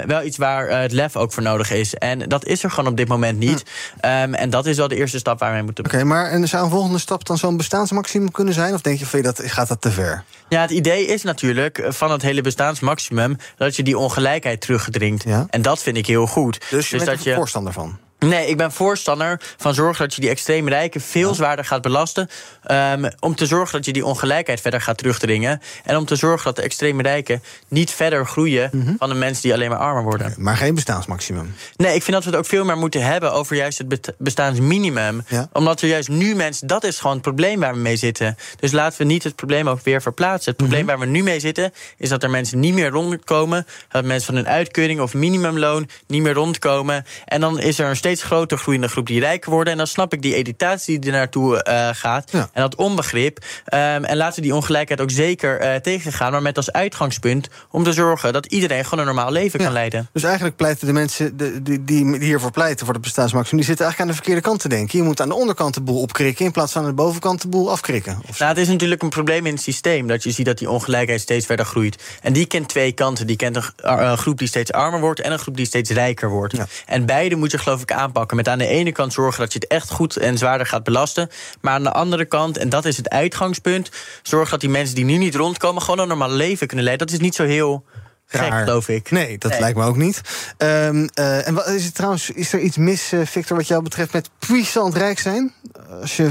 wel 0.05 0.23
iets 0.23 0.37
waar 0.37 0.69
het 0.69 0.91
lef 0.91 1.15
ook 1.15 1.33
voor 1.33 1.43
nodig 1.43 1.71
is. 1.71 1.82
En 1.91 2.19
dat 2.19 2.45
is 2.45 2.63
er 2.63 2.69
gewoon 2.69 2.91
op 2.91 2.97
dit 2.97 3.07
moment 3.07 3.39
niet. 3.39 3.63
Ehm, 3.99 4.33
en 4.33 4.49
dat 4.49 4.65
is 4.65 4.77
wel 4.77 4.87
de 4.87 4.95
eerste 4.95 5.17
stap 5.17 5.39
waar 5.39 5.49
we 5.49 5.55
mee 5.55 5.63
moeten 5.63 5.85
Oké, 5.85 6.03
maar 6.03 6.29
en 6.29 6.47
zou 6.47 6.63
een 6.63 6.69
volgende 6.69 6.97
stap 6.97 7.25
dan 7.25 7.37
zo'n 7.37 7.57
bestaansmaximum 7.57 8.31
kunnen 8.31 8.53
zijn? 8.53 8.73
Of 8.73 8.81
denk 8.81 8.99
je, 8.99 9.05
je 9.11 9.21
dat, 9.23 9.41
gaat 9.45 9.67
dat 9.67 9.81
te 9.81 9.91
ver? 9.91 10.23
Ja, 10.49 10.61
het 10.61 10.71
idee 10.71 11.05
is 11.05 11.23
natuurlijk 11.23 11.77
eh, 11.77 11.91
van 11.91 12.11
het 12.11 12.21
hele 12.21 12.41
bestaansmaximum 12.41 13.37
dat 13.57 13.75
je 13.75 13.83
die 13.83 13.97
ongelijkheid 13.97 14.61
teruggedringt. 14.61 15.25
En 15.49 15.61
dat 15.61 15.83
vind 15.83 15.97
ik 15.97 16.07
heel 16.07 16.27
goed. 16.27 16.59
Dus 16.69 16.89
je 16.89 16.97
bent 16.97 17.09
dat 17.09 17.25
er 17.25 17.35
voorstander 17.35 17.73
van? 17.73 17.97
Nee, 18.23 18.47
ik 18.47 18.57
ben 18.57 18.71
voorstander 18.71 19.41
van 19.57 19.73
zorgen 19.73 20.05
dat 20.05 20.15
je 20.15 20.21
die 20.21 20.29
extreem 20.29 20.67
rijken 20.67 21.01
veel 21.01 21.33
zwaarder 21.33 21.65
gaat 21.65 21.81
belasten. 21.81 22.29
ehm, 22.63 23.09
om 23.19 23.35
te 23.35 23.45
zorgen 23.45 23.75
dat 23.75 23.85
je 23.85 23.93
die 23.93 24.05
ongelijkheid 24.05 24.61
verder 24.61 24.81
gaat 24.81 24.97
terugdringen. 24.97 25.61
En 25.83 25.97
om 25.97 26.05
te 26.05 26.15
zorgen 26.15 26.45
dat 26.45 26.55
de 26.55 26.61
extreem 26.61 27.01
rijken 27.01 27.43
niet 27.67 27.91
verder 27.91 28.25
groeien 28.25 28.95
van 28.99 29.09
de 29.09 29.15
mensen 29.15 29.41
die 29.41 29.53
alleen 29.53 29.69
maar 29.69 29.77
armer 29.79 30.03
worden. 30.03 30.33
Maar 30.37 30.57
geen 30.57 30.75
bestaansmaximum. 30.75 31.55
Nee, 31.75 31.95
ik 31.95 32.03
vind 32.03 32.15
dat 32.15 32.23
we 32.23 32.29
het 32.29 32.39
ook 32.39 32.45
veel 32.45 32.65
meer 32.65 32.77
moeten 32.77 33.03
hebben 33.05 33.33
over 33.33 33.55
juist 33.55 33.77
het 33.77 34.13
bestaansminimum. 34.17 35.23
Omdat 35.53 35.81
er 35.81 35.87
juist 35.87 36.09
nu 36.09 36.35
mensen, 36.35 36.67
dat 36.67 36.83
is 36.83 36.97
gewoon 36.97 37.13
het 37.13 37.21
probleem 37.21 37.59
waar 37.59 37.73
we 37.73 37.79
mee 37.79 37.95
zitten. 37.95 38.37
Dus 38.59 38.71
laten 38.71 38.97
we 38.97 39.03
niet 39.03 39.23
het 39.23 39.35
probleem 39.35 39.69
ook 39.69 39.83
weer 39.83 40.01
verplaatsen. 40.01 40.51
Het 40.51 40.57
probleem 40.61 40.85
waar 40.85 40.99
we 40.99 41.05
nu 41.05 41.23
mee 41.23 41.39
zitten, 41.39 41.73
is 41.97 42.09
dat 42.09 42.23
er 42.23 42.29
mensen 42.29 42.59
niet 42.59 42.73
meer 42.73 42.89
rondkomen. 42.89 43.65
Dat 43.89 44.05
mensen 44.05 44.25
van 44.25 44.35
hun 44.35 44.47
uitkering 44.47 44.99
of 45.01 45.13
minimumloon 45.13 45.89
niet 46.07 46.21
meer 46.21 46.33
rondkomen. 46.33 47.05
En 47.25 47.41
dan 47.41 47.59
is 47.59 47.79
er 47.79 47.89
een 47.89 47.95
steeds 47.95 48.12
groter 48.21 48.57
groeiende 48.57 48.87
groep 48.87 49.07
die 49.07 49.19
rijker 49.19 49.51
worden. 49.51 49.71
En 49.71 49.77
dan 49.77 49.87
snap 49.87 50.13
ik 50.13 50.21
die 50.21 50.35
editatie 50.35 50.99
die 50.99 51.11
er 51.11 51.17
naartoe 51.17 51.63
eh, 51.63 51.89
gaat. 51.93 52.31
En 52.31 52.47
dat 52.53 52.75
onbegrip. 52.75 53.45
Ehm, 53.65 54.03
en 54.03 54.17
laten 54.17 54.35
we 54.35 54.41
die 54.41 54.55
ongelijkheid 54.55 55.01
ook 55.01 55.11
zeker 55.11 55.59
eh, 55.59 55.75
tegengaan. 55.75 56.31
Maar 56.31 56.41
met 56.41 56.57
als 56.57 56.71
uitgangspunt 56.71 57.49
om 57.71 57.83
te 57.83 57.93
zorgen 57.93 58.33
dat 58.33 58.45
iedereen 58.45 58.83
gewoon 58.83 58.99
een 58.99 59.05
normaal 59.05 59.31
leven 59.31 59.59
kan 59.59 59.71
leiden. 59.71 60.09
Dus 60.13 60.23
eigenlijk 60.23 60.55
pleiten 60.55 60.87
de 60.87 60.93
mensen 60.93 61.37
de- 61.37 61.61
die, 61.61 61.83
die, 61.83 62.17
hiervoor 62.17 62.51
pleiten 62.51 62.85
voor 62.85 62.93
het 62.93 63.03
bestaansmaximum... 63.03 63.57
die 63.57 63.67
zitten 63.67 63.85
eigenlijk 63.85 63.99
aan 63.99 64.17
de 64.17 64.23
verkeerde 64.23 64.49
kant 64.49 64.61
te 64.61 64.69
denken. 64.69 64.97
Je 64.97 65.03
moet 65.03 65.21
aan 65.21 65.29
de 65.29 65.35
onderkant 65.35 65.73
de 65.73 65.81
boel 65.81 66.01
opkrikken... 66.01 66.45
in 66.45 66.51
plaats 66.51 66.71
van 66.71 66.81
aan 66.81 66.87
de 66.87 66.93
bovenkant 66.93 67.41
de 67.41 67.47
boel 67.47 67.71
afkrikken. 67.71 68.21
Nou, 68.37 68.51
het 68.51 68.57
is 68.57 68.67
natuurlijk 68.67 69.01
een 69.01 69.09
probleem 69.09 69.45
in 69.45 69.53
het 69.53 69.61
systeem. 69.61 70.07
Dat 70.07 70.23
je 70.23 70.31
ziet 70.31 70.45
dat 70.45 70.57
die 70.57 70.69
ongelijkheid 70.69 71.21
steeds 71.21 71.45
verder 71.45 71.65
groeit. 71.65 72.03
En 72.21 72.33
die 72.33 72.45
kent 72.45 72.69
twee 72.69 72.91
kanten. 72.91 73.27
Die 73.27 73.35
kent 73.35 73.55
een, 73.55 73.63
een 73.81 74.17
groep 74.17 74.37
die 74.37 74.47
steeds 74.47 74.71
armer 74.71 74.99
wordt 74.99 75.19
en 75.19 75.31
een 75.31 75.39
groep 75.39 75.57
die 75.57 75.65
steeds 75.65 75.89
rijker 75.89 76.29
wordt. 76.29 76.55
En 76.85 77.05
beide 77.05 77.35
moet 77.35 77.51
je 77.51 77.57
geloof 77.57 77.81
ik 77.81 77.91
aanpakken. 78.03 78.37
Met 78.37 78.47
aan 78.47 78.57
de 78.57 78.67
ene 78.67 78.91
kant 78.91 79.13
zorgen 79.13 79.39
dat 79.39 79.53
je 79.53 79.59
het 79.59 79.67
echt 79.67 79.91
goed 79.91 80.17
en 80.17 80.37
zwaarder 80.37 80.67
gaat 80.67 80.83
belasten. 80.83 81.29
Maar 81.61 81.73
aan 81.73 81.83
de 81.83 81.91
andere 81.91 82.25
kant, 82.25 82.57
en 82.57 82.69
dat 82.69 82.85
is 82.85 82.97
het 82.97 83.09
uitgangspunt, 83.09 83.91
zorg 84.21 84.49
dat 84.49 84.59
die 84.59 84.69
mensen 84.69 84.95
die 84.95 85.05
nu 85.05 85.17
niet 85.17 85.35
rondkomen 85.35 85.81
gewoon 85.81 85.99
een 85.99 86.07
normaal 86.07 86.31
leven 86.31 86.67
kunnen 86.67 86.85
leiden. 86.85 87.07
Dat 87.07 87.15
is 87.15 87.21
niet 87.21 87.35
zo 87.35 87.43
heel 87.43 87.85
gek, 88.25 88.49
Raar. 88.49 88.63
geloof 88.63 88.87
ik. 88.89 89.11
Nee, 89.11 89.37
dat 89.37 89.59
lijkt 89.59 89.77
me 89.77 89.85
ook 89.85 89.95
niet. 89.95 90.21
Ehm, 90.57 91.07
eh, 91.13 91.47
en 91.47 91.53
wat 91.53 91.67
is 91.67 91.85
het 91.85 91.95
trouwens, 91.95 92.29
is 92.29 92.53
er 92.53 92.59
iets 92.59 92.77
mis, 92.77 93.11
eh, 93.11 93.19
Victor, 93.25 93.57
wat 93.57 93.67
jou 93.67 93.83
betreft 93.83 94.13
met 94.13 94.29
puissant 94.47 94.95
rijk 94.95 95.19
zijn? 95.19 95.53
Als 96.01 96.17
je, 96.17 96.29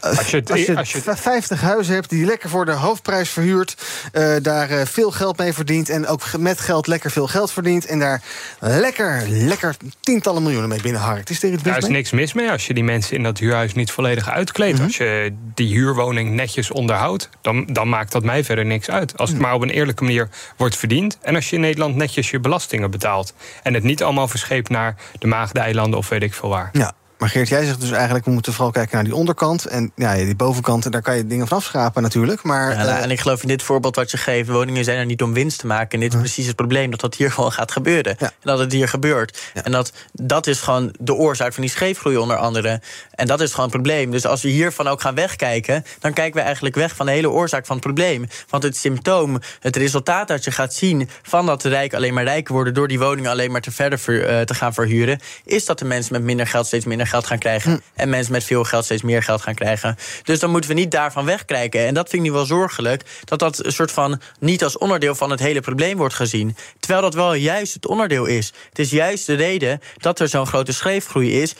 Als 0.00 0.30
je 0.30 0.36
het- 0.36 0.50
als 0.50 0.64
je 0.66 0.76
als 0.76 0.92
je- 0.92 1.00
v- 1.02 1.20
50 1.20 1.60
huizen 1.60 1.94
hebt 1.94 2.10
die 2.10 2.24
lekker 2.24 2.48
voor 2.48 2.64
de 2.64 2.72
hoofdprijs 2.72 3.30
verhuurt, 3.30 3.76
eh, 4.12 4.32
daar 4.42 4.70
eh, 4.70 4.86
veel 4.86 5.10
geld 5.10 5.38
mee 5.38 5.52
verdient 5.52 5.88
en 5.88 6.06
ook 6.06 6.22
met 6.38 6.60
geld 6.60 6.86
lekker 6.86 7.10
veel 7.10 7.26
geld 7.26 7.52
verdient 7.52 7.86
en 7.86 7.98
daar 7.98 8.22
lekker, 8.60 9.22
lekker 9.28 9.76
tientallen 10.00 10.42
miljoenen 10.42 10.68
mee 10.68 10.80
binnenharkt. 10.82 11.30
Is 11.30 11.42
er 11.42 11.48
iets 11.48 11.56
mis 11.56 11.64
Daar 11.64 11.76
is 11.76 11.82
mee? 11.84 11.92
niks 11.92 12.10
mis 12.10 12.32
mee 12.32 12.50
als 12.50 12.66
je 12.66 12.74
die 12.74 12.84
mensen 12.84 13.16
in 13.16 13.22
dat 13.22 13.38
huurhuis 13.38 13.74
niet 13.74 13.90
volledig 13.90 14.28
uitkleedt. 14.30 14.80
Als 14.80 14.96
je 14.96 15.34
die 15.54 15.68
huurwoning 15.74 16.30
netjes 16.30 16.70
onderhoudt, 16.70 17.28
dan, 17.40 17.66
dan 17.66 17.88
maakt 17.88 18.12
dat 18.12 18.24
mij 18.24 18.44
verder 18.44 18.64
niks 18.66 18.90
uit. 18.90 19.16
Als 19.18 19.30
het 19.30 19.38
maar 19.38 19.54
op 19.54 19.62
een 19.62 19.70
eerlijke 19.70 20.04
manier 20.04 20.28
wordt 20.56 20.76
verdiend. 20.76 21.18
En 21.22 21.34
als 21.34 21.48
je 21.50 21.54
in 21.56 21.60
Nederland 21.62 21.96
netjes 21.96 22.30
je 22.30 22.40
belastingen 22.40 22.90
betaalt. 22.90 23.34
En 23.62 23.74
het 23.74 23.82
niet 23.82 24.02
allemaal 24.02 24.28
verscheept 24.28 24.68
naar 24.68 24.94
de 25.18 25.26
Maagdeilanden 25.26 25.98
of 25.98 26.08
weet 26.08 26.22
ik 26.22 26.34
veel 26.34 26.48
waar. 26.48 26.68
Ja. 26.72 26.92
Maar 27.20 27.28
Geert, 27.28 27.48
jij 27.48 27.64
zegt 27.64 27.80
dus 27.80 27.90
eigenlijk... 27.90 28.24
we 28.24 28.30
moeten 28.30 28.52
vooral 28.52 28.72
kijken 28.72 28.94
naar 28.94 29.04
die 29.04 29.14
onderkant. 29.14 29.64
En 29.64 29.92
ja, 29.94 30.14
die 30.14 30.36
bovenkant, 30.36 30.92
daar 30.92 31.02
kan 31.02 31.16
je 31.16 31.26
dingen 31.26 31.48
van 31.48 31.56
afschrapen 31.56 32.02
natuurlijk. 32.02 32.42
Maar, 32.42 32.70
Ja, 32.70 32.76
nou, 32.76 32.88
eh, 32.88 33.02
en 33.02 33.10
ik 33.10 33.20
geloof 33.20 33.42
in 33.42 33.48
dit 33.48 33.62
voorbeeld 33.62 33.96
wat 33.96 34.10
je 34.10 34.16
geeft, 34.16 34.48
woningen 34.48 34.84
zijn 34.84 34.98
er 34.98 35.04
niet 35.04 35.22
om 35.22 35.32
winst 35.32 35.58
te 35.58 35.66
maken. 35.66 35.90
En 35.90 36.00
dit 36.00 36.12
is 36.14 36.18
precies 36.18 36.46
het 36.46 36.56
probleem, 36.56 36.90
dat 36.90 37.00
dat 37.00 37.14
hier 37.14 37.32
gewoon 37.40 37.52
gaat 37.52 37.72
gebeuren. 37.72 38.18
En 38.18 38.30
dat 38.40 38.58
het 38.58 38.72
hier 38.72 38.88
gebeurt. 38.88 39.40
En 39.54 39.72
dat, 39.72 39.92
dat 40.12 40.46
is 40.46 40.60
gewoon 40.60 40.94
de 40.98 41.14
oorzaak 41.14 41.52
van 41.52 41.62
die 41.62 41.72
scheefgroei 41.72 42.16
onder 42.16 42.36
andere. 42.36 42.80
En 43.10 43.26
dat 43.26 43.40
is 43.40 43.50
gewoon 43.50 43.64
het 43.64 43.74
probleem. 43.74 44.10
Dus 44.10 44.26
als 44.26 44.42
we 44.42 44.48
hiervan 44.48 44.88
ook 44.88 45.00
gaan 45.00 45.14
wegkijken, 45.14 45.84
dan 45.98 46.12
kijken 46.12 46.34
we 46.34 46.40
eigenlijk 46.40 46.74
weg 46.74 46.96
van 46.96 47.06
de 47.06 47.12
hele 47.12 47.30
oorzaak 47.30 47.66
van 47.66 47.76
het 47.76 47.84
probleem. 47.84 48.26
Want 48.48 48.62
het 48.62 48.76
symptoom, 48.76 49.38
het 49.60 49.76
resultaat 49.76 50.28
dat 50.28 50.44
je 50.44 50.50
gaat 50.50 50.74
zien 50.74 51.08
van 51.22 51.46
dat 51.46 51.62
de 51.62 51.68
rijken 51.68 51.96
alleen 51.96 52.14
maar 52.14 52.24
rijker 52.24 52.54
worden 52.54 52.74
door 52.74 52.88
die 52.88 52.98
woningen 52.98 53.30
alleen 53.30 53.52
maar 53.52 53.60
te 53.60 53.70
verder 53.70 53.98
ver- 53.98 54.26
eh, 54.26 54.40
te 54.40 54.54
gaan 54.54 54.74
verhuren, 54.74 55.20
is 55.44 55.64
dat 55.64 55.78
de 55.78 55.84
mensen 55.84 56.12
met 56.12 56.22
minder 56.22 56.46
geld 56.46 56.66
steeds 56.66 56.84
minder 56.84 57.08
geld 57.10 57.26
gaan 57.26 57.38
krijgen. 57.38 57.82
En 57.94 58.08
mensen 58.08 58.32
met 58.32 58.44
veel 58.44 58.64
geld 58.64 58.84
steeds 58.84 59.02
meer 59.02 59.22
geld 59.22 59.42
gaan 59.42 59.54
krijgen. 59.54 59.96
Dus 60.22 60.38
dan 60.38 60.50
moeten 60.50 60.70
we 60.70 60.76
niet 60.76 60.90
daarvan 60.90 61.24
wegkijken. 61.24 61.86
En 61.86 61.94
dat 61.94 62.08
vind 62.08 62.22
ik 62.22 62.28
nu 62.28 62.34
wel 62.34 62.44
zorgelijk. 62.44 63.02
Dat 63.24 63.38
dat 63.38 63.64
een 63.64 63.72
soort 63.72 63.92
van 63.92 64.20
niet 64.38 64.64
als 64.64 64.78
onderdeel 64.78 65.14
van 65.14 65.30
het 65.30 65.40
hele 65.40 65.60
probleem 65.60 65.96
wordt 65.96 66.14
gezien. 66.14 66.56
Terwijl 66.78 67.02
dat 67.02 67.14
wel 67.14 67.34
juist 67.34 67.74
het 67.74 67.86
onderdeel 67.86 68.24
is. 68.24 68.52
Het 68.68 68.78
is 68.78 68.90
juist 68.90 69.26
de 69.26 69.34
reden 69.34 69.80
dat 69.96 70.20
er 70.20 70.28
zo'n 70.28 70.46
grote 70.46 70.72
scheefgroei 70.72 71.42
is 71.42 71.54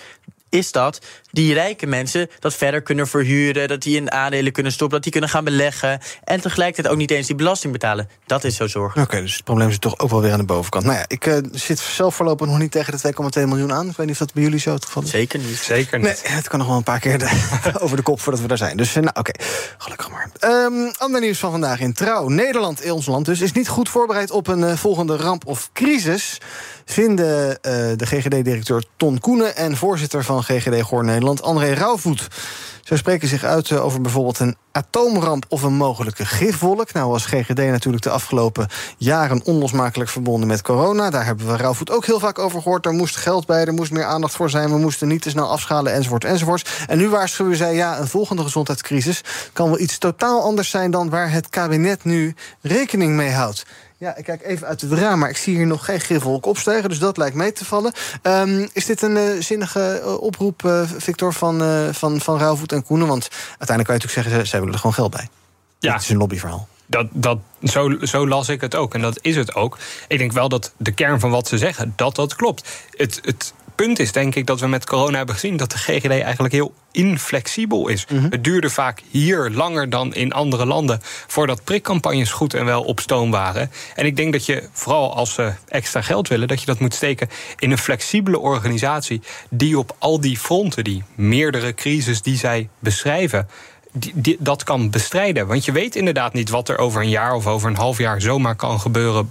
is 0.50 0.72
dat 0.72 1.00
die 1.30 1.54
rijke 1.54 1.86
mensen 1.86 2.28
dat 2.38 2.54
verder 2.54 2.82
kunnen 2.82 3.06
verhuren, 3.06 3.68
dat 3.68 3.82
die 3.82 3.96
in 3.96 4.12
aandelen 4.12 4.52
kunnen 4.52 4.72
stoppen, 4.72 4.94
dat 4.94 5.02
die 5.02 5.12
kunnen 5.12 5.30
gaan 5.30 5.44
beleggen 5.44 6.00
en 6.24 6.40
tegelijkertijd 6.40 6.92
ook 6.94 6.98
niet 6.98 7.10
eens 7.10 7.26
die 7.26 7.36
belasting 7.36 7.72
betalen. 7.72 8.08
Dat 8.26 8.44
is 8.44 8.56
zo 8.56 8.66
zorgelijk. 8.66 9.12
Oké, 9.12 9.22
dus 9.22 9.34
het 9.34 9.44
probleem 9.44 9.70
zit 9.70 9.80
toch 9.80 9.98
ook 9.98 10.10
wel 10.10 10.20
weer 10.20 10.32
aan 10.32 10.38
de 10.38 10.44
bovenkant. 10.44 10.84
Nou 10.84 10.96
ja, 10.96 11.04
ik 11.08 11.26
uh, 11.26 11.36
zit 11.52 11.78
zelf 11.78 12.14
voorlopig 12.14 12.46
nog 12.46 12.58
niet 12.58 12.70
tegen 12.70 12.98
de 13.02 13.14
2,2 13.40 13.48
miljoen 13.48 13.72
aan. 13.72 13.88
Ik 13.88 13.96
weet 13.96 14.06
niet 14.06 14.10
of 14.10 14.18
dat 14.18 14.32
bij 14.32 14.42
jullie 14.42 14.58
zo 14.58 14.72
het 14.72 14.84
geval 14.84 15.02
is. 15.02 15.10
Zeker 15.10 15.38
niet. 15.38 15.56
Zeker 15.56 15.98
niet. 15.98 16.22
Nee, 16.24 16.34
het 16.34 16.48
kan 16.48 16.58
nog 16.58 16.68
wel 16.68 16.76
een 16.76 16.82
paar 16.82 17.00
keer 17.00 17.18
de, 17.18 17.30
over 17.82 17.96
de 17.96 18.02
kop 18.02 18.20
voordat 18.20 18.42
we 18.42 18.48
daar 18.48 18.56
zijn. 18.56 18.76
Dus 18.76 18.94
nou, 18.94 19.10
oké, 19.12 19.32
gelukkig 19.78 20.10
maar. 20.10 20.30
Um, 20.40 20.90
ander 20.98 21.20
nieuws 21.20 21.38
van 21.38 21.50
vandaag 21.50 21.80
in 21.80 21.92
Trouw. 21.92 22.28
Nederland, 22.28 22.90
ons 22.90 23.06
land 23.06 23.26
dus, 23.26 23.40
is 23.40 23.52
niet 23.52 23.68
goed 23.68 23.88
voorbereid 23.88 24.30
op 24.30 24.46
een 24.46 24.60
uh, 24.60 24.76
volgende 24.76 25.16
ramp 25.16 25.46
of 25.46 25.70
crisis 25.72 26.38
vinden 26.84 27.48
uh, 27.48 27.56
de 27.96 28.06
GGD-directeur 28.06 28.84
Ton 28.96 29.18
Koenen 29.18 29.56
en 29.56 29.76
voorzitter 29.76 30.24
van 30.24 30.42
GGD 30.42 30.82
Goor 30.82 31.04
Nederland, 31.20 31.42
André 31.42 31.72
Rauwvoet. 31.72 32.28
Zij 32.82 32.96
spreken 32.96 33.28
zich 33.28 33.44
uit 33.44 33.72
over 33.72 34.00
bijvoorbeeld 34.00 34.38
een 34.38 34.56
atoomramp 34.72 35.44
of 35.48 35.62
een 35.62 35.72
mogelijke 35.72 36.26
gifwolk. 36.26 36.92
Nou 36.92 37.10
was 37.10 37.26
GGD 37.26 37.56
natuurlijk 37.56 38.02
de 38.02 38.10
afgelopen 38.10 38.68
jaren 38.96 39.44
onlosmakelijk 39.44 40.10
verbonden 40.10 40.48
met 40.48 40.62
corona. 40.62 41.10
Daar 41.10 41.24
hebben 41.24 41.46
we 41.46 41.56
Rauwvoet 41.56 41.90
ook 41.90 42.06
heel 42.06 42.18
vaak 42.18 42.38
over 42.38 42.62
gehoord. 42.62 42.86
Er 42.86 42.92
moest 42.92 43.16
geld 43.16 43.46
bij, 43.46 43.64
er 43.64 43.72
moest 43.72 43.92
meer 43.92 44.04
aandacht 44.04 44.34
voor 44.34 44.50
zijn. 44.50 44.70
We 44.70 44.78
moesten 44.78 45.08
niet 45.08 45.22
te 45.22 45.30
snel 45.30 45.48
afschalen, 45.50 45.92
enzovoort, 45.92 46.24
enzovoort. 46.24 46.70
En 46.86 46.98
nu 46.98 47.08
waarschuwen 47.08 47.56
zij, 47.56 47.74
ja, 47.74 47.98
een 47.98 48.08
volgende 48.08 48.42
gezondheidscrisis... 48.42 49.20
kan 49.52 49.68
wel 49.68 49.80
iets 49.80 49.98
totaal 49.98 50.42
anders 50.42 50.70
zijn 50.70 50.90
dan 50.90 51.10
waar 51.10 51.30
het 51.32 51.48
kabinet 51.48 52.04
nu 52.04 52.34
rekening 52.60 53.12
mee 53.12 53.30
houdt. 53.30 53.66
Ja, 54.00 54.16
ik 54.16 54.24
kijk 54.24 54.42
even 54.42 54.66
uit 54.66 54.80
het 54.80 54.92
raam, 54.92 55.18
maar 55.18 55.28
ik 55.28 55.36
zie 55.36 55.56
hier 55.56 55.66
nog 55.66 55.84
geen 55.84 56.00
gifwolk 56.00 56.46
opstijgen. 56.46 56.88
Dus 56.88 56.98
dat 56.98 57.16
lijkt 57.16 57.36
mee 57.36 57.52
te 57.52 57.64
vallen. 57.64 57.92
Um, 58.22 58.68
is 58.72 58.84
dit 58.86 59.02
een 59.02 59.16
uh, 59.16 59.42
zinnige 59.42 60.00
uh, 60.04 60.20
oproep, 60.20 60.62
uh, 60.62 60.82
Victor, 60.96 61.32
van, 61.32 61.62
van, 61.94 62.20
van 62.20 62.38
Rauwvoet 62.38 62.72
en 62.72 62.84
Koenen? 62.84 63.06
Want 63.06 63.28
uiteindelijk 63.30 63.88
kan 63.88 63.94
je 63.94 64.02
natuurlijk 64.02 64.28
zeggen, 64.28 64.46
zij 64.46 64.58
willen 64.58 64.74
er 64.74 64.80
gewoon 64.80 64.94
geld 64.94 65.10
bij. 65.10 65.28
Ja. 65.78 65.92
Het 65.92 66.02
is 66.02 66.08
een 66.08 66.16
lobbyverhaal. 66.16 66.68
Dat, 66.86 67.06
dat, 67.12 67.38
zo, 67.62 67.96
zo 68.02 68.28
las 68.28 68.48
ik 68.48 68.60
het 68.60 68.74
ook. 68.74 68.94
En 68.94 69.00
dat 69.00 69.18
is 69.20 69.36
het 69.36 69.54
ook. 69.54 69.78
Ik 70.08 70.18
denk 70.18 70.32
wel 70.32 70.48
dat 70.48 70.72
de 70.76 70.92
kern 70.92 71.20
van 71.20 71.30
wat 71.30 71.48
ze 71.48 71.58
zeggen, 71.58 71.92
dat 71.96 72.14
dat 72.14 72.34
klopt. 72.34 72.68
Het, 72.90 73.20
het 73.22 73.52
punt 73.86 73.98
is 73.98 74.12
denk 74.12 74.34
ik 74.34 74.46
dat 74.46 74.60
we 74.60 74.66
met 74.66 74.86
corona 74.86 75.16
hebben 75.16 75.34
gezien 75.34 75.56
dat 75.56 75.70
de 75.70 75.78
GGD 75.78 76.10
eigenlijk 76.10 76.52
heel 76.52 76.74
inflexibel 76.92 77.88
is. 77.88 78.06
Mm 78.06 78.18
-hmm. 78.18 78.30
Het 78.30 78.44
duurde 78.44 78.70
vaak 78.70 79.02
hier 79.10 79.50
langer 79.50 79.90
dan 79.90 80.14
in 80.14 80.32
andere 80.32 80.66
landen 80.66 81.00
voordat 81.26 81.64
prikcampagnes 81.64 82.32
goed 82.32 82.54
en 82.54 82.64
wel 82.64 82.82
op 82.82 83.00
stoom 83.00 83.30
waren. 83.30 83.70
En 83.94 84.06
ik 84.06 84.16
denk 84.16 84.32
dat 84.32 84.46
je 84.46 84.68
vooral 84.72 85.14
als 85.14 85.34
ze 85.34 85.52
extra 85.68 86.02
geld 86.02 86.28
willen, 86.28 86.48
dat 86.48 86.60
je 86.60 86.66
dat 86.66 86.78
moet 86.78 86.94
steken 86.94 87.28
in 87.58 87.70
een 87.70 87.78
flexibele 87.78 88.38
organisatie 88.38 89.22
die 89.50 89.78
op 89.78 89.96
al 89.98 90.20
die 90.20 90.38
fronten, 90.38 90.84
die 90.84 91.02
meerdere 91.14 91.74
crisis 91.74 92.22
die 92.22 92.36
zij 92.36 92.68
beschrijven, 92.78 93.48
die, 93.92 94.12
die, 94.14 94.36
dat 94.40 94.64
kan 94.64 94.90
bestrijden. 94.90 95.46
Want 95.46 95.64
je 95.64 95.72
weet 95.72 95.96
inderdaad 95.96 96.32
niet 96.32 96.50
wat 96.50 96.68
er 96.68 96.78
over 96.78 97.02
een 97.02 97.08
jaar 97.08 97.34
of 97.34 97.46
over 97.46 97.68
een 97.68 97.76
half 97.76 97.98
jaar 97.98 98.20
zomaar 98.20 98.56
kan 98.56 98.80
gebeuren 98.80 99.30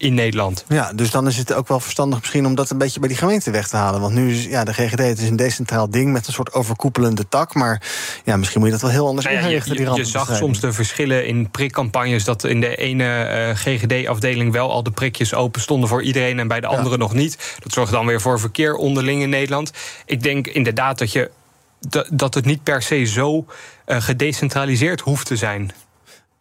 in 0.00 0.14
Nederland. 0.14 0.64
Ja, 0.68 0.92
dus 0.92 1.10
dan 1.10 1.26
is 1.26 1.36
het 1.36 1.52
ook 1.52 1.68
wel 1.68 1.80
verstandig 1.80 2.18
misschien 2.18 2.46
om 2.46 2.54
dat 2.54 2.70
een 2.70 2.78
beetje 2.78 3.00
bij 3.00 3.08
die 3.08 3.18
gemeente 3.18 3.50
weg 3.50 3.68
te 3.68 3.76
halen. 3.76 4.00
Want 4.00 4.14
nu 4.14 4.30
is 4.30 4.44
ja, 4.44 4.64
de 4.64 4.72
GGD 4.72 4.98
het 4.98 5.18
is 5.18 5.28
een 5.28 5.36
decentraal 5.36 5.90
ding 5.90 6.12
met 6.12 6.26
een 6.26 6.32
soort 6.32 6.52
overkoepelende 6.52 7.28
tak. 7.28 7.54
Maar 7.54 7.82
ja, 8.24 8.36
misschien 8.36 8.60
moet 8.60 8.68
je 8.68 8.74
dat 8.74 8.82
wel 8.82 8.90
heel 8.90 9.06
anders 9.06 9.26
nou 9.26 9.38
ja, 9.38 9.44
inrichten. 9.44 9.74
Je, 9.74 9.82
je, 9.82 9.94
je 9.94 10.04
zag 10.04 10.36
soms 10.36 10.60
de 10.60 10.72
verschillen 10.72 11.26
in 11.26 11.50
prikcampagnes. 11.50 12.24
Dat 12.24 12.44
in 12.44 12.60
de 12.60 12.76
ene 12.76 13.04
uh, 13.04 13.56
GGD-afdeling 13.56 14.52
wel 14.52 14.70
al 14.70 14.82
de 14.82 14.90
prikjes 14.90 15.34
open 15.34 15.60
stonden 15.60 15.88
voor 15.88 16.02
iedereen 16.02 16.38
en 16.38 16.48
bij 16.48 16.60
de 16.60 16.66
andere 16.66 16.96
nog 16.96 17.14
niet. 17.14 17.56
Dat 17.58 17.72
zorgt 17.72 17.92
dan 17.92 18.06
weer 18.06 18.20
voor 18.20 18.40
verkeer 18.40 18.74
onderling 18.74 19.22
in 19.22 19.30
Nederland. 19.30 19.72
Ik 20.06 20.22
denk 20.22 20.46
inderdaad 20.46 20.98
dat 20.98 21.12
je 21.12 21.30
dat 22.10 22.34
het 22.34 22.44
niet 22.44 22.62
per 22.62 22.82
se 22.82 23.04
zo 23.04 23.44
uh, 23.86 24.00
gedecentraliseerd 24.00 25.00
hoeft 25.00 25.26
te 25.26 25.36
zijn. 25.36 25.72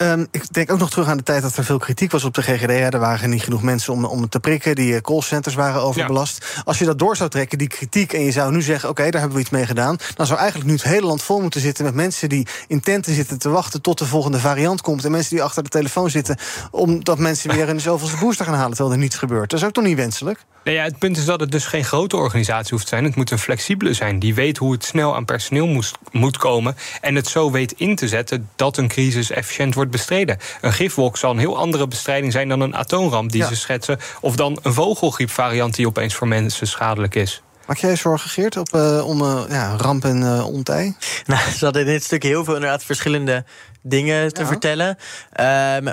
Um, 0.04 0.28
ik 0.32 0.54
denk 0.54 0.72
ook 0.72 0.80
nog 0.80 0.90
terug 0.90 1.08
aan 1.08 1.18
de 1.18 1.24
tijd 1.24 1.42
dat 1.42 1.58
er 1.58 1.64
veel 1.64 1.78
kritiek 1.78 2.12
was 2.12 2.24
op 2.24 2.34
de 2.34 2.42
GGD. 2.42 2.94
Er 2.94 3.00
waren 3.00 3.30
niet 3.30 3.44
genoeg 3.44 3.62
mensen 3.62 3.94
om, 3.94 4.06
om 4.06 4.30
te 4.30 4.40
prikken. 4.40 4.76
Die 4.76 5.02
callcenters 5.02 5.56
waren 5.56 5.82
overbelast. 5.82 6.46
Ja. 6.56 6.62
Als 6.66 6.80
je 6.80 6.86
dat 6.86 7.00
door 7.00 7.16
zou 7.16 7.30
trekken, 7.30 7.58
die 7.58 7.68
kritiek, 7.68 8.14
en 8.14 8.22
je 8.22 8.32
zou 8.32 8.52
nu 8.52 8.62
zeggen... 8.62 8.90
oké, 8.90 9.00
okay, 9.00 9.12
daar 9.12 9.20
hebben 9.20 9.38
we 9.38 9.44
iets 9.44 9.54
mee 9.54 9.66
gedaan... 9.66 9.98
dan 10.16 10.26
zou 10.26 10.40
eigenlijk 10.40 10.70
nu 10.70 10.76
het 10.76 10.84
hele 10.84 11.06
land 11.06 11.24
vol 11.24 11.42
moeten 11.42 11.62
zitten... 11.62 11.86
met 11.86 11.94
mensen 11.94 12.30
die 12.30 12.48
in 12.68 12.82
tenten 12.82 13.14
zitten 13.14 13.40
te 13.40 13.50
wachten 13.50 13.82
tot 13.82 13.98
de 13.98 14.06
volgende 14.06 14.40
variant 14.40 14.82
komt... 14.82 15.06
en 15.06 15.12
mensen 15.12 15.36
die 15.36 15.44
achter 15.44 15.64
de 15.64 15.70
telefoon 15.70 16.10
zitten... 16.10 16.38
omdat 16.72 17.18
mensen 17.18 17.56
weer 17.56 17.70
een 17.70 17.82
zoveelste 17.82 18.18
booster 18.18 18.46
gaan 18.46 18.54
halen... 18.54 18.76
terwijl 18.76 18.96
er 18.96 19.02
niets 19.02 19.18
gebeurt. 19.18 19.50
Dat 19.50 19.60
is 19.60 19.66
ook 19.66 19.74
toch 19.74 19.84
niet 19.84 19.98
wenselijk? 19.98 20.46
Nee, 20.64 20.76
ja, 20.76 20.84
het 20.84 21.00
punt 21.00 21.18
is 21.18 21.26
dat 21.26 21.40
het 21.40 21.52
dus 21.52 21.66
geen 21.66 21.86
grote 21.86 22.18
organisatie 22.18 22.72
hoeft 22.72 22.84
te 22.84 22.90
zijn. 22.90 23.04
Het 23.04 23.16
moet 23.16 23.32
een 23.32 23.40
flexibele 23.40 23.94
zijn. 23.94 24.20
Die 24.20 24.34
weet 24.34 24.58
hoe 24.58 24.72
het 24.72 24.86
snel 24.86 25.16
aan 25.16 25.26
personeel 25.26 25.68
moest, 25.68 25.98
moet 26.12 26.38
komen... 26.38 26.76
en 27.02 27.16
het 27.16 27.28
zo 27.28 27.52
weet 27.52 27.72
in 27.72 27.96
te 27.96 28.08
zetten 28.08 28.50
dat 28.56 28.78
een 28.78 28.88
crisis 28.88 29.32
efficiënt 29.32 29.76
wordt 29.76 29.89
bestreden. 29.90 30.38
Een 30.62 30.74
gifwolk 30.74 31.18
zal 31.18 31.32
een 31.32 31.38
heel 31.38 31.58
andere 31.58 31.88
bestrijding 31.88 32.32
zijn 32.32 32.50
dan 32.50 32.62
een 32.62 32.76
atoomramp 32.76 33.32
die 33.32 33.42
ja. 33.42 33.48
ze 33.48 33.56
schetsen. 33.56 34.00
Of 34.22 34.36
dan 34.36 34.60
een 34.64 34.74
vogelgriepvariant 34.74 35.76
die 35.76 35.88
opeens 35.88 36.14
voor 36.14 36.28
mensen 36.28 36.68
schadelijk 36.68 37.16
is. 37.16 37.42
Maak 37.70 37.78
jij 37.78 37.96
zorgen, 37.96 38.30
Geert, 38.30 38.58
op, 38.58 38.74
uh, 38.76 39.08
om 39.08 39.22
uh, 39.22 39.42
ja, 39.50 39.76
ramp 39.78 40.04
en 40.04 40.22
uh, 40.22 40.48
ontij? 40.48 40.96
Nou, 41.26 41.52
ze 41.52 41.64
hadden 41.64 41.82
in 41.82 41.88
dit 41.88 42.04
stuk 42.04 42.24
heel 42.24 42.44
veel 42.44 42.54
inderdaad 42.54 42.84
verschillende 42.84 43.44
dingen 43.82 44.34
te 44.34 44.42
ja. 44.42 44.48
vertellen. 44.48 44.98
Uh, 45.40 45.46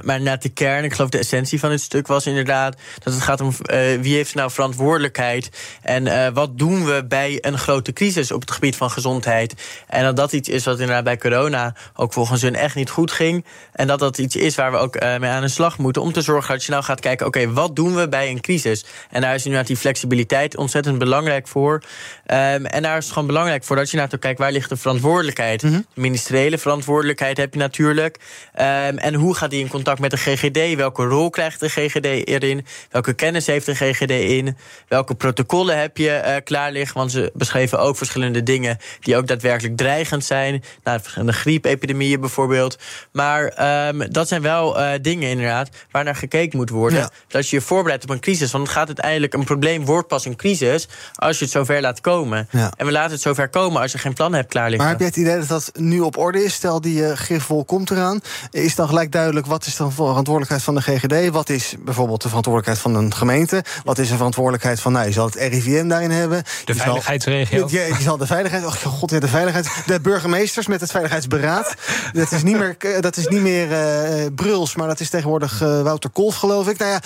maar 0.03 0.21
net 0.21 0.43
de 0.43 0.49
kern, 0.49 0.85
ik 0.85 0.93
geloof 0.93 1.11
de 1.11 1.19
essentie 1.19 1.59
van 1.59 1.71
het 1.71 1.81
stuk 1.81 2.07
was 2.07 2.27
inderdaad 2.27 2.77
dat 2.99 3.13
het 3.13 3.23
gaat 3.23 3.41
om 3.41 3.49
uh, 3.49 3.79
wie 4.01 4.15
heeft 4.15 4.35
nou 4.35 4.51
verantwoordelijkheid 4.51 5.51
en 5.83 6.07
uh, 6.07 6.29
wat 6.29 6.59
doen 6.59 6.85
we 6.85 7.05
bij 7.09 7.39
een 7.41 7.59
grote 7.59 7.93
crisis 7.93 8.33
op 8.33 8.41
het 8.41 8.51
gebied 8.51 8.77
van 8.77 8.91
gezondheid. 8.91 9.55
En 9.87 10.05
dat 10.05 10.17
dat 10.17 10.33
iets 10.33 10.49
is 10.49 10.65
wat 10.65 10.79
inderdaad 10.79 11.05
bij 11.05 11.19
corona 11.19 11.75
ook 11.95 12.13
volgens 12.13 12.43
hun 12.43 12.55
echt 12.55 12.75
niet 12.75 12.91
goed 12.91 13.11
ging. 13.11 13.45
En 13.73 13.87
dat 13.87 13.99
dat 13.99 14.19
iets 14.19 14.37
is 14.37 14.55
waar 14.55 14.71
we 14.71 14.77
ook 14.77 15.01
mee 15.01 15.31
aan 15.31 15.41
de 15.41 15.49
slag 15.49 15.79
moeten 15.79 16.03
om 16.03 16.13
te 16.13 16.23
zorgen 16.23 16.55
dat 16.55 16.65
je 16.65 16.71
nou 16.71 16.85
gaat 16.85 17.01
kijken, 17.01 17.27
oké, 17.27 17.39
okay, 17.39 17.53
wat 17.53 17.77
doen 17.77 17.95
we 17.95 18.09
bij 18.09 18.31
een 18.31 18.41
crisis? 18.41 18.85
En 19.11 19.21
daar 19.21 19.35
is 19.35 19.45
inderdaad 19.45 19.67
die 19.67 19.77
flexibiliteit 19.77 20.57
ontzettend 20.57 20.99
belangrijk 20.99 21.49
voor. 21.49 21.83
Um, 22.27 22.67
en 22.67 22.83
daar 22.83 22.97
is 22.97 23.05
het 23.05 23.13
gewoon 23.13 23.29
belangrijk 23.29 23.65
voor 23.65 23.77
dat 23.77 23.91
je 23.91 23.97
naar 23.97 24.09
kijkt 24.19 24.39
waar 24.39 24.53
ligt 24.53 24.69
de 24.69 24.77
verantwoordelijkheid. 24.77 25.63
Mm 25.63 25.71
-hmm. 25.71 25.87
De 25.95 26.01
ministeriële 26.01 26.59
verantwoordelijkheid 26.59 27.37
heb 27.37 27.53
je 27.53 27.59
natuurlijk 27.59 27.76
natuurlijk. 27.77 28.17
Um, 28.55 28.99
en 28.99 29.15
hoe 29.15 29.35
gaat 29.35 29.51
die 29.51 29.61
in 29.61 29.69
contact 29.69 30.01
met 30.01 30.11
de 30.11 30.17
GGD? 30.17 30.75
Welke 30.77 31.05
rol 31.05 31.31
krijgt 31.31 31.61
de 31.61 31.69
GGD 31.69 32.29
erin? 32.29 32.67
Welke 32.91 33.13
kennis 33.13 33.47
heeft 33.47 33.67
de 33.67 33.75
GGD 33.75 34.11
in? 34.11 34.57
Welke 34.89 35.15
protocollen 35.15 35.79
heb 35.79 35.97
je 35.97 36.23
uh, 36.25 36.35
klaar 36.45 36.73
liggen? 36.73 36.97
Want 36.97 37.11
ze 37.11 37.31
beschreven 37.35 37.79
ook 37.79 37.97
verschillende 37.97 38.43
dingen 38.43 38.79
die 39.01 39.17
ook 39.17 39.27
daadwerkelijk 39.27 39.77
dreigend 39.77 40.25
zijn. 40.25 40.63
Nou, 40.85 41.01
verschillende 41.01 41.33
griepepidemieën 41.33 42.21
bijvoorbeeld. 42.21 42.79
Maar 43.13 43.45
um, 43.89 44.13
dat 44.13 44.29
zijn 44.29 44.43
wel 44.43 44.81
uh, 44.81 44.91
dingen 45.01 45.29
inderdaad 45.31 45.69
waar 45.91 46.05
naar 46.05 46.17
gekeken 46.17 46.59
moet 46.59 46.71
worden. 46.71 46.99
Ja. 46.99 47.11
Dat 47.29 47.49
je 47.49 47.57
je 47.57 47.63
voorbereidt 47.63 48.05
op 48.05 48.11
een 48.11 48.21
crisis. 48.21 48.51
Want 48.51 48.65
het 48.65 48.77
gaat 48.77 48.87
uiteindelijk, 48.87 49.35
een 49.35 49.45
probleem 49.45 49.85
wordt 49.85 50.09
pas 50.09 50.25
een 50.25 50.37
crisis 50.37 50.89
als 51.15 51.39
je 51.39 51.45
het 51.45 51.53
zover 51.53 51.81
laat 51.81 52.01
komen. 52.01 52.49
Ja. 52.51 52.73
En 52.77 52.87
we 52.87 52.93
laten 52.93 53.13
het 53.13 53.21
zover 53.21 53.49
komen 53.49 53.81
als 53.81 53.93
je 53.93 53.99
geen 53.99 54.15
plan 54.15 54.35
hebt 54.35 54.49
klaar 54.49 54.71
liggen. 54.71 54.89
Maar 54.89 54.89
heb 54.89 54.99
jij 54.99 55.09
het 55.09 55.17
idee 55.17 55.39
dat 55.39 55.49
dat 55.49 55.71
nu 55.75 56.01
op 56.01 56.17
orde 56.17 56.45
is? 56.45 56.55
Stel 56.55 56.81
die 56.81 57.01
uh, 57.01 57.11
gifwolk 57.15 57.66
komt 57.67 57.91
eraan. 57.91 58.21
Is 58.51 58.75
dan 58.75 58.89
gelijk 58.89 59.13
duidelijk 59.13 59.47
wat 59.47 59.67
is 59.67 59.77
de 59.77 59.91
verantwoordelijkheid 59.91 60.63
van 60.63 60.75
de 60.75 60.81
GGD? 60.81 61.31
Wat 61.31 61.49
is 61.49 61.75
bijvoorbeeld 61.79 62.23
de 62.23 62.29
verantwoordelijkheid 62.29 62.79
van 62.79 63.05
een 63.05 63.15
gemeente? 63.15 63.65
Wat 63.85 63.99
is 63.99 64.09
de 64.09 64.17
verantwoordelijkheid 64.17 64.81
van, 64.81 64.93
nou, 64.93 65.07
je 65.07 65.13
zal 65.13 65.27
het 65.27 65.35
RIVM 65.35 65.89
daarin 65.89 66.11
hebben. 66.11 66.43
De 66.65 66.75
je 66.75 66.81
veiligheidsregio. 66.81 67.59
Zal, 67.59 67.69
je, 67.79 67.87
je 67.87 68.03
zal 68.03 68.17
de 68.17 68.27
veiligheid, 68.27 68.65
oh 68.65 68.73
god, 68.73 69.11
ja, 69.11 69.21
de 69.21 69.29
veiligheid. 69.29 69.69
De 69.87 70.01
burgemeesters 70.01 70.67
met 70.67 70.81
het 70.81 70.91
veiligheidsberaad. 70.91 71.75
dat 72.13 72.33
is 72.33 72.43
niet 72.43 72.59
meer, 72.59 73.01
dat 73.01 73.17
is 73.17 73.27
niet 73.27 73.41
meer 73.41 73.71
uh, 73.71 74.27
Bruls, 74.35 74.75
maar 74.75 74.89
dat 74.89 75.01
is 75.01 75.11
tegenwoordig 75.11 75.63
uh, 75.63 75.83
Wouter 75.83 76.11
Kolf, 76.11 76.35
geloof 76.37 76.69
ik. 76.69 76.79
Nou 76.79 76.91
ja, 76.91 77.01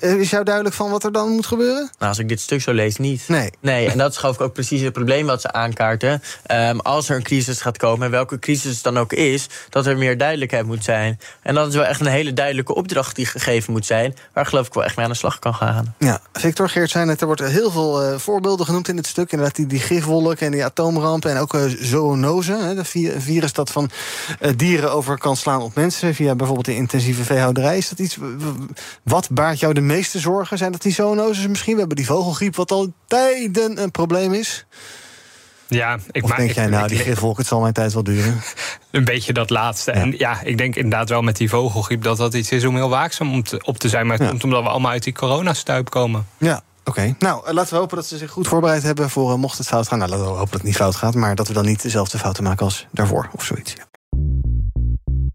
uh, 0.00 0.20
is 0.20 0.30
jou 0.30 0.44
duidelijk 0.44 0.74
van 0.74 0.90
wat 0.90 1.04
er 1.04 1.12
dan 1.12 1.30
moet 1.30 1.46
gebeuren? 1.46 1.90
Nou, 1.98 2.10
als 2.10 2.18
ik 2.18 2.28
dit 2.28 2.40
stuk 2.40 2.60
zo 2.60 2.72
lees, 2.72 2.96
niet. 2.96 3.28
Nee. 3.28 3.50
Nee, 3.60 3.90
en 3.90 3.98
dat 3.98 4.10
is 4.10 4.16
geloof 4.16 4.34
ik 4.34 4.40
ook 4.40 4.52
precies 4.52 4.80
het 4.80 4.92
probleem 4.92 5.26
wat 5.26 5.40
ze 5.40 5.52
aankaarten. 5.52 6.22
Um, 6.50 6.80
als 6.80 7.08
er 7.08 7.16
een 7.16 7.22
crisis 7.22 7.60
gaat 7.60 7.76
komen, 7.76 8.06
en 8.06 8.10
welke 8.10 8.38
crisis 8.38 8.74
het 8.74 8.82
dan 8.82 8.98
ook 8.98 9.12
is, 9.18 9.46
dat 9.68 9.86
er 9.86 9.96
meer 9.96 10.18
duidelijkheid 10.18 10.66
moet 10.66 10.84
zijn. 10.84 11.20
En 11.42 11.54
dat 11.54 11.68
is 11.68 11.74
wel 11.74 11.84
echt 11.84 12.00
een 12.00 12.06
hele 12.06 12.32
duidelijke 12.32 12.74
opdracht 12.74 13.16
die 13.16 13.26
gegeven 13.26 13.72
moet 13.72 13.86
zijn, 13.86 14.16
waar 14.32 14.46
geloof 14.46 14.66
ik 14.66 14.74
wel 14.74 14.84
echt 14.84 14.96
mee 14.96 15.04
aan 15.04 15.10
de 15.10 15.16
slag 15.18 15.38
kan 15.38 15.54
gaan. 15.54 15.94
Ja, 15.98 16.20
Victor 16.32 16.68
Geert 16.68 16.90
zei 16.90 17.08
het, 17.08 17.20
er 17.20 17.26
wordt 17.26 17.44
heel 17.44 17.70
veel 17.70 18.12
uh, 18.12 18.18
voorbeelden 18.18 18.66
genoemd 18.66 18.88
in 18.88 18.96
het 18.96 19.06
stuk. 19.06 19.32
Inderdaad, 19.32 19.56
die, 19.56 19.66
die 19.66 19.80
gifwolk 19.80 20.38
en 20.38 20.52
die 20.52 20.64
atoomrampen 20.64 21.30
en 21.30 21.38
ook 21.38 21.54
uh, 21.54 21.62
zoonose, 21.80 22.52
hè, 22.52 22.74
de 22.74 22.84
virus 23.18 23.52
dat 23.52 23.70
van 23.70 23.90
uh, 24.40 24.50
dieren 24.56 24.92
over 24.92 25.18
kan 25.18 25.36
slaan 25.36 25.62
op 25.62 25.74
mensen 25.74 26.14
via 26.14 26.34
bijvoorbeeld 26.34 26.66
de 26.66 26.74
intensieve 26.74 27.24
veehouderij. 27.24 27.76
Is 27.76 27.88
dat 27.88 27.98
iets, 27.98 28.16
wat 29.02 29.30
baart 29.30 29.60
jou 29.60 29.74
de 29.74 29.80
meeste 29.80 30.18
zorgen? 30.18 30.58
Zijn 30.58 30.72
dat 30.72 30.82
die 30.82 30.92
zoonoses 30.92 31.46
misschien? 31.46 31.72
We 31.72 31.78
hebben 31.78 31.96
die 31.96 32.06
vogelgriep 32.06 32.56
wat 32.56 32.70
al 32.70 32.92
tijden 33.06 33.82
een 33.82 33.90
probleem 33.90 34.32
is. 34.32 34.66
Ja, 35.68 35.98
ik 36.10 36.24
of 36.24 36.30
denk 36.30 36.48
ik, 36.50 36.54
jij, 36.54 36.66
nou, 36.66 36.82
ik, 36.82 36.88
die 36.88 36.98
gifwolk, 36.98 37.38
het 37.38 37.46
zal 37.46 37.60
mijn 37.60 37.72
tijd 37.72 37.92
wel 37.92 38.02
duren? 38.02 38.40
Een 38.90 39.04
beetje 39.04 39.32
dat 39.32 39.50
laatste. 39.50 39.90
Ja. 39.92 39.96
En 39.96 40.14
ja, 40.18 40.40
ik 40.42 40.58
denk 40.58 40.76
inderdaad 40.76 41.08
wel 41.08 41.22
met 41.22 41.36
die 41.36 41.48
vogelgriep... 41.48 42.02
dat 42.02 42.16
dat 42.16 42.34
iets 42.34 42.50
is 42.50 42.64
om 42.64 42.74
heel 42.74 42.88
waakzaam 42.88 43.32
om 43.32 43.42
te, 43.42 43.60
op 43.64 43.78
te 43.78 43.88
zijn. 43.88 44.06
Maar 44.06 44.14
het 44.16 44.24
ja. 44.24 44.30
komt 44.30 44.44
omdat 44.44 44.62
we 44.62 44.68
allemaal 44.68 44.90
uit 44.90 45.02
die 45.02 45.12
coronastuip 45.12 45.90
komen. 45.90 46.26
Ja, 46.38 46.62
Oké, 46.88 47.14
nou 47.18 47.46
eh, 47.46 47.52
laten 47.52 47.72
we 47.72 47.78
hopen 47.78 47.96
dat 47.96 48.06
ze 48.06 48.16
zich 48.16 48.30
goed 48.30 48.48
voorbereid 48.48 48.82
hebben 48.82 49.10
voor 49.10 49.30
uh, 49.30 49.36
mocht 49.36 49.58
het 49.58 49.66
fout 49.66 49.88
gaan. 49.88 49.98
Nou, 49.98 50.10
laten 50.10 50.24
we 50.24 50.30
hopen 50.30 50.50
dat 50.50 50.60
het 50.60 50.62
niet 50.62 50.76
fout 50.76 50.96
gaat, 50.96 51.14
maar 51.14 51.34
dat 51.34 51.48
we 51.48 51.54
dan 51.54 51.64
niet 51.64 51.82
dezelfde 51.82 52.18
fouten 52.18 52.44
maken 52.44 52.64
als 52.64 52.86
daarvoor 52.90 53.28
of 53.32 53.44
zoiets. 53.44 53.72
Ja. 53.76 53.86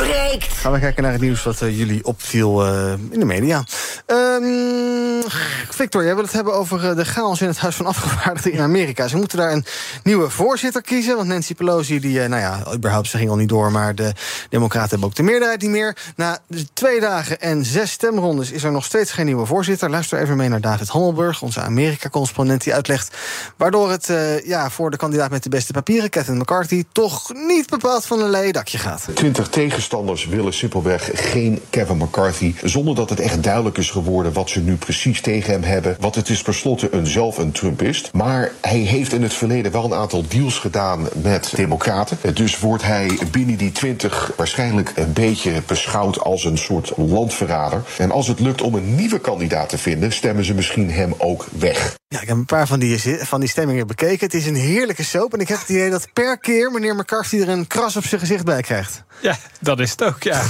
breekt. 0.00 0.52
Gaan 0.52 0.72
we 0.72 0.78
kijken 0.78 1.02
naar 1.02 1.12
het 1.12 1.20
nieuws 1.20 1.42
wat 1.42 1.60
uh, 1.60 1.78
jullie 1.78 2.04
opviel 2.04 2.66
uh, 2.66 2.92
in 3.10 3.18
de 3.18 3.24
media. 3.24 3.64
Um, 4.06 5.22
Victor, 5.70 6.04
jij 6.04 6.14
wil 6.14 6.24
het 6.24 6.32
hebben 6.32 6.54
over 6.54 6.84
uh, 6.84 6.96
de 6.96 7.04
chaos 7.04 7.40
in 7.40 7.46
het 7.46 7.58
Huis 7.58 7.76
van 7.76 7.86
Afgevaardigden 7.86 8.52
in 8.52 8.60
Amerika. 8.60 9.08
Ze 9.08 9.16
moeten 9.16 9.38
daar 9.38 9.52
een 9.52 9.64
nieuwe 10.02 10.30
voorzitter 10.30 10.82
kiezen. 10.82 11.16
Want 11.16 11.28
Nancy 11.28 11.54
Pelosi, 11.54 12.00
die, 12.00 12.18
nou 12.18 12.40
ja, 12.40 12.74
überhaupt, 12.74 13.08
ze 13.08 13.18
ging 13.18 13.30
al 13.30 13.36
niet 13.36 13.48
door. 13.48 13.72
Maar 13.72 13.94
de 13.94 14.12
Democraten 14.48 14.90
hebben 14.90 15.08
ook 15.08 15.14
de 15.14 15.22
meerderheid 15.22 15.60
niet 15.60 15.70
meer. 15.70 15.96
Na 16.16 16.38
twee 16.72 17.00
dagen 17.00 17.40
en 17.40 17.64
zes 17.64 17.90
stemrondes 17.90 18.50
is 18.50 18.62
er 18.62 18.72
nog 18.72 18.84
steeds 18.84 19.12
geen 19.12 19.26
nieuwe 19.26 19.46
voorzitter. 19.46 19.90
Luister 19.90 20.20
even 20.20 20.36
mee 20.36 20.48
naar 20.48 20.60
David 20.60 20.88
Hammelburg, 20.88 21.42
onze 21.42 21.60
Amerika-correspondent, 21.60 22.64
die 22.64 22.74
uitlegt. 22.74 23.16
Waardoor 23.56 23.90
het 23.90 24.12
ja, 24.44 24.70
voor 24.70 24.90
de 24.90 24.96
kandidaat 24.96 25.30
met 25.30 25.42
de 25.42 25.48
beste 25.48 25.72
papieren, 25.72 26.10
Kevin 26.10 26.36
McCarthy, 26.36 26.84
toch 26.92 27.34
niet 27.34 27.70
bepaald 27.70 28.06
van 28.06 28.20
een 28.20 28.30
leien 28.30 28.52
dakje 28.52 28.78
gaat. 28.78 29.08
20 29.14 29.48
tegenstanders 29.48 29.89
willen 30.28 30.52
simpelweg 30.52 31.10
geen 31.14 31.60
Kevin 31.70 31.96
McCarthy. 31.96 32.54
Zonder 32.62 32.94
dat 32.94 33.10
het 33.10 33.20
echt 33.20 33.42
duidelijk 33.42 33.78
is 33.78 33.90
geworden 33.90 34.32
wat 34.32 34.50
ze 34.50 34.60
nu 34.60 34.76
precies 34.76 35.20
tegen 35.20 35.52
hem 35.52 35.62
hebben. 35.62 35.96
Want 36.00 36.14
het 36.14 36.28
is 36.28 36.42
per 36.42 36.54
slotte 36.54 36.88
een, 36.92 37.06
zelf 37.06 37.38
een 37.38 37.52
Trumpist. 37.52 38.12
Maar 38.12 38.52
hij 38.60 38.78
heeft 38.78 39.12
in 39.12 39.22
het 39.22 39.34
verleden 39.34 39.72
wel 39.72 39.84
een 39.84 39.94
aantal 39.94 40.24
deals 40.28 40.58
gedaan 40.58 41.08
met 41.22 41.52
Democraten. 41.56 42.18
Dus 42.34 42.58
wordt 42.58 42.82
hij 42.82 43.18
binnen 43.30 43.56
die 43.56 43.72
20 43.72 44.32
waarschijnlijk 44.36 44.92
een 44.94 45.12
beetje 45.12 45.62
beschouwd 45.66 46.20
als 46.20 46.44
een 46.44 46.58
soort 46.58 46.92
landverrader. 46.96 47.82
En 47.98 48.10
als 48.10 48.28
het 48.28 48.40
lukt 48.40 48.62
om 48.62 48.74
een 48.74 48.94
nieuwe 48.94 49.18
kandidaat 49.18 49.68
te 49.68 49.78
vinden, 49.78 50.12
stemmen 50.12 50.44
ze 50.44 50.54
misschien 50.54 50.90
hem 50.90 51.14
ook 51.18 51.46
weg. 51.58 51.98
Ja, 52.14 52.20
ik 52.20 52.28
heb 52.28 52.36
een 52.36 52.44
paar 52.44 52.66
van 52.66 52.78
die, 52.78 53.18
van 53.20 53.40
die 53.40 53.48
stemmingen 53.48 53.86
bekeken. 53.86 54.26
Het 54.26 54.34
is 54.34 54.46
een 54.46 54.54
heerlijke 54.54 55.04
soap. 55.04 55.32
En 55.34 55.40
ik 55.40 55.48
heb 55.48 55.58
het 55.58 55.68
idee 55.68 55.90
dat 55.90 56.12
per 56.12 56.38
keer 56.38 56.70
meneer 56.70 56.94
McCarthy 56.94 57.40
er 57.40 57.48
een 57.48 57.66
kras 57.66 57.96
op 57.96 58.04
zijn 58.04 58.20
gezicht 58.20 58.44
bij 58.44 58.62
krijgt. 58.62 59.02
Ja, 59.20 59.36
dat 59.60 59.80
is 59.80 59.90
het 59.90 60.04
ook, 60.04 60.22
ja. 60.22 60.42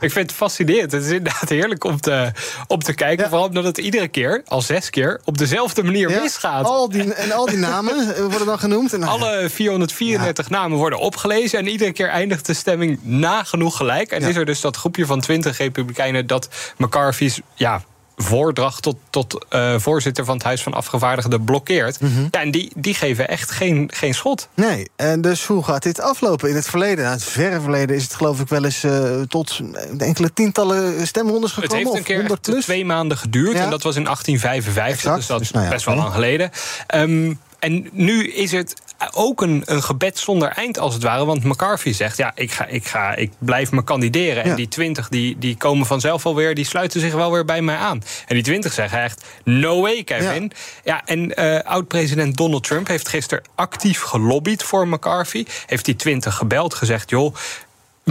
ik 0.00 0.12
vind 0.12 0.14
het 0.14 0.32
fascinerend. 0.32 0.92
Het 0.92 1.04
is 1.04 1.10
inderdaad 1.10 1.48
heerlijk 1.48 1.84
om 1.84 2.00
te, 2.00 2.32
om 2.66 2.78
te 2.78 2.94
kijken. 2.94 3.28
Vooral 3.28 3.46
omdat 3.46 3.64
het 3.64 3.78
iedere 3.78 4.08
keer, 4.08 4.42
al 4.46 4.62
zes 4.62 4.90
keer, 4.90 5.20
op 5.24 5.38
dezelfde 5.38 5.82
manier 5.82 6.10
ja, 6.10 6.20
misgaat. 6.20 6.64
Al 6.64 6.88
die, 6.88 7.14
en 7.14 7.32
al 7.32 7.46
die 7.46 7.58
namen 7.58 8.20
worden 8.28 8.46
dan 8.46 8.58
genoemd. 8.58 8.92
En 8.92 9.02
Alle 9.02 9.48
434 9.50 10.50
namen 10.50 10.78
worden 10.78 10.98
opgelezen. 10.98 11.58
En 11.58 11.68
iedere 11.68 11.92
keer 11.92 12.08
eindigt 12.08 12.46
de 12.46 12.54
stemming 12.54 12.98
nagenoeg 13.02 13.76
gelijk. 13.76 14.10
En 14.10 14.22
is 14.22 14.36
er 14.36 14.44
dus 14.44 14.60
dat 14.60 14.76
groepje 14.76 15.06
van 15.06 15.20
20 15.20 15.58
republikeinen 15.58 16.26
dat 16.26 16.48
McCarthy's... 16.76 17.40
Ja, 17.54 17.82
voordracht 18.20 18.82
tot, 18.82 18.96
tot 19.10 19.46
uh, 19.50 19.78
voorzitter 19.78 20.24
van 20.24 20.34
het 20.34 20.44
Huis 20.44 20.62
van 20.62 20.74
Afgevaardigden 20.74 21.44
blokkeert. 21.44 22.00
Mm 22.00 22.14
-hmm. 22.14 22.28
ja, 22.30 22.40
en 22.40 22.50
die, 22.50 22.72
die 22.76 22.94
geven 22.94 23.28
echt 23.28 23.50
geen, 23.50 23.90
geen 23.94 24.14
schot. 24.14 24.48
Nee, 24.54 24.88
en 24.96 25.20
dus 25.20 25.46
hoe 25.46 25.64
gaat 25.64 25.82
dit 25.82 26.00
aflopen? 26.00 26.48
In 26.48 26.54
het 26.54 26.68
verleden, 26.68 27.04
nou, 27.04 27.16
het 27.16 27.24
verre 27.24 27.60
verleden, 27.60 27.96
is 27.96 28.02
het 28.02 28.14
geloof 28.14 28.40
ik 28.40 28.48
wel 28.48 28.64
eens 28.64 28.84
uh, 28.84 29.20
tot 29.28 29.60
enkele 29.98 30.32
tientallen 30.32 31.06
stemrondes 31.06 31.52
gekomen. 31.52 31.76
Het 31.76 31.86
heeft 31.86 31.98
een 31.98 32.26
keer 32.26 32.30
echt 32.30 32.62
twee 32.62 32.84
maanden 32.84 33.18
geduurd. 33.18 33.56
Ja. 33.56 33.64
En 33.64 33.70
dat 33.70 33.82
was 33.82 33.96
in 33.96 34.04
1855, 34.04 34.94
exact. 34.94 35.16
dus 35.16 35.26
dat 35.26 35.40
is 35.40 35.46
dus, 35.46 35.54
nou 35.54 35.64
ja, 35.64 35.72
best 35.72 35.84
wel 35.84 35.94
lang 35.94 36.12
geleden. 36.12 36.50
Um, 36.94 37.38
en 37.58 37.88
nu 37.92 38.28
is 38.28 38.52
het 38.52 38.74
ook 39.14 39.42
een, 39.42 39.62
een 39.64 39.82
gebed 39.82 40.18
zonder 40.18 40.48
eind, 40.48 40.78
als 40.78 40.94
het 40.94 41.02
ware. 41.02 41.24
Want 41.24 41.44
McCarthy 41.44 41.92
zegt, 41.92 42.16
ja, 42.16 42.32
ik, 42.34 42.52
ga, 42.52 42.66
ik, 42.66 42.86
ga, 42.86 43.14
ik 43.14 43.32
blijf 43.38 43.70
me 43.70 43.84
kandideren. 43.84 44.44
Ja. 44.44 44.50
En 44.50 44.56
die 44.56 44.68
twintig 44.68 45.08
die, 45.08 45.38
die 45.38 45.56
komen 45.56 45.86
vanzelf 45.86 46.26
alweer, 46.26 46.54
die 46.54 46.64
sluiten 46.64 47.00
zich 47.00 47.12
wel 47.12 47.32
weer 47.32 47.44
bij 47.44 47.62
mij 47.62 47.76
aan. 47.76 48.02
En 48.26 48.34
die 48.34 48.44
twintig 48.44 48.72
zeggen 48.72 49.02
echt, 49.02 49.24
no 49.44 49.80
way, 49.80 50.04
Kevin. 50.04 50.52
Ja, 50.84 50.94
ja 50.94 51.02
en 51.04 51.40
uh, 51.40 51.60
oud-president 51.60 52.36
Donald 52.36 52.64
Trump 52.64 52.86
heeft 52.86 53.08
gisteren 53.08 53.44
actief 53.54 54.00
gelobbyd 54.00 54.62
voor 54.62 54.88
McCarthy. 54.88 55.44
Heeft 55.66 55.84
die 55.84 55.96
twintig 55.96 56.34
gebeld, 56.34 56.74
gezegd, 56.74 57.10
joh, 57.10 57.34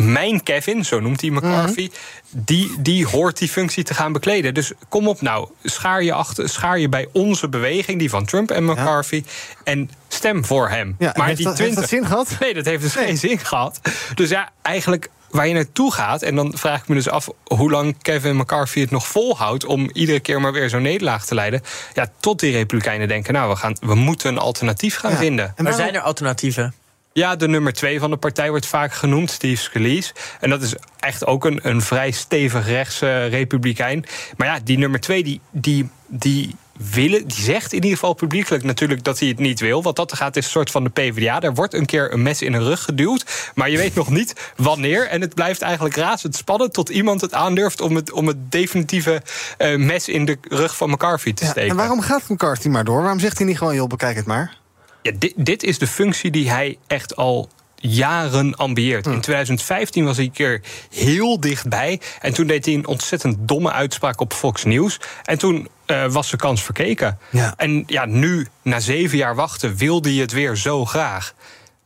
mijn 0.04 0.44
Kevin, 0.44 0.86
zo 0.86 1.00
noemt 1.00 1.22
hij 1.22 1.30
McCarthy, 1.30 1.82
mm 1.82 1.90
-hmm. 2.32 2.42
die, 2.46 2.76
die 2.80 3.06
hoort 3.06 3.38
die 3.38 3.50
functie 3.50 3.84
te 3.84 3.94
gaan 3.94 4.12
bekleden. 4.12 4.54
Dus 4.54 4.72
kom 4.90 5.08
op 5.08 5.22
nou, 5.22 5.50
schaar 5.64 6.04
je, 6.04 6.14
achter, 6.14 6.50
schaar 6.50 6.80
je 6.80 6.90
bij 6.90 7.08
onze 7.14 7.50
beweging, 7.50 8.00
die 8.00 8.10
van 8.10 8.26
Trump 8.26 8.52
en 8.52 8.66
McCarthy, 8.66 9.16
ja. 9.16 9.32
en 9.64 9.90
stem 10.08 10.46
voor 10.46 10.70
hem. 10.70 10.96
Ja, 11.00 11.14
maar 11.16 11.26
heeft, 11.26 11.38
die 11.38 11.46
dat, 11.46 11.56
20... 11.56 11.76
heeft 11.76 11.76
dat 11.76 12.00
zin 12.00 12.06
gehad? 12.06 12.40
Nee, 12.40 12.54
dat 12.54 12.66
heeft 12.66 12.82
dus 12.82 12.96
nee. 12.96 13.06
geen 13.06 13.18
zin 13.18 13.40
gehad. 13.40 13.80
Dus 14.16 14.30
ja, 14.30 14.50
eigenlijk 14.62 15.10
waar 15.30 15.48
je 15.48 15.54
naartoe 15.54 15.94
gaat, 15.94 16.22
en 16.22 16.36
dan 16.36 16.58
vraag 16.58 16.82
ik 16.82 16.88
me 16.88 16.96
dus 16.96 17.10
af 17.10 17.30
hoe 17.44 17.72
lang 17.72 18.02
Kevin 18.02 18.38
McCarthy 18.38 18.80
het 18.80 18.92
nog 18.92 19.08
volhoudt 19.08 19.66
om 19.66 19.90
iedere 19.94 20.20
keer 20.20 20.42
maar 20.42 20.52
weer 20.52 20.70
zo'n 20.70 20.82
nederlaag 20.82 21.26
te 21.26 21.36
leiden. 21.36 21.62
Ja, 21.94 22.08
tot 22.20 22.40
die 22.40 22.52
Republikeinen 22.52 23.08
denken, 23.08 23.34
nou, 23.34 23.50
we, 23.50 23.56
gaan, 23.56 23.76
we 23.80 23.96
moeten 23.96 24.30
een 24.30 24.38
alternatief 24.38 24.98
gaan 24.98 25.12
ja. 25.12 25.18
vinden. 25.18 25.54
En 25.56 25.64
maar 25.64 25.74
zijn 25.74 25.96
er 25.96 26.02
alternatieven? 26.02 26.74
Ja, 27.18 27.36
de 27.36 27.48
nummer 27.48 27.74
twee 27.74 28.00
van 28.00 28.10
de 28.10 28.18
partij 28.18 28.50
wordt 28.50 28.66
vaak 28.66 28.94
genoemd, 28.94 29.32
Steve 29.32 29.62
Scalise. 29.62 30.14
En 30.40 30.50
dat 30.50 30.62
is 30.62 30.76
echt 31.00 31.26
ook 31.26 31.46
een, 31.46 31.60
een 31.64 31.82
vrij 31.82 32.12
stevig 32.12 32.68
rechtse 32.68 33.26
republikein. 33.26 34.06
Maar 34.36 34.48
ja, 34.48 34.60
die 34.64 34.78
nummer 34.78 35.00
twee, 35.00 35.24
die, 35.24 35.42
die, 35.52 35.90
die, 36.08 36.56
willen, 36.94 37.28
die 37.28 37.42
zegt 37.42 37.74
in 37.74 37.84
ieder 37.84 37.98
geval 37.98 38.14
publiekelijk 38.14 38.64
natuurlijk 38.64 39.04
dat 39.04 39.20
hij 39.20 39.28
het 39.28 39.40
niet 39.40 39.60
wil. 39.60 39.84
Want 39.84 39.96
dat 39.96 40.14
gaat 40.14 40.36
is 40.36 40.46
een 40.46 40.52
soort 40.52 40.72
van 40.72 40.84
de 40.84 40.90
PvdA. 40.90 41.42
Er 41.42 41.54
wordt 41.54 41.74
een 41.74 41.86
keer 41.86 42.14
een 42.14 42.22
mes 42.22 42.42
in 42.42 42.52
de 42.52 42.64
rug 42.64 42.84
geduwd. 42.84 43.52
Maar 43.56 43.70
je 43.70 43.78
weet 43.78 43.96
nog 43.96 44.10
niet 44.10 44.52
wanneer. 44.56 45.08
En 45.08 45.22
het 45.22 45.34
blijft 45.34 45.62
eigenlijk 45.62 45.96
razend 45.96 46.36
spannend 46.36 46.74
tot 46.74 46.90
iemand 46.90 47.22
het 47.22 47.34
aandurft 47.34 47.82
om 47.82 47.96
het, 47.96 48.12
om 48.12 48.28
het 48.28 48.52
definitieve 48.52 49.22
uh, 49.58 49.78
mes 49.78 50.08
in 50.08 50.26
de 50.26 50.38
rug 50.50 50.78
van 50.78 50.90
McCarthy 50.90 51.34
te 51.34 51.44
ja, 51.44 51.52
steken. 51.52 51.70
En 51.70 51.76
waarom 51.76 52.02
gaat 52.02 52.30
McCarthy 52.30 52.68
maar 52.68 52.84
door? 52.84 53.02
Waarom 53.02 53.20
zegt 53.20 53.38
hij 53.38 53.48
niet 53.48 53.58
gewoon, 53.58 53.76
joh, 53.76 53.88
bekijk 53.88 54.16
het 54.16 54.26
maar? 54.26 54.66
Ja, 55.08 55.14
dit, 55.20 55.34
dit 55.36 55.64
is 55.64 55.78
de 55.78 55.88
functie 55.88 56.32
die 56.32 56.50
hij 56.50 56.78
echt 56.88 57.16
al 57.16 57.50
jaren 57.76 58.56
ambieert. 58.56 59.06
In 59.06 59.22
2015 59.22 60.06
was 60.06 60.16
hij 60.16 60.26
een 60.26 60.32
keer 60.32 60.62
heel 60.90 61.40
dichtbij. 61.40 62.02
En 62.22 62.34
toen 62.34 62.48
deed 62.48 62.66
hij 62.66 62.74
een 62.74 62.88
ontzettend 62.88 63.38
domme 63.40 63.72
uitspraak 63.72 64.22
op 64.22 64.34
Fox 64.34 64.64
News. 64.64 65.00
En 65.24 65.38
toen 65.38 65.68
uh, 65.88 66.12
was 66.12 66.30
de 66.32 66.38
kans 66.38 66.64
verkeken. 66.64 67.20
Ja. 67.30 67.54
En 67.58 67.84
ja, 67.86 68.06
nu, 68.06 68.48
na 68.62 68.80
zeven 68.80 69.18
jaar 69.18 69.36
wachten, 69.36 69.76
wilde 69.76 70.10
hij 70.10 70.18
het 70.22 70.32
weer 70.32 70.56
zo 70.56 70.86
graag. 70.86 71.34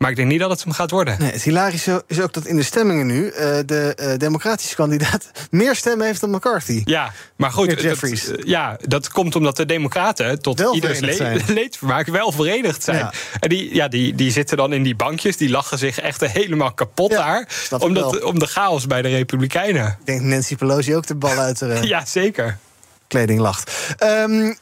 Maar 0.01 0.09
ik 0.09 0.15
denk 0.15 0.27
niet 0.27 0.39
dat 0.39 0.49
het 0.49 0.63
hem 0.63 0.73
gaat 0.73 0.91
worden. 0.91 1.15
Nee, 1.19 1.31
het 1.31 1.43
hilarische 1.43 2.03
is 2.07 2.21
ook 2.21 2.33
dat 2.33 2.45
in 2.45 2.55
de 2.55 2.63
stemmingen 2.63 3.07
nu... 3.07 3.25
Uh, 3.25 3.31
de 3.65 3.97
uh, 3.99 4.17
democratische 4.17 4.75
kandidaat 4.75 5.31
meer 5.51 5.75
stemmen 5.75 6.05
heeft 6.05 6.21
dan 6.21 6.29
McCarthy. 6.29 6.81
Ja, 6.85 7.11
maar 7.35 7.51
goed, 7.51 7.83
dat, 7.83 8.03
uh, 8.03 8.43
ja, 8.43 8.77
dat 8.85 9.09
komt 9.09 9.35
omdat 9.35 9.57
de 9.57 9.65
democraten... 9.65 10.41
tot 10.41 10.59
wel 10.59 10.75
ieders 10.75 10.99
le 10.99 11.39
leedvermaak 11.47 12.07
wel 12.07 12.31
verenigd 12.31 12.83
zijn. 12.83 12.97
Ja. 12.97 13.13
En 13.39 13.49
die, 13.49 13.75
ja, 13.75 13.87
die, 13.87 14.15
die 14.15 14.31
zitten 14.31 14.57
dan 14.57 14.73
in 14.73 14.83
die 14.83 14.95
bankjes, 14.95 15.37
die 15.37 15.49
lachen 15.49 15.77
zich 15.77 15.99
echt 15.99 16.21
helemaal 16.21 16.73
kapot 16.73 17.11
ja, 17.11 17.17
daar... 17.17 17.47
Omdat, 17.79 18.23
om 18.23 18.39
de 18.39 18.47
chaos 18.47 18.87
bij 18.87 19.01
de 19.01 19.09
Republikeinen. 19.09 19.87
Ik 19.87 20.05
denk 20.05 20.21
Nancy 20.21 20.55
Pelosi 20.55 20.95
ook 20.95 21.07
de 21.07 21.15
bal 21.15 21.37
uit 21.37 21.57
te 21.57 21.79
Ja, 21.81 22.05
zeker 22.05 22.57
kleding 23.11 23.39
lacht. 23.39 23.95
Um, 24.03 24.55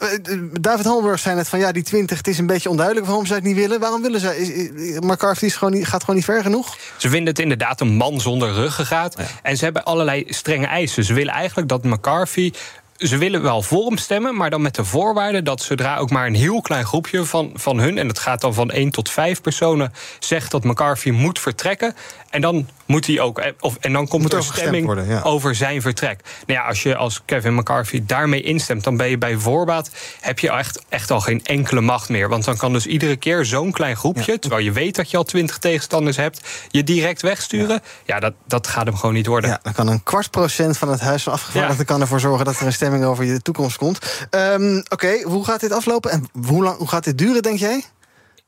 David 0.61 0.85
Holberg 0.85 1.19
zei 1.19 1.35
net 1.35 1.49
van 1.49 1.59
ja, 1.59 1.71
die 1.71 1.83
20, 1.83 2.17
het 2.17 2.27
is 2.27 2.37
een 2.37 2.45
beetje 2.45 2.69
onduidelijk 2.69 3.05
waarom 3.05 3.25
ze 3.25 3.33
het 3.33 3.43
niet 3.43 3.55
willen. 3.55 3.79
Waarom 3.79 4.01
willen 4.01 4.19
ze? 4.19 4.37
Is, 4.37 4.99
McCarthy 4.99 5.45
is 5.45 5.55
gewoon 5.55 5.73
niet, 5.73 5.87
gaat 5.87 6.01
gewoon 6.01 6.15
niet 6.15 6.25
ver 6.25 6.41
genoeg? 6.41 6.77
Ze 6.97 7.09
vinden 7.09 7.27
het 7.27 7.39
inderdaad 7.39 7.81
een 7.81 7.95
man 7.95 8.21
zonder 8.21 8.53
ruggengraat. 8.53 9.15
Ja. 9.17 9.23
En 9.43 9.57
ze 9.57 9.63
hebben 9.63 9.83
allerlei 9.83 10.25
strenge 10.27 10.65
eisen. 10.65 11.03
Ze 11.03 11.13
willen 11.13 11.33
eigenlijk 11.33 11.69
dat 11.69 11.83
McCarthy 11.83 12.51
ze 12.99 13.17
willen 13.17 13.41
wel 13.41 13.61
voor 13.61 13.85
hem 13.85 13.97
stemmen, 13.97 14.35
maar 14.35 14.49
dan 14.49 14.61
met 14.61 14.75
de 14.75 14.85
voorwaarde 14.85 15.41
dat 15.41 15.61
zodra 15.61 15.97
ook 15.97 16.09
maar 16.09 16.27
een 16.27 16.35
heel 16.35 16.61
klein 16.61 16.85
groepje 16.85 17.25
van, 17.25 17.51
van 17.53 17.79
hun, 17.79 17.97
en 17.97 18.07
dat 18.07 18.19
gaat 18.19 18.41
dan 18.41 18.53
van 18.53 18.71
één 18.71 18.89
tot 18.89 19.09
vijf 19.09 19.41
personen, 19.41 19.93
zegt 20.19 20.51
dat 20.51 20.63
McCarthy 20.63 21.09
moet 21.09 21.39
vertrekken. 21.39 21.95
En 22.29 22.41
dan 22.41 22.67
moet 22.89 23.07
hij 23.07 23.19
ook. 23.19 23.41
Of, 23.59 23.77
en 23.79 23.93
dan 23.93 24.07
komt 24.07 24.21
moet 24.21 24.31
er 24.31 24.37
een 24.37 24.43
stemming 24.43 24.85
worden, 24.85 25.07
ja. 25.07 25.21
over 25.21 25.55
zijn 25.55 25.81
vertrek. 25.81 26.21
Nou 26.45 26.59
ja, 26.59 26.65
als 26.65 26.83
je 26.83 26.95
als 26.95 27.21
Kevin 27.25 27.55
McCarthy 27.55 28.03
daarmee 28.05 28.41
instemt, 28.41 28.83
dan 28.83 28.97
ben 28.97 29.09
je 29.09 29.17
bij 29.17 29.35
voorbaat. 29.35 29.89
heb 30.19 30.39
je 30.39 30.51
echt, 30.51 30.81
echt 30.89 31.11
al 31.11 31.19
geen 31.19 31.43
enkele 31.43 31.81
macht 31.81 32.09
meer. 32.09 32.29
Want 32.29 32.45
dan 32.45 32.57
kan 32.57 32.73
dus 32.73 32.85
iedere 32.85 33.15
keer 33.15 33.45
zo'n 33.45 33.71
klein 33.71 33.95
groepje. 33.95 34.31
Ja. 34.31 34.37
terwijl 34.37 34.63
je 34.63 34.71
weet 34.71 34.95
dat 34.95 35.11
je 35.11 35.17
al 35.17 35.23
twintig 35.23 35.57
tegenstanders 35.57 36.17
hebt. 36.17 36.41
je 36.69 36.83
direct 36.83 37.21
wegsturen. 37.21 37.67
Ja, 37.67 37.81
ja 38.05 38.19
dat, 38.19 38.33
dat 38.45 38.67
gaat 38.67 38.85
hem 38.85 38.95
gewoon 38.95 39.15
niet 39.15 39.27
worden. 39.27 39.49
Ja, 39.49 39.59
dan 39.63 39.73
kan 39.73 39.87
een 39.87 40.03
kwart 40.03 40.31
procent 40.31 40.77
van 40.77 40.89
het 40.89 40.99
Huis 40.99 41.23
van 41.23 41.33
Afgevaardigden 41.33 41.85
kan 41.85 42.01
ervoor 42.01 42.19
zorgen 42.19 42.45
dat 42.45 42.59
er 42.59 42.65
een 42.65 42.73
stemming 42.73 43.03
over 43.05 43.25
je 43.25 43.41
toekomst 43.41 43.77
komt. 43.77 44.27
Um, 44.31 44.77
Oké, 44.77 44.93
okay, 44.93 45.21
hoe 45.21 45.45
gaat 45.45 45.59
dit 45.59 45.71
aflopen 45.71 46.11
en 46.11 46.29
hoe, 46.47 46.63
lang, 46.63 46.77
hoe 46.77 46.87
gaat 46.87 47.03
dit 47.03 47.17
duren, 47.17 47.41
denk 47.41 47.59
jij? 47.59 47.83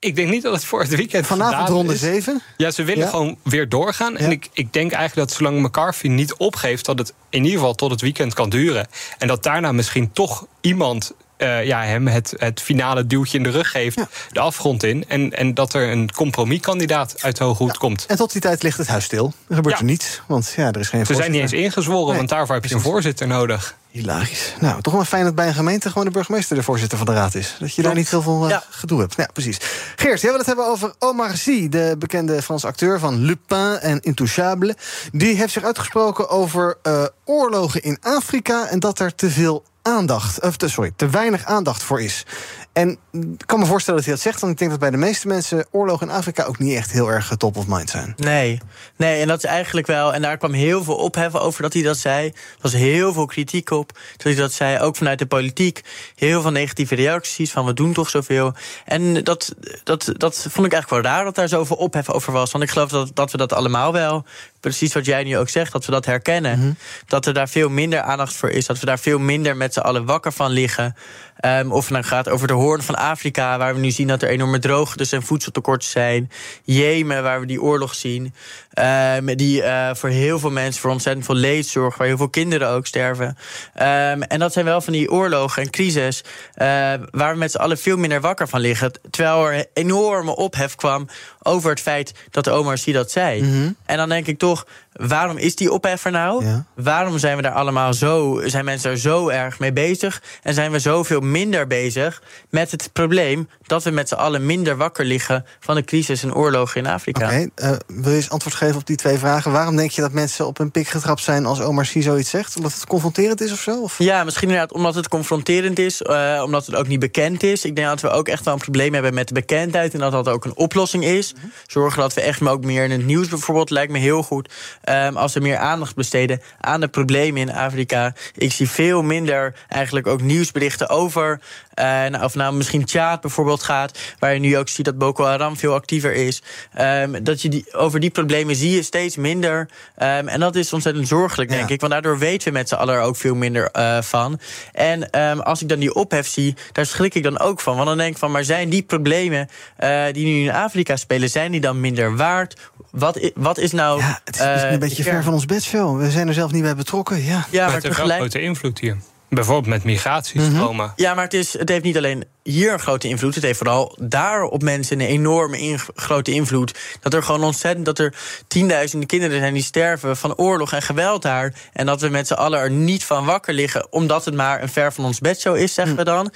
Ik 0.04 0.16
denk 0.16 0.30
niet 0.30 0.44
dat 0.44 0.54
het 0.54 0.66
voor 0.66 0.80
het 0.82 0.96
weekend 0.96 1.26
Vanavond 1.26 1.70
ronde 1.70 1.94
is. 1.94 2.00
7. 2.00 2.42
Ja, 2.58 2.72
ze 2.72 2.84
willen 2.84 3.04
Ja. 3.04 3.10
gewoon 3.10 3.38
weer 3.44 3.70
doorgaan. 3.70 4.18
En 4.18 4.32
ik, 4.32 4.50
ik 4.54 4.74
denk 4.74 4.92
eigenlijk 4.92 5.28
dat 5.30 5.38
zolang 5.38 5.62
McCarthy 5.62 6.08
niet 6.08 6.34
opgeeft... 6.34 6.86
dat 6.86 6.98
het 7.00 7.14
in 7.30 7.44
ieder 7.44 7.60
geval 7.60 7.76
tot 7.76 7.92
het 7.92 8.02
weekend 8.02 8.34
kan 8.34 8.50
duren. 8.50 8.88
En 9.18 9.28
dat 9.28 9.44
daarna 9.44 9.72
misschien 9.72 10.12
toch 10.12 10.46
iemand... 10.62 11.12
eh, 11.38 11.66
ja, 11.66 11.84
hem 11.84 12.08
het, 12.08 12.34
het 12.38 12.62
finale 12.62 13.08
duwtje 13.08 13.38
in 13.38 13.44
de 13.44 13.50
rug 13.50 13.72
geeft, 13.72 13.98
de 14.32 14.40
afgrond 14.40 14.84
in. 14.84 15.06
En, 15.08 15.38
en 15.38 15.54
dat 15.54 15.74
er 15.74 15.92
een 15.92 16.12
compromiskandidaat 16.12 17.16
uit 17.24 17.38
de 17.38 17.44
hoge 17.44 17.64
hoed 17.64 17.78
komt. 17.78 18.06
En 18.06 18.16
tot 18.18 18.32
die 18.32 18.42
tijd 18.42 18.64
ligt 18.64 18.78
het 18.78 18.88
huis 18.88 19.04
stil. 19.04 19.34
Er 19.50 19.56
gebeurt 19.56 19.76
Ja. 19.76 19.82
er 19.82 19.88
niets, 19.88 20.22
want 20.28 20.54
ja, 20.56 20.72
er 20.72 20.80
is 20.80 20.90
geen 20.90 21.06
Ze 21.06 21.14
zijn 21.16 21.32
niet 21.32 21.42
eens 21.42 21.54
ingezworen, 21.54 22.08
Nee, 22.08 22.18
want 22.18 22.30
daarvoor 22.30 22.56
heb 22.56 22.66
je 22.66 22.76
een 22.76 22.82
voorzitter 22.82 23.28
nodig. 23.28 23.76
Hilarisch. 23.92 24.54
Nou, 24.60 24.82
toch 24.82 24.94
wel 24.94 25.04
fijn 25.04 25.24
dat 25.24 25.36
bij 25.36 25.48
een 25.48 25.54
gemeente 25.54 25.90
gewoon 25.90 26.06
de 26.06 26.12
burgemeester 26.12 26.56
de 26.56 26.64
voorzitter 26.64 26.98
van 26.98 27.08
de 27.08 27.14
raad 27.14 27.36
is. 27.36 27.56
Dat 27.60 27.76
je 27.76 27.82
daar 27.82 27.96
niet 27.96 28.08
veel 28.08 28.50
eh, 28.50 28.58
gedoe 28.70 29.00
hebt. 29.00 29.16
Ja, 29.16 29.28
precies. 29.34 29.58
Geert, 29.96 30.22
jij 30.22 30.30
wil 30.30 30.40
het 30.40 30.48
hebben 30.48 30.66
over 30.66 30.94
Omar 31.00 31.38
Sy, 31.38 31.70
de 31.70 31.96
bekende 32.00 32.42
Franse 32.42 32.68
acteur 32.68 33.00
van 33.00 33.18
Lupin 33.18 33.78
en 33.80 34.00
Intouchable. 34.00 34.76
Die 35.12 35.36
heeft 35.36 35.54
zich 35.54 35.64
uitgesproken 35.64 36.30
over 36.30 36.78
eh, 36.82 37.06
oorlogen 37.26 37.82
in 37.82 37.98
Afrika 38.02 38.68
en 38.68 38.80
dat 38.80 39.00
er 39.00 39.16
te 39.16 39.30
veel 39.30 39.64
aandacht, 39.82 40.42
of 40.42 40.58
te, 40.58 40.70
sorry, 40.70 40.92
te 40.96 41.10
weinig 41.10 41.46
aandacht 41.46 41.84
voor 41.84 42.02
is. 42.02 42.26
En 42.74 42.98
ik 43.12 43.44
kan 43.46 43.60
me 43.60 43.66
voorstellen 43.66 44.00
dat 44.00 44.10
hij 44.10 44.16
dat 44.16 44.24
zegt, 44.24 44.42
want 44.42 44.54
ik 44.54 44.60
denk 44.60 44.72
dat 44.72 44.80
bij 44.80 44.90
de 44.90 44.98
meeste 44.98 45.28
mensen 45.28 45.66
oorlogen 45.72 46.08
in 46.08 46.14
Afrika 46.14 46.44
ook 46.44 46.60
niet 46.60 46.76
echt 46.76 46.92
heel 46.92 47.12
erg 47.12 47.36
top 47.38 47.58
of 47.58 47.68
mind 47.68 47.90
zijn. 47.90 48.14
Nee, 48.18 48.60
nee, 48.96 49.22
en 49.22 49.28
dat 49.28 49.38
is 49.38 49.50
eigenlijk 49.50 49.88
wel. 49.88 50.14
En 50.14 50.22
daar 50.22 50.38
kwam 50.38 50.54
heel 50.54 50.84
veel 50.84 50.96
ophef 50.96 51.36
over 51.36 51.62
dat 51.62 51.74
hij 51.74 51.82
dat 51.82 51.98
zei. 51.98 52.28
Er 52.28 52.34
was 52.62 52.74
heel 52.74 53.14
veel 53.14 53.26
kritiek 53.26 53.70
op 53.70 53.92
dat 54.12 54.24
hij 54.24 54.36
dat 54.36 54.54
zei, 54.54 54.80
ook 54.80 54.96
vanuit 54.96 55.20
de 55.20 55.26
politiek. 55.26 55.82
Heel 56.16 56.42
veel 56.42 56.52
negatieve 56.52 56.96
reacties 56.96 57.52
van 57.52 57.66
we 57.66 57.74
doen 57.74 57.94
toch 57.94 58.10
zoveel. 58.10 58.54
En 58.86 59.24
dat, 59.24 59.56
dat, 59.84 60.14
dat 60.18 60.36
vond 60.50 60.66
ik 60.66 60.74
eigenlijk 60.74 61.04
wel 61.04 61.14
raar 61.14 61.24
dat 61.24 61.36
daar 61.36 61.48
zoveel 61.48 61.78
ophef 61.78 62.10
over 62.10 62.34
was. 62.34 62.52
Want 62.52 62.64
ik 62.64 62.70
geloof 62.70 62.90
dat, 62.90 63.12
dat 63.14 63.32
we 63.32 63.38
dat 63.38 63.54
allemaal 63.54 63.94
wel. 63.94 64.26
Precies 64.60 64.94
wat 64.94 65.06
jij 65.06 65.24
nu 65.24 65.38
ook 65.38 65.50
zegt, 65.50 65.72
dat 65.72 65.86
we 65.86 65.92
dat 65.92 66.06
herkennen. 66.06 66.78
Dat 67.08 67.26
er 67.26 67.34
daar 67.34 67.50
veel 67.50 67.70
minder 67.70 68.02
aandacht 68.02 68.34
voor 68.34 68.50
is. 68.50 68.66
Dat 68.66 68.80
we 68.80 68.86
daar 68.86 69.00
veel 69.00 69.20
minder 69.20 69.58
met 69.58 69.74
z'n 69.74 69.80
allen 69.80 70.06
wakker 70.06 70.32
van 70.32 70.52
liggen. 70.52 70.96
Ehm, 71.42 71.72
of 71.72 71.84
het 71.84 71.94
nou 71.94 72.04
gaat 72.04 72.30
over 72.30 72.48
de 72.48 72.54
hoorn 72.54 72.82
van 72.82 72.96
Afrika, 72.96 73.58
waar 73.58 73.74
we 73.74 73.80
nu 73.80 73.92
zien 73.92 74.08
dat 74.08 74.22
er 74.22 74.30
enorme 74.30 74.60
droogtes 74.60 75.12
en 75.12 75.24
voedseltekorten 75.24 75.90
zijn. 75.90 76.32
Jemen, 76.64 77.24
waar 77.24 77.40
we 77.40 77.46
die 77.46 77.62
oorlog 77.62 77.96
zien. 77.96 78.34
Ehm, 78.74 79.36
die 79.36 79.64
eh, 79.64 79.96
voor 79.96 80.10
heel 80.10 80.40
veel 80.40 80.52
mensen 80.52 80.82
voor 80.82 80.92
ontzettend 80.92 81.26
veel 81.26 81.36
leed 81.36 81.68
zorgt, 81.68 81.98
waar 81.98 82.08
heel 82.08 82.18
veel 82.18 82.30
kinderen 82.30 82.70
ook 82.70 82.88
sterven. 82.88 83.38
Ehm, 83.74 84.22
en 84.22 84.40
dat 84.40 84.54
zijn 84.54 84.66
wel 84.66 84.82
van 84.82 84.94
die 84.94 85.12
oorlogen 85.12 85.62
en 85.62 85.70
crisis 85.70 86.24
eh, 86.54 86.68
waar 87.12 87.34
we 87.34 87.38
met 87.38 87.52
z'n 87.52 87.58
allen 87.58 87.78
veel 87.78 87.98
minder 87.98 88.22
wakker 88.22 88.48
van 88.48 88.60
liggen. 88.60 88.92
Terwijl 89.10 89.50
er 89.50 89.66
enorme 89.74 90.36
ophef 90.36 90.76
kwam 90.76 91.08
over 91.44 91.70
het 91.70 91.80
feit 91.80 92.14
dat 92.32 92.50
Omar 92.50 92.78
Sy 92.78 92.92
dat 92.92 93.12
zei. 93.12 93.42
En 93.86 93.98
dan 93.98 94.10
denk 94.10 94.28
ik 94.28 94.38
toch, 94.38 94.66
waarom 94.94 95.38
is 95.38 95.56
die 95.56 95.72
ophef 95.72 96.06
er 96.06 96.12
nou? 96.12 96.46
Waarom 96.76 97.18
zijn 97.18 97.36
we 97.36 97.42
daar 97.42 97.52
allemaal 97.52 97.94
zo, 97.94 98.42
zijn 98.46 98.66
mensen 98.66 98.90
daar 98.90 99.00
zo 99.00 99.30
erg 99.30 99.60
mee 99.60 99.74
bezig? 99.74 100.22
En 100.42 100.54
zijn 100.54 100.72
we 100.72 100.80
zoveel 100.80 101.20
minder 101.20 101.68
bezig 101.68 102.22
met 102.50 102.72
het 102.72 102.90
probleem 102.94 103.50
dat 103.66 103.84
we 103.84 103.90
met 103.90 104.08
z'n 104.08 104.16
allen 104.16 104.46
minder 104.46 104.78
wakker 104.78 105.06
liggen 105.06 105.46
van 105.60 105.76
de 105.76 105.84
crisis 105.84 106.24
en 106.24 106.36
oorlogen 106.36 106.82
in 106.84 106.88
Afrika? 106.88 107.26
Oké, 107.26 107.48
eh, 107.56 107.72
wil 107.88 108.10
je 108.10 108.16
eens 108.16 108.30
antwoord 108.30 108.56
geven 108.62 108.80
op 108.80 108.88
die 108.88 108.96
twee 108.96 109.18
vragen? 109.18 109.52
Waarom 109.52 109.76
denk 109.76 109.92
je 109.92 110.02
dat 110.02 110.12
mensen 110.12 110.48
op 110.48 110.60
een 110.60 110.72
pik 110.72 110.88
getrapt 110.88 111.24
zijn 111.24 111.46
als 111.46 111.62
Omar 111.62 111.86
Sy 111.86 112.02
zoiets 112.02 112.30
zegt? 112.30 112.58
Omdat 112.58 112.74
het 112.74 112.86
confronterend 112.86 113.42
is 113.42 113.52
of 113.52 113.60
zo? 113.60 113.82
Of? 113.82 113.96
Ja, 113.98 114.24
misschien 114.24 114.48
inderdaad 114.48 114.74
omdat 114.74 114.96
het 114.96 115.08
confronterend 115.08 115.80
is, 115.80 116.02
eh, 116.02 116.42
omdat 116.46 116.66
het 116.66 116.76
ook 116.76 116.88
niet 116.88 117.00
bekend 117.00 117.44
is. 117.44 117.66
Ik 117.66 117.76
denk 117.76 117.88
dat 117.88 118.02
we 118.02 118.10
ook 118.10 118.28
echt 118.28 118.46
wel 118.46 118.54
een 118.54 118.60
probleem 118.60 118.94
hebben 118.94 119.14
met 119.14 119.28
de 119.28 119.34
bekendheid 119.34 119.94
en 119.94 120.00
dat 120.00 120.12
dat 120.12 120.28
ook 120.28 120.46
een 120.46 120.56
oplossing 120.56 121.04
is. 121.04 121.34
Zorgen 121.68 122.00
dat 122.00 122.14
we 122.14 122.22
echt 122.22 122.48
ook 122.48 122.64
meer 122.64 122.84
in 122.84 122.92
het 122.92 123.06
nieuws 123.06 123.28
bijvoorbeeld 123.28 123.70
lijkt 123.70 123.92
me 123.92 124.00
heel 124.00 124.24
goed. 124.24 124.54
Ehm, 124.82 125.16
als 125.16 125.34
we 125.34 125.40
meer 125.40 125.58
aandacht 125.58 125.96
besteden 125.96 126.42
aan 126.60 126.80
de 126.80 126.88
problemen 126.88 127.42
in 127.42 127.54
Afrika. 127.54 128.14
Ik 128.36 128.52
zie 128.52 128.70
veel 128.70 129.02
minder 129.02 129.56
eigenlijk 129.68 130.08
ook 130.08 130.22
nieuwsberichten 130.22 130.90
over. 130.90 131.40
nou, 131.76 132.24
of 132.24 132.36
nou 132.36 132.54
misschien 132.54 132.86
Tjaad 132.86 133.22
bijvoorbeeld 133.22 133.64
gaat, 133.64 134.00
waar 134.20 134.34
je 134.34 134.40
nu 134.40 134.58
ook 134.58 134.70
ziet 134.70 134.86
dat 134.86 134.98
Boko 134.98 135.26
Haram 135.26 135.58
veel 135.58 135.74
actiever 135.74 136.14
is. 136.14 136.42
Ehm, 136.74 137.24
dat 137.24 137.42
je 137.42 137.50
die, 137.50 137.74
over 137.74 138.00
die 138.00 138.10
problemen 138.10 138.51
zie 138.56 138.72
je 138.72 138.84
steeds 138.84 139.16
minder. 139.16 139.70
Ehm, 139.96 140.28
en 140.28 140.40
dat 140.40 140.56
is 140.56 140.74
ontzettend 140.74 141.08
zorgelijk, 141.08 141.50
denk 141.50 141.70
ik. 141.70 141.80
Want 141.80 141.92
daardoor 141.92 142.18
weten 142.20 142.48
we 142.48 142.54
met 142.54 142.70
z'n 142.70 142.76
allen 142.76 142.96
er 142.96 143.02
ook 143.02 143.16
veel 143.16 143.36
minder 143.36 143.70
eh, 143.72 144.02
van. 144.02 144.40
En 144.72 145.10
ehm, 145.10 145.40
als 145.40 145.62
ik 145.62 145.70
dan 145.70 145.80
die 145.80 145.94
ophef 145.94 146.28
zie, 146.28 146.56
daar 146.72 146.86
schrik 146.86 147.16
ik 147.16 147.24
dan 147.24 147.40
ook 147.40 147.62
van. 147.62 147.76
Want 147.76 147.88
dan 147.88 147.98
denk 147.98 148.12
ik 148.12 148.18
van, 148.18 148.32
maar 148.32 148.44
zijn 148.44 148.70
die 148.70 148.82
problemen 148.82 149.50
eh, 149.78 150.04
die 150.12 150.26
nu 150.26 150.44
in 150.44 150.52
Afrika 150.52 150.96
spelen, 150.96 151.30
zijn 151.30 151.52
die 151.52 151.62
dan 151.62 151.80
minder 151.80 152.16
waard? 152.16 152.60
Wat, 152.92 153.32
wat 153.36 153.58
is 153.58 153.72
nou. 153.72 154.02
Het 154.02 154.36
is 154.36 154.62
een 154.62 154.80
beetje 154.80 155.04
ver 155.04 155.24
van 155.24 155.34
ons 155.34 155.46
bedshow. 155.46 156.02
We 156.02 156.12
zijn 156.12 156.28
er 156.28 156.34
zelf 156.34 156.52
niet 156.52 156.64
bij 156.64 156.76
betrokken. 156.76 157.24
Ja, 157.24 157.46
Ja, 157.50 157.64
maar 157.64 157.72
wel 157.72 157.82
tegelijk. 157.82 158.20
grote 158.20 158.42
invloed 158.42 158.80
hier. 158.80 158.98
Bijvoorbeeld 159.34 159.68
met 159.68 159.84
migratiestromen. 159.84 160.94
Ja, 160.96 161.14
maar 161.14 161.24
het, 161.24 161.34
is, 161.34 161.58
het 161.58 161.70
heeft 161.70 161.84
niet 161.84 161.98
alleen 161.98 162.24
hier 162.44 162.74
een 162.74 162.80
grote 162.80 163.08
invloed. 163.08 163.36
Het 163.36 163.44
heeft 163.44 163.58
vooral 163.58 163.98
daar 164.02 164.44
op 164.44 164.62
mensen 164.64 165.00
een 165.00 165.08
enorme 165.08 165.60
in- 165.60 165.80
grote 165.96 166.32
invloed. 166.32 166.80
Dat 167.00 167.14
er 167.14 167.24
gewoon 167.24 167.44
ontzettend, 167.44 167.86
dat 167.86 168.00
er 168.00 168.14
tienduizenden 168.48 169.08
kinderen 169.08 169.40
zijn 169.40 169.54
die 169.54 169.64
sterven 169.64 170.18
van 170.18 170.36
oorlog 170.36 170.72
en 170.74 170.82
geweld 170.82 171.22
daar. 171.22 171.54
En 171.74 171.86
dat 171.86 172.02
we 172.02 172.10
met 172.10 172.28
z'n 172.28 172.34
allen 172.34 172.60
er 172.60 172.72
niet 172.72 173.04
van 173.04 173.26
wakker 173.26 173.54
liggen, 173.54 173.88
omdat 173.92 174.26
het 174.26 174.34
maar 174.36 174.62
een 174.62 174.70
ver 174.70 174.94
van 174.94 175.06
ons 175.06 175.20
bedshow 175.20 175.56
is, 175.58 175.74
zeggen 175.74 175.96
we 175.96 176.04
dan. 176.04 176.32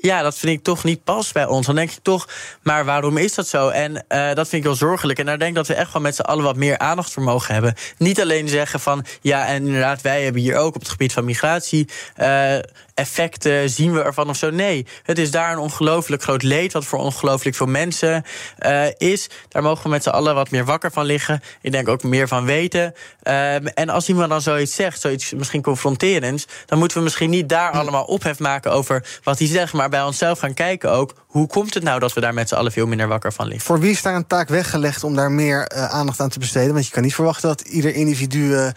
Ja, 0.00 0.22
dat 0.22 0.38
vind 0.38 0.58
ik 0.58 0.64
toch 0.64 0.84
niet 0.84 1.04
pas 1.04 1.32
bij 1.32 1.46
ons. 1.46 1.66
Dan 1.66 1.74
denk 1.74 1.90
ik 1.90 1.98
toch, 2.02 2.28
maar 2.62 2.84
waarom 2.84 3.16
is 3.16 3.34
dat 3.34 3.48
zo? 3.48 3.68
En 3.68 4.04
eh, 4.08 4.34
dat 4.34 4.48
vind 4.48 4.52
ik 4.52 4.62
wel 4.62 4.74
zorgelijk. 4.74 5.18
En 5.18 5.26
daar 5.26 5.38
denk 5.38 5.50
ik 5.50 5.56
dat 5.56 5.66
we 5.66 5.74
echt 5.74 5.92
wel 5.92 6.02
met 6.02 6.14
z'n 6.14 6.20
allen 6.20 6.44
wat 6.44 6.56
meer 6.56 6.78
aandacht 6.78 7.12
voor 7.12 7.22
mogen 7.22 7.54
hebben. 7.54 7.74
Niet 7.98 8.20
alleen 8.20 8.48
zeggen 8.48 8.80
van, 8.80 9.04
ja, 9.20 9.46
en 9.46 9.66
inderdaad, 9.66 10.00
wij 10.00 10.22
hebben 10.22 10.42
hier 10.42 10.56
ook 10.56 10.74
op 10.74 10.80
het 10.80 10.90
gebied 10.90 11.12
van 11.12 11.24
migratie 11.24 11.88
eh, 12.14 12.56
effecten, 13.00 13.70
zien 13.70 13.92
we 13.92 14.02
ervan 14.02 14.28
of 14.28 14.36
zo. 14.36 14.50
Nee, 14.50 14.86
het 15.02 15.18
is 15.18 15.30
daar 15.30 15.52
een 15.52 15.58
ongelooflijk 15.58 16.22
groot 16.22 16.42
leed, 16.42 16.72
wat 16.72 16.84
voor 16.84 16.98
ongelooflijk 16.98 17.56
veel 17.56 17.66
mensen 17.66 18.24
eh, 18.58 18.86
is. 18.96 19.30
Daar 19.48 19.62
mogen 19.62 19.82
we 19.82 19.88
met 19.88 20.02
z'n 20.02 20.08
allen 20.08 20.34
wat 20.34 20.50
meer 20.50 20.64
wakker 20.64 20.90
van 20.92 21.04
liggen. 21.04 21.40
Ik 21.60 21.72
denk 21.72 21.88
ook 21.88 22.02
meer 22.02 22.28
van 22.28 22.44
weten. 22.44 22.94
Ehm, 23.22 23.66
en 23.66 23.88
als 23.88 24.08
iemand 24.08 24.30
dan 24.30 24.40
zoiets 24.40 24.74
zegt, 24.74 25.00
zoiets 25.00 25.32
misschien 25.32 25.62
confronterends, 25.62 26.46
dan 26.66 26.78
moeten 26.78 26.96
we 26.96 27.02
misschien 27.02 27.30
niet 27.30 27.48
daar 27.48 27.70
allemaal 27.70 28.04
ophef 28.04 28.38
maken 28.38 28.72
over 28.72 29.04
wat 29.22 29.38
hij 29.38 29.48
zegt, 29.48 29.72
maar 29.72 29.88
bij 29.88 30.02
onszelf 30.02 30.38
gaan 30.38 30.54
kijken 30.54 30.90
ook. 30.90 31.14
Hoe 31.30 31.46
komt 31.46 31.74
het 31.74 31.82
nou 31.82 32.00
dat 32.00 32.12
we 32.12 32.20
daar 32.20 32.34
met 32.34 32.48
z'n 32.48 32.54
allen 32.54 32.72
veel 32.72 32.86
minder 32.86 33.08
wakker 33.08 33.32
van 33.32 33.46
liggen? 33.46 33.64
Voor 33.66 33.80
wie 33.80 33.90
is 33.90 34.02
daar 34.02 34.14
een 34.14 34.26
taak 34.26 34.48
weggelegd 34.48 35.04
om 35.04 35.14
daar 35.14 35.30
meer 35.30 35.66
eh, 35.66 35.84
aandacht 35.84 36.20
aan 36.20 36.28
te 36.28 36.38
besteden? 36.38 36.72
Want 36.72 36.86
je 36.86 36.92
kan 36.92 37.02
niet 37.02 37.14
verwachten 37.14 37.48
dat 37.48 37.60
ieder 37.60 37.94
individu 37.94 38.54
eh, 38.54 38.68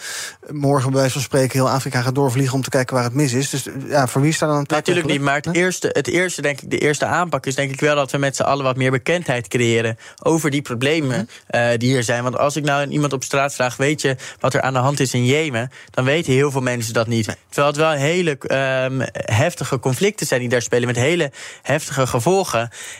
morgen 0.51 0.91
bij 0.91 0.99
wijze 0.99 1.13
van 1.13 1.21
spreken 1.21 1.59
heel 1.59 1.69
Afrika 1.69 2.01
gaat 2.01 2.15
doorvliegen 2.15 2.55
om 2.55 2.61
te 2.61 2.69
kijken 2.69 2.95
waar 2.95 3.03
het 3.03 3.13
mis 3.13 3.33
is. 3.33 3.49
Dus 3.49 3.67
ja, 3.87 4.07
voor 4.07 4.21
wie 4.21 4.29
is 4.29 4.37
daar 4.37 4.49
dan 4.49 4.57
een 4.57 4.65
taak 4.65 4.77
Natuurlijk 4.77 5.07
niet, 5.07 5.21
maar 5.21 5.35
het 5.35 5.55
eerste, 5.55 5.89
het 5.91 6.07
eerste, 6.07 6.41
denk 6.41 6.61
ik, 6.61 6.69
de 6.69 6.77
eerste 6.77 7.05
aanpak 7.05 7.45
is 7.45 7.55
denk 7.55 7.71
ik 7.71 7.79
wel 7.79 7.95
dat 7.95 8.11
we 8.11 8.17
met 8.17 8.35
z'n 8.35 8.43
allen 8.43 8.63
wat 8.63 8.77
meer 8.77 8.91
bekendheid 8.91 9.47
creëren 9.47 9.97
over 10.23 10.49
die 10.51 10.61
problemen 10.61 11.29
eh, 11.47 11.69
die 11.77 11.89
hier 11.89 12.03
zijn. 12.03 12.23
Want 12.23 12.37
als 12.37 12.55
ik 12.55 12.63
nou 12.63 12.87
iemand 12.87 13.13
op 13.13 13.23
straat 13.23 13.53
vraag, 13.53 13.77
weet 13.77 14.01
je 14.01 14.15
wat 14.39 14.53
er 14.53 14.61
aan 14.61 14.73
de 14.73 14.79
hand 14.79 14.99
is 14.99 15.13
in 15.13 15.25
Jemen, 15.25 15.71
dan 15.89 16.05
weten 16.05 16.33
heel 16.33 16.51
veel 16.51 16.61
mensen 16.61 16.93
dat 16.93 17.07
niet. 17.07 17.37
Terwijl 17.49 17.67
het 17.67 17.77
wel 17.77 17.91
hele 17.91 18.37
ehm, 18.37 19.01
heftige 19.13 19.79
conflicten 19.79 20.27
zijn 20.27 20.39
die 20.39 20.49
daar 20.49 20.61
spelen 20.61 20.87
met 20.87 20.95
hele 20.95 21.31
heftige 21.61 22.07
gevolgen. 22.07 22.42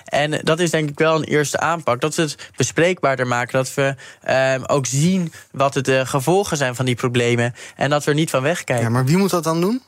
En 0.06 0.40
dat 0.44 0.60
is 0.60 0.72
denk 0.72 0.90
ik 0.90 1.00
wel 1.00 1.16
een 1.16 1.24
eerste 1.24 1.60
aanpak. 1.60 2.02
Dat 2.02 2.16
we 2.16 2.22
het 2.22 2.52
bespreekbaarder 2.56 3.28
maken, 3.28 3.54
dat 3.54 3.74
we 3.74 3.96
ehm, 4.22 4.62
ook 4.66 4.86
zien 4.86 5.34
wat 5.52 5.74
de 5.74 6.06
gevolgen 6.06 6.58
zijn 6.58 6.76
van 6.76 6.86
die 6.86 6.96
problemen 6.96 7.54
en 7.76 7.90
dat 7.90 8.04
we 8.04 8.10
er 8.12 8.18
niet 8.18 8.30
van 8.30 8.42
wegkijken. 8.42 8.86
Ja, 8.86 8.92
maar 8.92 9.06
wie 9.06 9.18
moet 9.18 9.30
dat 9.30 9.44
dan 9.44 9.62
doen? 9.62 9.82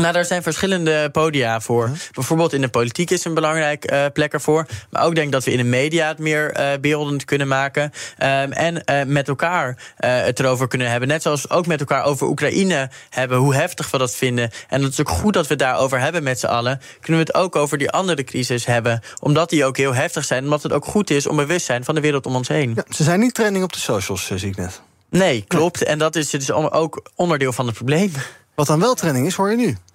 Nou, 0.00 0.12
daar 0.12 0.24
zijn 0.24 0.42
verschillende 0.42 1.10
podia 1.10 1.60
voor. 1.60 1.90
Bijvoorbeeld 2.12 2.52
in 2.52 2.60
de 2.60 2.68
politiek 2.68 3.10
is 3.10 3.24
een 3.24 3.34
belangrijk 3.34 3.84
eh, 3.84 4.04
plek 4.12 4.32
ervoor. 4.32 4.66
Maar 4.90 5.04
ook 5.04 5.14
denk 5.14 5.26
ik 5.26 5.32
dat 5.32 5.44
we 5.44 5.50
in 5.50 5.56
de 5.56 5.64
media 5.64 6.08
het 6.08 6.18
meer 6.18 6.52
eh, 6.52 6.78
beeldend 6.80 7.24
kunnen 7.24 7.48
maken. 7.48 7.92
Ehm, 8.18 8.52
en 8.52 8.84
eh, 8.84 9.06
met 9.06 9.28
elkaar 9.28 9.94
het 9.96 10.40
erover 10.40 10.68
kunnen 10.68 10.90
hebben. 10.90 11.08
Net 11.08 11.22
zoals 11.22 11.42
we 11.42 11.48
ook 11.48 11.66
met 11.66 11.80
elkaar 11.80 12.04
over 12.04 12.26
Oekraïne 12.26 12.90
hebben. 13.10 13.38
Hoe 13.38 13.54
heftig 13.54 13.90
we 13.90 13.98
dat 13.98 14.14
vinden. 14.14 14.50
En 14.68 14.80
dat 14.80 14.90
is 14.90 15.00
ook 15.00 15.08
goed 15.08 15.32
dat 15.32 15.46
we 15.46 15.52
het 15.52 15.62
daarover 15.62 16.00
hebben 16.00 16.22
met 16.22 16.40
z'n 16.40 16.46
allen. 16.46 16.80
Kunnen 17.00 17.24
we 17.24 17.32
het 17.32 17.34
ook 17.34 17.56
over 17.56 17.78
die 17.78 17.90
andere 17.90 18.24
crisis 18.24 18.66
hebben. 18.66 19.02
Omdat 19.18 19.50
die 19.50 19.64
ook 19.64 19.76
heel 19.76 19.94
heftig 19.94 20.24
zijn. 20.24 20.44
Omdat 20.44 20.62
het 20.62 20.72
ook 20.72 20.84
goed 20.84 21.10
is 21.10 21.26
om 21.26 21.36
bewust 21.36 21.66
zijn 21.66 21.84
van 21.84 21.94
de 21.94 22.00
wereld 22.00 22.26
om 22.26 22.36
ons 22.36 22.48
heen. 22.48 22.72
Ja, 22.76 22.84
ze 22.88 23.02
zijn 23.02 23.20
niet 23.20 23.34
trending 23.34 23.64
op 23.64 23.72
de 23.72 23.78
socials, 23.78 24.26
zie 24.26 24.48
ik 24.48 24.56
net. 24.56 24.80
Nee, 25.10 25.44
klopt. 25.48 25.82
En 25.82 25.98
dat 25.98 26.16
is 26.16 26.30
dus 26.30 26.52
ook 26.52 27.02
onderdeel 27.14 27.52
van 27.52 27.66
het 27.66 27.74
probleem. 27.74 28.12
Wat 28.54 28.66
dan 28.66 28.80
wel 28.80 28.94
trending 28.94 29.26
is, 29.26 29.34
hoor 29.34 29.50
je 29.50 29.56
nu. 29.56 29.76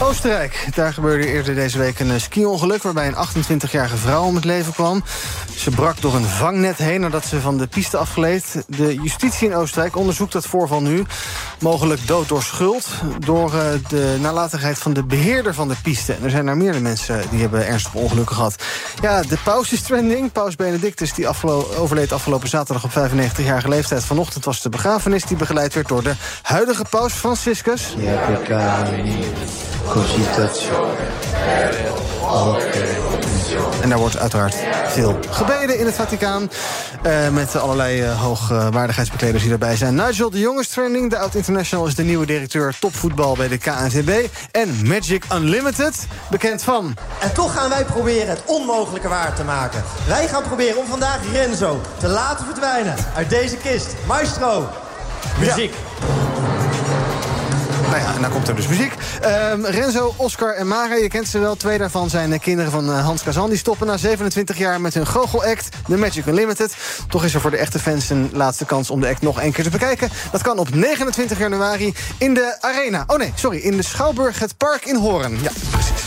Oostenrijk. 0.00 0.68
Daar 0.74 0.92
gebeurde 0.92 1.26
eerder 1.26 1.54
deze 1.54 1.78
week 1.78 2.00
een 2.00 2.20
ski-ongeluk... 2.20 2.82
waarbij 2.82 3.06
een 3.06 3.14
28-jarige 3.14 3.96
vrouw 3.96 4.24
om 4.24 4.34
het 4.34 4.44
leven 4.44 4.72
kwam. 4.72 5.04
Ze 5.56 5.70
brak 5.70 6.00
door 6.00 6.14
een 6.14 6.24
vangnet 6.24 6.76
heen 6.76 7.00
nadat 7.00 7.24
ze 7.24 7.40
van 7.40 7.58
de 7.58 7.66
piste 7.66 7.96
afgleed. 7.96 8.64
De 8.66 8.94
justitie 8.94 9.48
in 9.48 9.54
Oostenrijk 9.54 9.96
onderzoekt 9.96 10.32
dat 10.32 10.46
voorval 10.46 10.82
nu. 10.82 11.04
Mogelijk 11.60 12.06
dood 12.06 12.28
door 12.28 12.42
schuld. 12.42 12.88
Door 13.18 13.54
uh, 13.54 13.60
de 13.88 14.16
nalatigheid 14.20 14.78
van 14.78 14.92
de 14.92 15.04
beheerder 15.04 15.54
van 15.54 15.68
de 15.68 15.76
piste. 15.82 16.12
En 16.12 16.24
er 16.24 16.30
zijn 16.30 16.46
er 16.46 16.56
meerdere 16.56 16.80
mensen 16.82 17.22
die 17.30 17.40
hebben 17.40 17.66
ernstige 17.66 17.98
ongelukken 17.98 18.36
gehad. 18.36 18.62
Ja, 19.02 19.22
de 19.22 19.38
paus 19.44 19.72
is 19.72 19.82
trending. 19.82 20.32
Paus 20.32 20.56
Benedictus 20.56 21.14
die 21.14 21.28
overleed 21.78 22.12
afgelopen 22.12 22.48
zaterdag 22.48 22.84
op 22.84 22.90
95-jarige 22.90 23.68
leeftijd. 23.68 24.04
Vanochtend 24.04 24.44
was 24.44 24.62
de 24.62 24.68
begrafenis 24.68 25.24
die 25.24 25.36
begeleid 25.36 25.74
werd 25.74 25.88
door 25.88 26.02
de 26.02 26.14
huidige 26.42 26.84
paus 26.90 27.12
Franciscus. 27.12 27.94
Ja, 27.98 28.40
en 33.82 33.88
daar 33.88 33.98
wordt 33.98 34.18
uiteraard 34.18 34.56
veel 34.86 35.18
gebeden 35.30 35.78
in 35.78 35.86
het 35.86 35.94
Vaticaan. 35.94 36.50
Uh, 37.06 37.28
met 37.28 37.56
allerlei 37.56 38.02
uh, 38.02 38.20
hoogwaardigheidsbekleders 38.20 39.42
die 39.42 39.52
erbij 39.52 39.76
zijn. 39.76 39.94
Nigel 39.94 40.30
de 40.30 40.38
Jong 40.38 40.60
is 40.60 40.68
trending. 40.68 41.10
De 41.10 41.18
oud-international 41.18 41.86
is 41.86 41.94
de 41.94 42.02
nieuwe 42.02 42.26
directeur 42.26 42.74
topvoetbal 42.80 43.36
bij 43.36 43.48
de 43.48 43.58
KNVB. 43.58 44.28
En 44.50 44.86
Magic 44.86 45.24
Unlimited, 45.32 46.06
bekend 46.30 46.62
van... 46.62 46.96
En 47.20 47.32
toch 47.34 47.54
gaan 47.54 47.68
wij 47.68 47.84
proberen 47.84 48.28
het 48.28 48.42
onmogelijke 48.46 49.08
waar 49.08 49.34
te 49.34 49.44
maken. 49.44 49.84
Wij 50.06 50.28
gaan 50.28 50.42
proberen 50.42 50.78
om 50.78 50.86
vandaag 50.86 51.18
Renzo 51.32 51.80
te 51.98 52.08
laten 52.08 52.44
verdwijnen 52.44 52.94
uit 53.16 53.30
deze 53.30 53.56
kist. 53.56 53.94
Maestro, 54.06 54.68
muziek. 55.38 55.74
Nou 57.94 58.06
ja, 58.06 58.14
en 58.14 58.20
dan 58.20 58.30
komt 58.30 58.48
er 58.48 58.56
dus 58.56 58.66
muziek. 58.66 58.92
Um, 59.52 59.66
Renzo, 59.66 60.14
Oscar 60.16 60.54
en 60.54 60.66
Mara, 60.66 60.94
je 60.94 61.08
kent 61.08 61.28
ze 61.28 61.38
wel. 61.38 61.56
Twee 61.56 61.78
daarvan 61.78 62.10
zijn 62.10 62.30
de 62.30 62.38
kinderen 62.38 62.70
van 62.70 62.90
uh, 62.90 63.04
Hans 63.04 63.22
Kazan. 63.22 63.48
Die 63.48 63.58
stoppen 63.58 63.86
na 63.86 63.96
27 63.96 64.58
jaar 64.58 64.80
met 64.80 64.94
hun 64.94 65.06
goochelact, 65.06 65.68
The 65.88 65.96
Magic 65.96 66.26
Unlimited. 66.26 66.76
Toch 67.08 67.24
is 67.24 67.34
er 67.34 67.40
voor 67.40 67.50
de 67.50 67.56
echte 67.56 67.78
fans 67.78 68.10
een 68.10 68.30
laatste 68.32 68.64
kans 68.64 68.90
om 68.90 69.00
de 69.00 69.08
act 69.08 69.22
nog 69.22 69.40
één 69.40 69.52
keer 69.52 69.64
te 69.64 69.70
bekijken. 69.70 70.10
Dat 70.32 70.42
kan 70.42 70.58
op 70.58 70.74
29 70.74 71.38
januari 71.38 71.94
in 72.18 72.34
de 72.34 72.56
Arena. 72.60 73.04
Oh 73.06 73.16
nee, 73.16 73.32
sorry, 73.34 73.58
in 73.58 73.76
de 73.76 73.82
Schouwburg, 73.82 74.38
het 74.38 74.56
park 74.56 74.84
in 74.84 74.96
Hoorn. 74.96 75.32
Ja, 75.42 75.50
precies. 75.70 76.06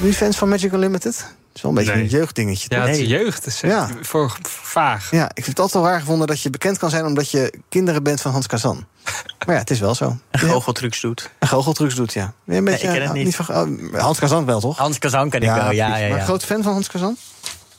Wie 0.00 0.12
fans 0.12 0.36
van 0.36 0.48
Magic 0.48 0.72
Unlimited? 0.72 1.24
Is 1.58 1.64
wel 1.64 1.70
een 1.70 1.84
beetje 1.84 2.00
een 2.00 2.20
jeugddingetje. 2.20 2.68
Ja, 2.74 2.86
het 2.86 2.96
is 2.96 3.08
jeugd. 3.08 3.46
is 3.46 3.60
ja. 3.60 3.88
voor 4.00 4.36
vaag. 4.42 5.10
Ja, 5.10 5.24
ik 5.24 5.36
heb 5.36 5.46
het 5.46 5.58
altijd 5.58 5.82
wel 5.82 5.92
raar 5.92 6.00
gevonden 6.00 6.26
dat 6.26 6.40
je 6.40 6.50
bekend 6.50 6.78
kan 6.78 6.90
zijn... 6.90 7.04
omdat 7.04 7.30
je 7.30 7.52
kinderen 7.68 8.02
bent 8.02 8.20
van 8.20 8.32
Hans 8.32 8.46
Kazan. 8.46 8.86
Maar 9.46 9.54
ja, 9.54 9.60
het 9.62 9.70
is 9.70 9.80
wel 9.80 9.94
zo. 9.94 10.16
En 10.30 10.40
goocheltrucs 10.40 11.00
doet. 11.00 11.30
En 11.38 11.48
goocheltrucs 11.48 11.94
doet, 11.94 12.12
ja. 12.12 12.32
Een 12.46 12.64
beetje, 12.64 12.86
nee, 12.86 12.96
ik 12.96 13.00
ken 13.00 13.14
het 13.14 13.24
niet. 13.24 13.36
van, 13.36 13.46
oh, 13.94 14.00
Hans 14.00 14.18
Kazan 14.18 14.44
wel, 14.44 14.60
toch? 14.60 14.78
Hans 14.78 14.98
Kazan 14.98 15.30
ken 15.30 15.40
ik 15.40 15.48
wel, 15.48 15.70
ja. 15.70 15.70
ja, 15.70 15.96
ja. 15.96 16.08
Maar 16.08 16.24
groot 16.24 16.44
fan 16.44 16.62
van 16.62 16.72
Hans 16.72 16.88
Kazan? 16.88 17.16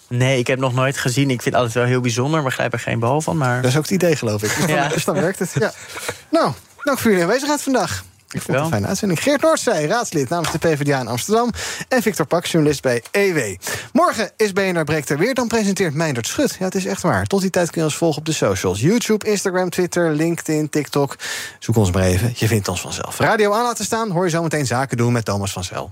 Nee, 0.07 0.39
ik 0.39 0.47
heb 0.47 0.59
nog 0.59 0.73
nooit 0.73 0.97
gezien. 0.97 1.29
Ik 1.29 1.41
vind 1.41 1.43
het 1.43 1.63
altijd 1.63 1.73
wel 1.73 1.85
heel 1.85 2.01
bijzonder, 2.01 2.33
maar 2.33 2.43
begrijp 2.43 2.73
er 2.73 2.79
geen 2.79 2.99
behal 2.99 3.21
van. 3.21 3.37
Maar... 3.37 3.61
Dat 3.61 3.71
is 3.71 3.77
ook 3.77 3.83
het 3.83 3.91
idee, 3.91 4.15
geloof 4.15 4.43
ik. 4.43 4.55
Dus 4.57 4.67
dan, 4.67 4.89
dus 4.89 5.05
dan 5.05 5.15
werkt 5.15 5.39
het. 5.39 5.51
Ja. 5.53 5.73
Nou, 6.31 6.51
dank 6.83 6.99
voor 6.99 7.09
jullie 7.09 7.25
aanwezigheid 7.25 7.61
vandaag. 7.61 8.03
Ik 8.31 8.41
vond 8.41 8.57
het 8.57 8.65
een 8.65 8.71
fijne 8.71 8.87
uitzending. 8.87 9.23
Geert 9.23 9.41
Noordzij, 9.41 9.85
raadslid 9.85 10.29
namens 10.29 10.51
de 10.51 10.57
PvdA 10.57 10.99
in 10.99 11.07
Amsterdam. 11.07 11.51
En 11.87 12.01
Victor 12.01 12.25
Pak, 12.25 12.45
journalist 12.45 12.81
bij 12.81 13.03
EW. 13.11 13.55
Morgen 13.93 14.31
is 14.37 14.53
BNR 14.53 14.83
Breekt 14.83 15.09
er 15.09 15.17
weer. 15.17 15.33
Dan 15.33 15.47
presenteert 15.47 15.93
Meindert 15.93 16.27
Schut. 16.27 16.55
Ja, 16.59 16.65
het 16.65 16.75
is 16.75 16.85
echt 16.85 17.01
waar. 17.01 17.25
Tot 17.25 17.41
die 17.41 17.49
tijd 17.49 17.69
kun 17.69 17.81
je 17.81 17.87
ons 17.87 17.97
volgen 17.97 18.19
op 18.19 18.25
de 18.25 18.33
socials. 18.33 18.79
YouTube, 18.79 19.29
Instagram, 19.29 19.69
Twitter, 19.69 20.11
LinkedIn, 20.11 20.69
TikTok. 20.69 21.15
Zoek 21.59 21.75
ons 21.75 21.91
maar 21.91 22.03
even. 22.03 22.33
Je 22.35 22.47
vindt 22.47 22.67
ons 22.67 22.81
vanzelf. 22.81 23.19
Radio 23.19 23.53
aan 23.53 23.63
laten 23.63 23.85
staan. 23.85 24.11
Hoor 24.11 24.23
je 24.23 24.29
zo 24.29 24.43
meteen 24.43 24.65
zaken 24.65 24.97
doen 24.97 25.11
met 25.11 25.25
Thomas 25.25 25.51
van 25.51 25.63
Zel. 25.63 25.91